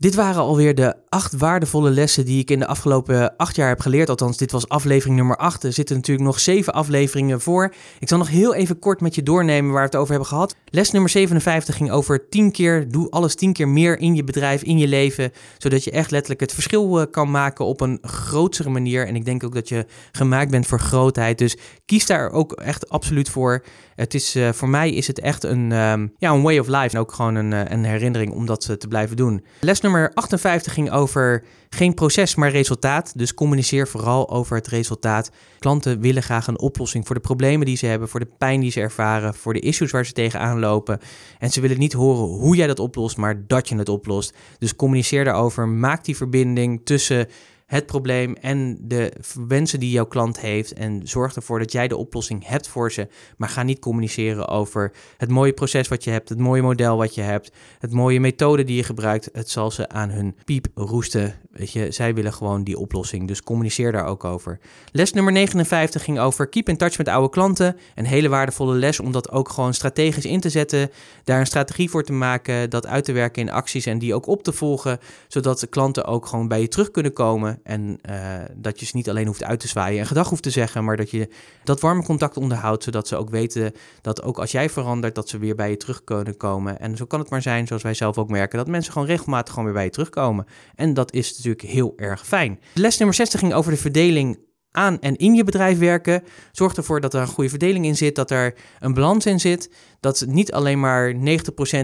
Dit 0.00 0.14
waren 0.14 0.42
alweer 0.42 0.74
de 0.74 0.94
acht 1.08 1.36
waardevolle 1.36 1.90
lessen 1.90 2.24
die 2.24 2.40
ik 2.40 2.50
in 2.50 2.58
de 2.58 2.66
afgelopen 2.66 3.36
acht 3.36 3.56
jaar 3.56 3.68
heb 3.68 3.80
geleerd. 3.80 4.08
Althans, 4.08 4.36
dit 4.36 4.52
was 4.52 4.68
aflevering 4.68 5.16
nummer 5.16 5.36
acht. 5.36 5.64
Er 5.64 5.72
zitten 5.72 5.96
natuurlijk 5.96 6.26
nog 6.26 6.40
zeven 6.40 6.72
afleveringen 6.72 7.40
voor. 7.40 7.74
Ik 7.98 8.08
zal 8.08 8.18
nog 8.18 8.28
heel 8.28 8.54
even 8.54 8.78
kort 8.78 9.00
met 9.00 9.14
je 9.14 9.22
doornemen 9.22 9.70
waar 9.70 9.80
we 9.80 9.86
het 9.86 9.96
over 9.96 10.10
hebben 10.10 10.28
gehad. 10.28 10.56
Les 10.64 10.90
nummer 10.90 11.10
57 11.10 11.76
ging 11.76 11.90
over 11.90 12.28
tien 12.28 12.52
keer, 12.52 12.88
doe 12.90 13.10
alles 13.10 13.34
tien 13.34 13.52
keer 13.52 13.68
meer 13.68 13.98
in 13.98 14.14
je 14.14 14.24
bedrijf, 14.24 14.62
in 14.62 14.78
je 14.78 14.88
leven. 14.88 15.32
Zodat 15.58 15.84
je 15.84 15.90
echt 15.90 16.10
letterlijk 16.10 16.40
het 16.40 16.52
verschil 16.52 17.00
eh, 17.00 17.06
kan 17.10 17.30
maken 17.30 17.64
op 17.64 17.80
een 17.80 17.98
grotere 18.02 18.70
manier. 18.70 19.06
En 19.06 19.16
ik 19.16 19.24
denk 19.24 19.44
ook 19.44 19.54
dat 19.54 19.68
je 19.68 19.86
gemaakt 20.12 20.50
bent 20.50 20.66
voor 20.66 20.80
grootheid. 20.80 21.38
Dus 21.38 21.56
kies 21.86 22.06
daar 22.06 22.30
ook 22.30 22.52
echt 22.52 22.88
absoluut 22.88 23.28
voor. 23.28 23.62
Het 24.00 24.14
is, 24.14 24.36
uh, 24.36 24.52
voor 24.52 24.68
mij 24.68 24.90
is 24.90 25.06
het 25.06 25.20
echt 25.20 25.44
een, 25.44 25.72
um, 25.72 26.12
ja, 26.18 26.32
een 26.32 26.42
way 26.42 26.58
of 26.58 26.66
life. 26.66 26.96
En 26.96 26.98
ook 26.98 27.12
gewoon 27.12 27.34
een, 27.34 27.52
uh, 27.52 27.60
een 27.64 27.84
herinnering 27.84 28.32
om 28.32 28.46
dat 28.46 28.80
te 28.80 28.88
blijven 28.88 29.16
doen. 29.16 29.44
Les 29.60 29.80
nummer 29.80 30.10
58 30.14 30.72
ging 30.72 30.90
over 30.90 31.44
geen 31.68 31.94
proces, 31.94 32.34
maar 32.34 32.50
resultaat. 32.50 33.12
Dus 33.18 33.34
communiceer 33.34 33.88
vooral 33.88 34.30
over 34.30 34.56
het 34.56 34.66
resultaat. 34.66 35.30
Klanten 35.58 36.00
willen 36.00 36.22
graag 36.22 36.46
een 36.46 36.58
oplossing 36.60 37.06
voor 37.06 37.14
de 37.14 37.20
problemen 37.20 37.66
die 37.66 37.76
ze 37.76 37.86
hebben, 37.86 38.08
voor 38.08 38.20
de 38.20 38.30
pijn 38.38 38.60
die 38.60 38.70
ze 38.70 38.80
ervaren, 38.80 39.34
voor 39.34 39.52
de 39.52 39.60
issues 39.60 39.90
waar 39.90 40.06
ze 40.06 40.12
tegenaan 40.12 40.58
lopen. 40.58 40.98
En 41.38 41.50
ze 41.50 41.60
willen 41.60 41.78
niet 41.78 41.92
horen 41.92 42.24
hoe 42.24 42.56
jij 42.56 42.66
dat 42.66 42.78
oplost, 42.78 43.16
maar 43.16 43.46
dat 43.46 43.68
je 43.68 43.76
het 43.76 43.88
oplost. 43.88 44.34
Dus 44.58 44.76
communiceer 44.76 45.24
daarover. 45.24 45.68
Maak 45.68 46.04
die 46.04 46.16
verbinding 46.16 46.80
tussen 46.84 47.26
het 47.70 47.86
probleem 47.86 48.36
en 48.40 48.78
de 48.80 49.12
wensen 49.48 49.80
die 49.80 49.90
jouw 49.90 50.06
klant 50.06 50.40
heeft. 50.40 50.72
En 50.72 51.00
zorg 51.04 51.34
ervoor 51.34 51.58
dat 51.58 51.72
jij 51.72 51.88
de 51.88 51.96
oplossing 51.96 52.46
hebt 52.46 52.68
voor 52.68 52.92
ze. 52.92 53.08
Maar 53.36 53.48
ga 53.48 53.62
niet 53.62 53.78
communiceren 53.78 54.48
over 54.48 54.92
het 55.16 55.30
mooie 55.30 55.52
proces 55.52 55.88
wat 55.88 56.04
je 56.04 56.10
hebt, 56.10 56.28
het 56.28 56.38
mooie 56.38 56.62
model 56.62 56.96
wat 56.96 57.14
je 57.14 57.20
hebt, 57.20 57.52
het 57.78 57.92
mooie 57.92 58.20
methode 58.20 58.64
die 58.64 58.76
je 58.76 58.82
gebruikt. 58.82 59.28
Het 59.32 59.50
zal 59.50 59.70
ze 59.70 59.88
aan 59.88 60.10
hun 60.10 60.36
piep 60.44 60.66
roesten. 60.74 61.34
Weet 61.50 61.72
je, 61.72 61.90
zij 61.90 62.14
willen 62.14 62.32
gewoon 62.32 62.64
die 62.64 62.78
oplossing. 62.78 63.28
Dus 63.28 63.42
communiceer 63.42 63.92
daar 63.92 64.06
ook 64.06 64.24
over. 64.24 64.58
Les 64.92 65.12
nummer 65.12 65.32
59 65.32 66.04
ging 66.04 66.18
over 66.18 66.48
keep 66.48 66.68
in 66.68 66.76
touch 66.76 66.98
met 66.98 67.08
oude 67.08 67.30
klanten. 67.30 67.76
Een 67.94 68.06
hele 68.06 68.28
waardevolle 68.28 68.74
les 68.74 69.00
om 69.00 69.12
dat 69.12 69.30
ook 69.30 69.48
gewoon 69.48 69.74
strategisch 69.74 70.24
in 70.24 70.40
te 70.40 70.50
zetten. 70.50 70.90
Daar 71.24 71.40
een 71.40 71.46
strategie 71.46 71.90
voor 71.90 72.04
te 72.04 72.12
maken, 72.12 72.70
dat 72.70 72.86
uit 72.86 73.04
te 73.04 73.12
werken 73.12 73.42
in 73.42 73.50
acties 73.50 73.86
en 73.86 73.98
die 73.98 74.14
ook 74.14 74.26
op 74.26 74.42
te 74.42 74.52
volgen. 74.52 74.98
Zodat 75.28 75.60
de 75.60 75.66
klanten 75.66 76.04
ook 76.04 76.26
gewoon 76.26 76.48
bij 76.48 76.60
je 76.60 76.68
terug 76.68 76.90
kunnen 76.90 77.12
komen. 77.12 77.59
En 77.62 77.98
uh, 78.10 78.34
dat 78.56 78.80
je 78.80 78.86
ze 78.86 78.96
niet 78.96 79.08
alleen 79.08 79.26
hoeft 79.26 79.44
uit 79.44 79.60
te 79.60 79.68
zwaaien 79.68 80.00
en 80.00 80.06
gedag 80.06 80.28
hoeft 80.28 80.42
te 80.42 80.50
zeggen, 80.50 80.84
maar 80.84 80.96
dat 80.96 81.10
je 81.10 81.28
dat 81.64 81.80
warme 81.80 82.02
contact 82.02 82.36
onderhoudt, 82.36 82.84
zodat 82.84 83.08
ze 83.08 83.16
ook 83.16 83.30
weten 83.30 83.72
dat 84.00 84.22
ook 84.22 84.38
als 84.38 84.50
jij 84.50 84.70
verandert, 84.70 85.14
dat 85.14 85.28
ze 85.28 85.38
weer 85.38 85.54
bij 85.54 85.70
je 85.70 85.76
terug 85.76 86.04
kunnen 86.04 86.36
komen. 86.36 86.80
En 86.80 86.96
zo 86.96 87.04
kan 87.04 87.20
het 87.20 87.30
maar 87.30 87.42
zijn, 87.42 87.66
zoals 87.66 87.82
wij 87.82 87.94
zelf 87.94 88.18
ook 88.18 88.30
merken, 88.30 88.58
dat 88.58 88.68
mensen 88.68 88.92
gewoon 88.92 89.08
regelmatig 89.08 89.48
gewoon 89.48 89.64
weer 89.64 89.74
bij 89.74 89.84
je 89.84 89.90
terugkomen. 89.90 90.46
En 90.74 90.94
dat 90.94 91.12
is 91.12 91.36
natuurlijk 91.36 91.62
heel 91.62 91.92
erg 91.96 92.26
fijn. 92.26 92.60
Les 92.74 92.98
nummer 92.98 93.16
60 93.16 93.40
ging 93.40 93.54
over 93.54 93.70
de 93.70 93.78
verdeling 93.78 94.38
aan 94.72 95.00
en 95.00 95.16
in 95.16 95.34
je 95.34 95.44
bedrijf 95.44 95.78
werken. 95.78 96.22
Zorg 96.52 96.74
ervoor 96.74 97.00
dat 97.00 97.14
er 97.14 97.20
een 97.20 97.26
goede 97.26 97.50
verdeling 97.50 97.84
in 97.84 97.96
zit, 97.96 98.14
dat 98.14 98.30
er 98.30 98.54
een 98.78 98.94
balans 98.94 99.26
in 99.26 99.40
zit. 99.40 99.70
Dat 100.00 100.18
het 100.18 100.28
niet 100.28 100.52
alleen 100.52 100.80
maar 100.80 101.14
90% 101.14 101.18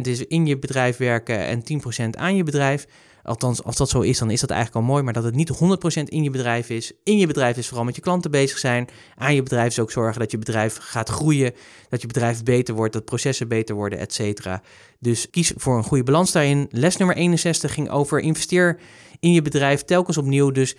is 0.02 0.26
in 0.26 0.46
je 0.46 0.58
bedrijf 0.58 0.96
werken 0.96 1.38
en 1.38 1.62
10% 2.06 2.10
aan 2.10 2.36
je 2.36 2.42
bedrijf. 2.42 2.86
Althans, 3.26 3.62
als 3.62 3.76
dat 3.76 3.88
zo 3.88 4.00
is, 4.00 4.18
dan 4.18 4.30
is 4.30 4.40
dat 4.40 4.50
eigenlijk 4.50 4.80
al 4.80 4.92
mooi. 4.92 5.02
Maar 5.02 5.12
dat 5.12 5.24
het 5.24 5.34
niet 5.34 5.52
100% 6.00 6.02
in 6.04 6.22
je 6.22 6.30
bedrijf 6.30 6.70
is. 6.70 6.92
In 7.02 7.18
je 7.18 7.26
bedrijf 7.26 7.56
is 7.56 7.66
vooral 7.66 7.84
met 7.84 7.94
je 7.96 8.00
klanten 8.00 8.30
bezig 8.30 8.58
zijn. 8.58 8.88
Aan 9.14 9.34
je 9.34 9.42
bedrijf 9.42 9.66
is 9.66 9.78
ook 9.78 9.90
zorgen 9.90 10.20
dat 10.20 10.30
je 10.30 10.38
bedrijf 10.38 10.76
gaat 10.80 11.08
groeien. 11.08 11.52
Dat 11.88 12.00
je 12.00 12.06
bedrijf 12.06 12.42
beter 12.42 12.74
wordt, 12.74 12.92
dat 12.92 13.04
processen 13.04 13.48
beter 13.48 13.74
worden, 13.74 13.98
et 13.98 14.12
cetera. 14.12 14.62
Dus 14.98 15.30
kies 15.30 15.52
voor 15.56 15.76
een 15.76 15.84
goede 15.84 16.04
balans 16.04 16.32
daarin. 16.32 16.66
Les 16.70 16.96
nummer 16.96 17.16
61 17.16 17.74
ging 17.74 17.90
over 17.90 18.20
investeer 18.20 18.80
in 19.20 19.32
je 19.32 19.42
bedrijf 19.42 19.82
telkens 19.82 20.16
opnieuw. 20.16 20.50
Dus 20.50 20.76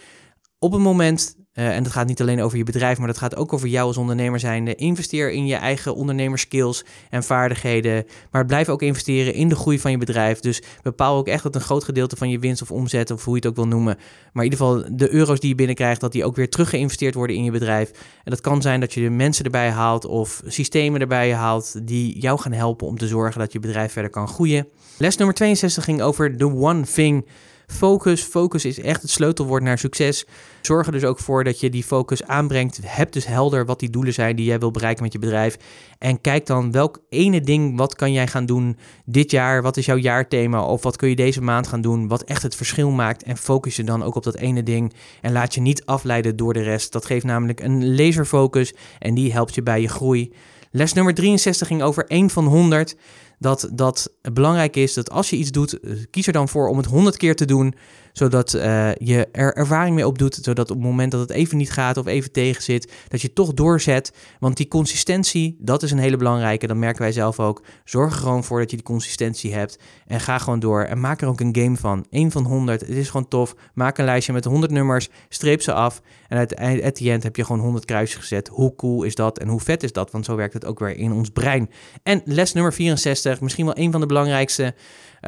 op 0.60 0.72
het 0.72 0.82
moment 0.82 1.36
uh, 1.58 1.76
en 1.76 1.84
dat 1.84 1.92
gaat 1.92 2.08
niet 2.08 2.22
alleen 2.22 2.42
over 2.42 2.58
je 2.58 2.64
bedrijf, 2.64 2.98
maar 2.98 3.08
dat 3.08 3.18
gaat 3.18 3.36
ook 3.36 3.54
over 3.54 3.68
jou 3.68 3.88
als 3.88 3.98
ondernemer 3.98 4.40
zijnde. 4.40 4.76
Investeer 4.76 5.32
in 5.32 5.46
je 5.46 5.56
eigen 5.56 5.96
ondernemerskills 5.96 6.86
en 7.10 7.24
vaardigheden. 7.24 8.06
Maar 8.32 8.46
blijf 8.46 8.70
ook 8.70 8.82
investeren 8.82 9.34
in 9.34 9.50
de 9.50 9.56
groei 9.56 9.80
van 9.80 9.92
je 9.92 9.98
bedrijf. 9.98 10.40
Dus 10.40 10.62
bepaal 10.84 11.18
ook 11.18 11.28
echt 11.28 11.44
dat 11.44 11.56
een 11.56 11.62
groot 11.62 11.84
gedeelte 11.84 12.16
van 12.16 12.30
je 12.30 12.40
winst 12.40 12.62
of 12.62 12.72
omzet, 12.72 13.12
of 13.12 13.24
hoe 13.24 13.34
je 13.34 13.40
het 13.40 13.50
ook 13.50 13.56
wil 13.56 13.68
noemen. 13.68 13.98
Maar 14.34 14.46
in 14.46 14.52
ieder 14.52 14.66
geval 14.66 14.98
de 14.98 15.14
euro's 15.14 15.40
die 15.40 15.50
je 15.50 15.56
binnenkrijgt, 15.56 16.02
dat 16.02 16.12
die 16.12 16.26
ook 16.26 16.36
weer 16.36 16.50
terug 16.50 16.70
geïnvesteerd 16.70 17.14
worden 17.14 17.36
in 17.36 17.44
je 17.44 17.52
bedrijf. 17.52 17.92
En 18.24 18.32
dat 18.32 18.42
kan 18.42 18.62
zijn 18.62 18.80
dat 18.80 18.94
je 18.94 19.02
de 19.02 19.10
mensen 19.10 19.46
erbij 19.46 19.70
haalt 19.70 20.06
of 20.06 20.42
systemen 20.46 21.02
erbij 21.02 21.34
haalt 21.34 21.88
die 21.88 22.20
jou 22.20 22.40
gaan 22.40 22.52
helpen 22.52 22.88
om 22.88 22.98
te 22.98 23.08
zorgen 23.08 23.40
dat 23.40 23.54
je 23.54 23.60
bedrijf 23.60 23.92
verder 23.92 24.12
kan 24.12 24.28
groeien. 24.28 24.68
Les 24.98 25.18
nummer 25.18 25.36
62 25.36 25.84
ging 25.84 26.02
over 26.02 26.38
the 26.38 26.54
one 26.54 26.82
thing 26.82 27.26
Focus. 27.72 28.22
Focus 28.22 28.66
is 28.66 28.80
echt 28.80 29.02
het 29.02 29.12
sleutelwoord 29.12 29.64
naar 29.64 29.78
succes. 29.78 30.26
Zorg 30.62 30.86
er 30.86 30.92
dus 30.92 31.04
ook 31.04 31.20
voor 31.20 31.44
dat 31.44 31.60
je 31.60 31.70
die 31.70 31.84
focus 31.84 32.24
aanbrengt. 32.24 32.80
Heb 32.84 33.12
dus 33.12 33.26
helder 33.26 33.66
wat 33.66 33.80
die 33.80 33.90
doelen 33.90 34.14
zijn 34.14 34.36
die 34.36 34.46
jij 34.46 34.60
wil 34.60 34.72
bereiken 34.72 35.04
met 35.04 35.14
je 35.14 35.20
bedrijf. 35.20 35.58
En 35.98 36.22
kijk 36.22 36.46
dan 36.46 36.72
welk 36.72 37.00
ene 37.10 37.42
ding, 37.42 37.78
wat 37.78 37.96
kan 37.96 38.12
jij 38.12 38.28
gaan 38.28 38.46
doen 38.46 38.78
dit 39.06 39.32
jaar? 39.32 39.62
Wat 39.62 39.78
is 39.78 39.86
jouw 39.86 39.98
jaarthema? 39.98 40.64
Of 40.64 40.84
wat 40.84 40.96
kun 40.96 41.10
je 41.10 41.16
deze 41.16 41.42
maand 41.42 41.68
gaan 41.68 41.82
doen? 41.82 42.08
Wat 42.08 42.24
echt 42.24 42.44
het 42.44 42.56
verschil 42.56 42.92
maakt. 42.92 43.24
En 43.24 43.38
focus 43.38 43.76
je 43.76 43.84
dan 43.84 44.04
ook 44.04 44.16
op 44.16 44.24
dat 44.24 44.36
ene 44.36 44.64
ding. 44.64 44.94
En 45.22 45.32
laat 45.32 45.54
je 45.54 45.62
niet 45.62 45.86
afleiden 45.86 46.36
door 46.36 46.54
de 46.54 46.64
rest. 46.64 46.92
Dat 46.92 47.06
geeft 47.06 47.26
namelijk 47.26 47.60
een 47.60 47.96
laserfocus 47.96 48.74
en 49.00 49.14
die 49.14 49.32
helpt 49.32 49.56
je 49.56 49.64
bij 49.64 49.82
je 49.82 49.88
groei. 49.88 50.34
Les 50.72 50.94
nummer 50.94 51.14
63 51.14 51.68
ging 51.68 51.82
over 51.82 52.06
1 52.08 52.30
van 52.30 52.46
100 52.46 52.96
dat 53.40 53.70
dat 53.74 54.14
belangrijk 54.34 54.76
is 54.76 54.94
dat 54.94 55.10
als 55.10 55.30
je 55.30 55.36
iets 55.36 55.52
doet, 55.52 55.80
eh, 55.80 55.92
kies 56.10 56.28
er 56.28 56.34
dan 56.34 56.50
voor 56.50 56.68
om 56.68 56.78
het 56.78 56.86
honderd 56.86 57.18
keer 57.18 57.36
te 57.36 57.46
doen, 57.46 57.74
zodat 58.18 58.54
uh, 58.54 58.96
je 58.96 59.28
er 59.32 59.56
ervaring 59.56 59.96
mee 59.96 60.08
opdoet, 60.08 60.40
zodat 60.42 60.72
op 60.72 60.78
het 60.78 60.86
moment 60.86 61.12
dat 61.12 61.20
het 61.20 61.30
even 61.30 61.58
niet 61.58 61.72
gaat 61.72 61.98
of 61.98 62.06
even 62.06 62.32
tegen 62.32 62.64
zit, 62.64 62.92
dat 63.08 63.22
je 63.22 63.34
toch 63.34 63.54
doorzet. 63.54 64.14
Want 64.40 64.58
die 64.58 64.68
consistentie, 64.68 65.58
dat 65.60 65.84
is 65.84 65.92
een 65.92 65.98
hele 65.98 66.18
belangrijke, 66.18 66.68
dat 66.68 66.78
merken 66.78 67.02
wij 67.02 67.12
zelf 67.12 67.40
ook. 67.40 67.64
Zorg 67.84 68.14
er 68.14 68.20
gewoon 68.20 68.44
voor 68.44 68.60
dat 68.60 68.70
je 68.70 68.76
die 68.76 68.86
consistentie 68.86 69.54
hebt 69.54 69.80
en 70.08 70.20
ga 70.20 70.38
gewoon 70.38 70.60
door 70.60 70.84
en 70.84 71.00
maak 71.00 71.22
er 71.22 71.28
ook 71.28 71.40
een 71.40 71.56
game 71.56 71.78
van. 71.78 72.06
1 72.10 72.32
van 72.32 72.44
100, 72.44 72.82
het 72.82 72.90
is 72.90 73.10
gewoon 73.10 73.28
tof. 73.28 73.56
Maak 73.74 73.98
een 73.98 74.06
lijstje 74.06 74.34
met 74.34 74.46
100 74.46 74.72
nummers, 74.72 75.10
streep 75.30 75.62
ze 75.62 75.74
af 75.74 76.02
en 76.28 76.38
at 76.84 76.96
the 76.96 77.12
end 77.12 77.24
heb 77.24 77.36
je 77.36 77.46
gewoon 77.46 77.62
100 77.62 77.86
kruisjes 77.86 78.20
gezet. 78.20 78.48
Hoe 78.48 78.76
cool 78.76 79.04
is 79.04 79.16
dat 79.16 79.40
en 79.40 79.48
hoe 79.48 79.60
vet 79.60 79.84
is 79.84 79.92
dat? 79.92 80.12
Want 80.12 80.26
zo 80.26 80.36
werkt 80.36 80.54
het 80.54 80.66
ook 80.66 80.80
weer 80.80 80.98
in 80.98 81.12
ons 81.12 81.30
brein. 81.30 81.70
En 82.04 82.22
les 82.26 82.54
nummer 82.54 82.74
64, 82.74 83.42
misschien 83.42 83.66
wel 83.66 83.78
een 83.78 83.92
van 83.92 84.02
de 84.02 84.08
belangrijkste. 84.08 84.74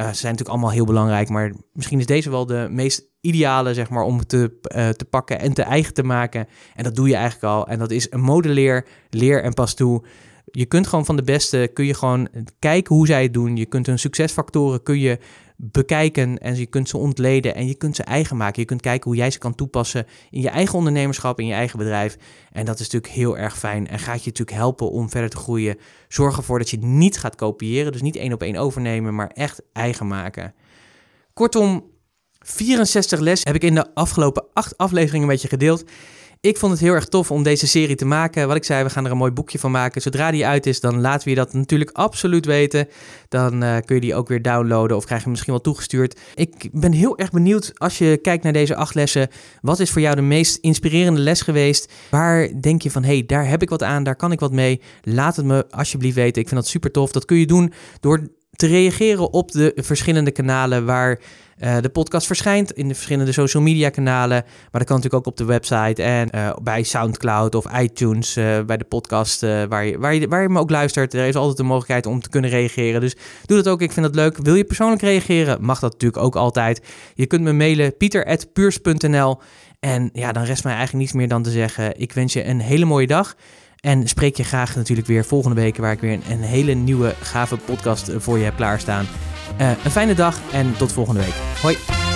Uh, 0.00 0.06
ze 0.06 0.14
zijn 0.14 0.32
natuurlijk 0.32 0.48
allemaal 0.48 0.70
heel 0.70 0.84
belangrijk, 0.84 1.28
maar 1.28 1.52
misschien 1.72 1.98
is 1.98 2.06
deze 2.06 2.30
wel 2.30 2.46
de 2.46 2.66
meest 2.70 3.08
ideale, 3.20 3.74
zeg 3.74 3.90
maar, 3.90 4.02
om 4.02 4.26
te, 4.26 4.58
uh, 4.76 4.88
te 4.88 5.04
pakken 5.04 5.40
en 5.40 5.52
te 5.52 5.62
eigen 5.62 5.94
te 5.94 6.02
maken. 6.02 6.46
En 6.74 6.84
dat 6.84 6.96
doe 6.96 7.08
je 7.08 7.14
eigenlijk 7.14 7.44
al. 7.44 7.66
En 7.66 7.78
dat 7.78 7.90
is 7.90 8.06
een 8.10 8.20
modelleer, 8.20 8.86
leer 9.10 9.42
en 9.42 9.54
pas 9.54 9.74
toe. 9.74 10.04
Je 10.44 10.66
kunt 10.66 10.86
gewoon 10.86 11.04
van 11.04 11.16
de 11.16 11.22
beste, 11.22 11.70
kun 11.72 11.84
je 11.84 11.94
gewoon 11.94 12.28
kijken 12.58 12.94
hoe 12.94 13.06
zij 13.06 13.22
het 13.22 13.34
doen. 13.34 13.56
Je 13.56 13.66
kunt 13.66 13.86
hun 13.86 13.98
succesfactoren, 13.98 14.82
kun 14.82 14.98
je 14.98 15.18
bekijken 15.62 16.38
en 16.38 16.56
je 16.56 16.66
kunt 16.66 16.88
ze 16.88 16.96
ontleden 16.96 17.54
en 17.54 17.66
je 17.66 17.74
kunt 17.74 17.96
ze 17.96 18.02
eigen 18.02 18.36
maken. 18.36 18.60
Je 18.60 18.66
kunt 18.66 18.80
kijken 18.80 19.10
hoe 19.10 19.18
jij 19.18 19.30
ze 19.30 19.38
kan 19.38 19.54
toepassen 19.54 20.06
in 20.30 20.40
je 20.40 20.48
eigen 20.48 20.78
ondernemerschap, 20.78 21.40
in 21.40 21.46
je 21.46 21.52
eigen 21.52 21.78
bedrijf. 21.78 22.16
En 22.52 22.64
dat 22.64 22.80
is 22.80 22.90
natuurlijk 22.90 23.12
heel 23.12 23.38
erg 23.38 23.58
fijn 23.58 23.88
en 23.88 23.98
gaat 23.98 24.24
je 24.24 24.30
natuurlijk 24.30 24.56
helpen 24.56 24.90
om 24.90 25.10
verder 25.10 25.30
te 25.30 25.36
groeien. 25.36 25.76
Zorg 26.08 26.36
ervoor 26.36 26.58
dat 26.58 26.70
je 26.70 26.78
niet 26.78 27.18
gaat 27.18 27.34
kopiëren, 27.34 27.92
dus 27.92 28.02
niet 28.02 28.16
één 28.16 28.32
op 28.32 28.42
één 28.42 28.56
overnemen, 28.56 29.14
maar 29.14 29.30
echt 29.30 29.62
eigen 29.72 30.06
maken. 30.06 30.54
Kortom, 31.32 31.90
64 32.38 33.20
les 33.20 33.44
heb 33.44 33.54
ik 33.54 33.62
in 33.62 33.74
de 33.74 33.94
afgelopen 33.94 34.46
acht 34.52 34.76
afleveringen 34.76 35.26
met 35.26 35.42
je 35.42 35.48
gedeeld. 35.48 35.84
Ik 36.42 36.56
vond 36.56 36.72
het 36.72 36.80
heel 36.80 36.94
erg 36.94 37.04
tof 37.04 37.30
om 37.30 37.42
deze 37.42 37.66
serie 37.66 37.96
te 37.96 38.04
maken. 38.04 38.46
Wat 38.46 38.56
ik 38.56 38.64
zei, 38.64 38.84
we 38.84 38.90
gaan 38.90 39.04
er 39.04 39.10
een 39.10 39.16
mooi 39.16 39.30
boekje 39.30 39.58
van 39.58 39.70
maken. 39.70 40.02
Zodra 40.02 40.30
die 40.30 40.46
uit 40.46 40.66
is, 40.66 40.80
dan 40.80 41.00
laten 41.00 41.24
we 41.24 41.30
je 41.30 41.36
dat 41.36 41.52
natuurlijk 41.52 41.90
absoluut 41.90 42.46
weten. 42.46 42.88
Dan 43.28 43.62
uh, 43.62 43.76
kun 43.84 43.94
je 43.94 44.00
die 44.00 44.14
ook 44.14 44.28
weer 44.28 44.42
downloaden 44.42 44.96
of 44.96 45.04
krijg 45.04 45.24
je 45.24 45.30
misschien 45.30 45.52
wel 45.52 45.62
toegestuurd. 45.62 46.20
Ik 46.34 46.68
ben 46.72 46.92
heel 46.92 47.18
erg 47.18 47.30
benieuwd 47.30 47.72
als 47.74 47.98
je 47.98 48.18
kijkt 48.22 48.42
naar 48.42 48.52
deze 48.52 48.74
acht 48.74 48.94
lessen. 48.94 49.28
Wat 49.60 49.80
is 49.80 49.90
voor 49.90 50.00
jou 50.00 50.16
de 50.16 50.22
meest 50.22 50.56
inspirerende 50.56 51.20
les 51.20 51.40
geweest? 51.40 51.92
Waar 52.10 52.60
denk 52.60 52.82
je 52.82 52.90
van, 52.90 53.02
hé, 53.02 53.12
hey, 53.12 53.26
daar 53.26 53.48
heb 53.48 53.62
ik 53.62 53.70
wat 53.70 53.82
aan, 53.82 54.02
daar 54.02 54.16
kan 54.16 54.32
ik 54.32 54.40
wat 54.40 54.52
mee? 54.52 54.80
Laat 55.02 55.36
het 55.36 55.46
me 55.46 55.66
alsjeblieft 55.70 56.16
weten. 56.16 56.42
Ik 56.42 56.48
vind 56.48 56.60
dat 56.60 56.70
super 56.70 56.90
tof. 56.90 57.12
Dat 57.12 57.24
kun 57.24 57.36
je 57.36 57.46
doen 57.46 57.72
door 58.00 58.20
te 58.60 58.66
reageren 58.66 59.32
op 59.32 59.52
de 59.52 59.72
verschillende 59.76 60.30
kanalen 60.30 60.84
waar 60.84 61.18
uh, 61.58 61.76
de 61.80 61.88
podcast 61.88 62.26
verschijnt 62.26 62.72
in 62.72 62.88
de 62.88 62.94
verschillende 62.94 63.32
social 63.32 63.62
media 63.62 63.88
kanalen. 63.88 64.42
Maar 64.44 64.80
dat 64.80 64.84
kan 64.84 64.96
natuurlijk 64.96 65.14
ook 65.14 65.26
op 65.26 65.36
de 65.36 65.44
website 65.44 66.02
en 66.02 66.28
uh, 66.34 66.52
bij 66.62 66.82
Soundcloud 66.82 67.54
of 67.54 67.78
iTunes, 67.78 68.36
uh, 68.36 68.60
bij 68.60 68.76
de 68.76 68.84
podcast 68.84 69.40
waar, 69.40 69.84
je, 69.84 69.98
waar, 69.98 70.14
je, 70.14 70.28
waar 70.28 70.42
je 70.42 70.48
me 70.48 70.58
ook 70.58 70.70
luistert. 70.70 71.14
Er 71.14 71.26
is 71.26 71.36
altijd 71.36 71.56
de 71.56 71.62
mogelijkheid 71.62 72.06
om 72.06 72.20
te 72.20 72.28
kunnen 72.28 72.50
reageren. 72.50 73.00
Dus 73.00 73.16
doe 73.44 73.56
dat 73.56 73.68
ook, 73.68 73.80
ik 73.82 73.92
vind 73.92 74.06
dat 74.06 74.14
leuk. 74.14 74.36
Wil 74.36 74.54
je 74.54 74.64
persoonlijk 74.64 75.02
reageren? 75.02 75.64
Mag 75.64 75.80
dat 75.80 75.92
natuurlijk 75.92 76.22
ook 76.22 76.36
altijd. 76.36 76.82
Je 77.14 77.26
kunt 77.26 77.42
me 77.42 77.52
mailen 77.52 77.96
pieter.puurs.nl 77.96 79.40
en 79.80 80.10
ja, 80.12 80.32
dan 80.32 80.44
rest 80.44 80.64
mij 80.64 80.74
eigenlijk 80.74 81.02
niets 81.02 81.16
meer 81.16 81.28
dan 81.28 81.42
te 81.42 81.50
zeggen, 81.50 82.00
ik 82.00 82.12
wens 82.12 82.32
je 82.32 82.44
een 82.44 82.60
hele 82.60 82.84
mooie 82.84 83.06
dag. 83.06 83.36
En 83.80 84.08
spreek 84.08 84.36
je 84.36 84.44
graag 84.44 84.76
natuurlijk 84.76 85.06
weer 85.06 85.24
volgende 85.24 85.60
week, 85.60 85.76
waar 85.76 85.92
ik 85.92 86.00
weer 86.00 86.18
een, 86.28 86.40
hele 86.40 86.72
nieuwe 86.72 87.14
gave 87.20 87.56
podcast 87.56 88.10
voor 88.16 88.38
je 88.38 88.44
heb 88.44 88.56
klaarstaan. 88.56 89.06
Uh, 89.60 89.70
een 89.84 89.90
fijne 89.90 90.14
dag 90.14 90.40
en 90.52 90.76
tot 90.76 90.92
volgende 90.92 91.20
week. 91.20 91.34
Hoi! 91.62 92.09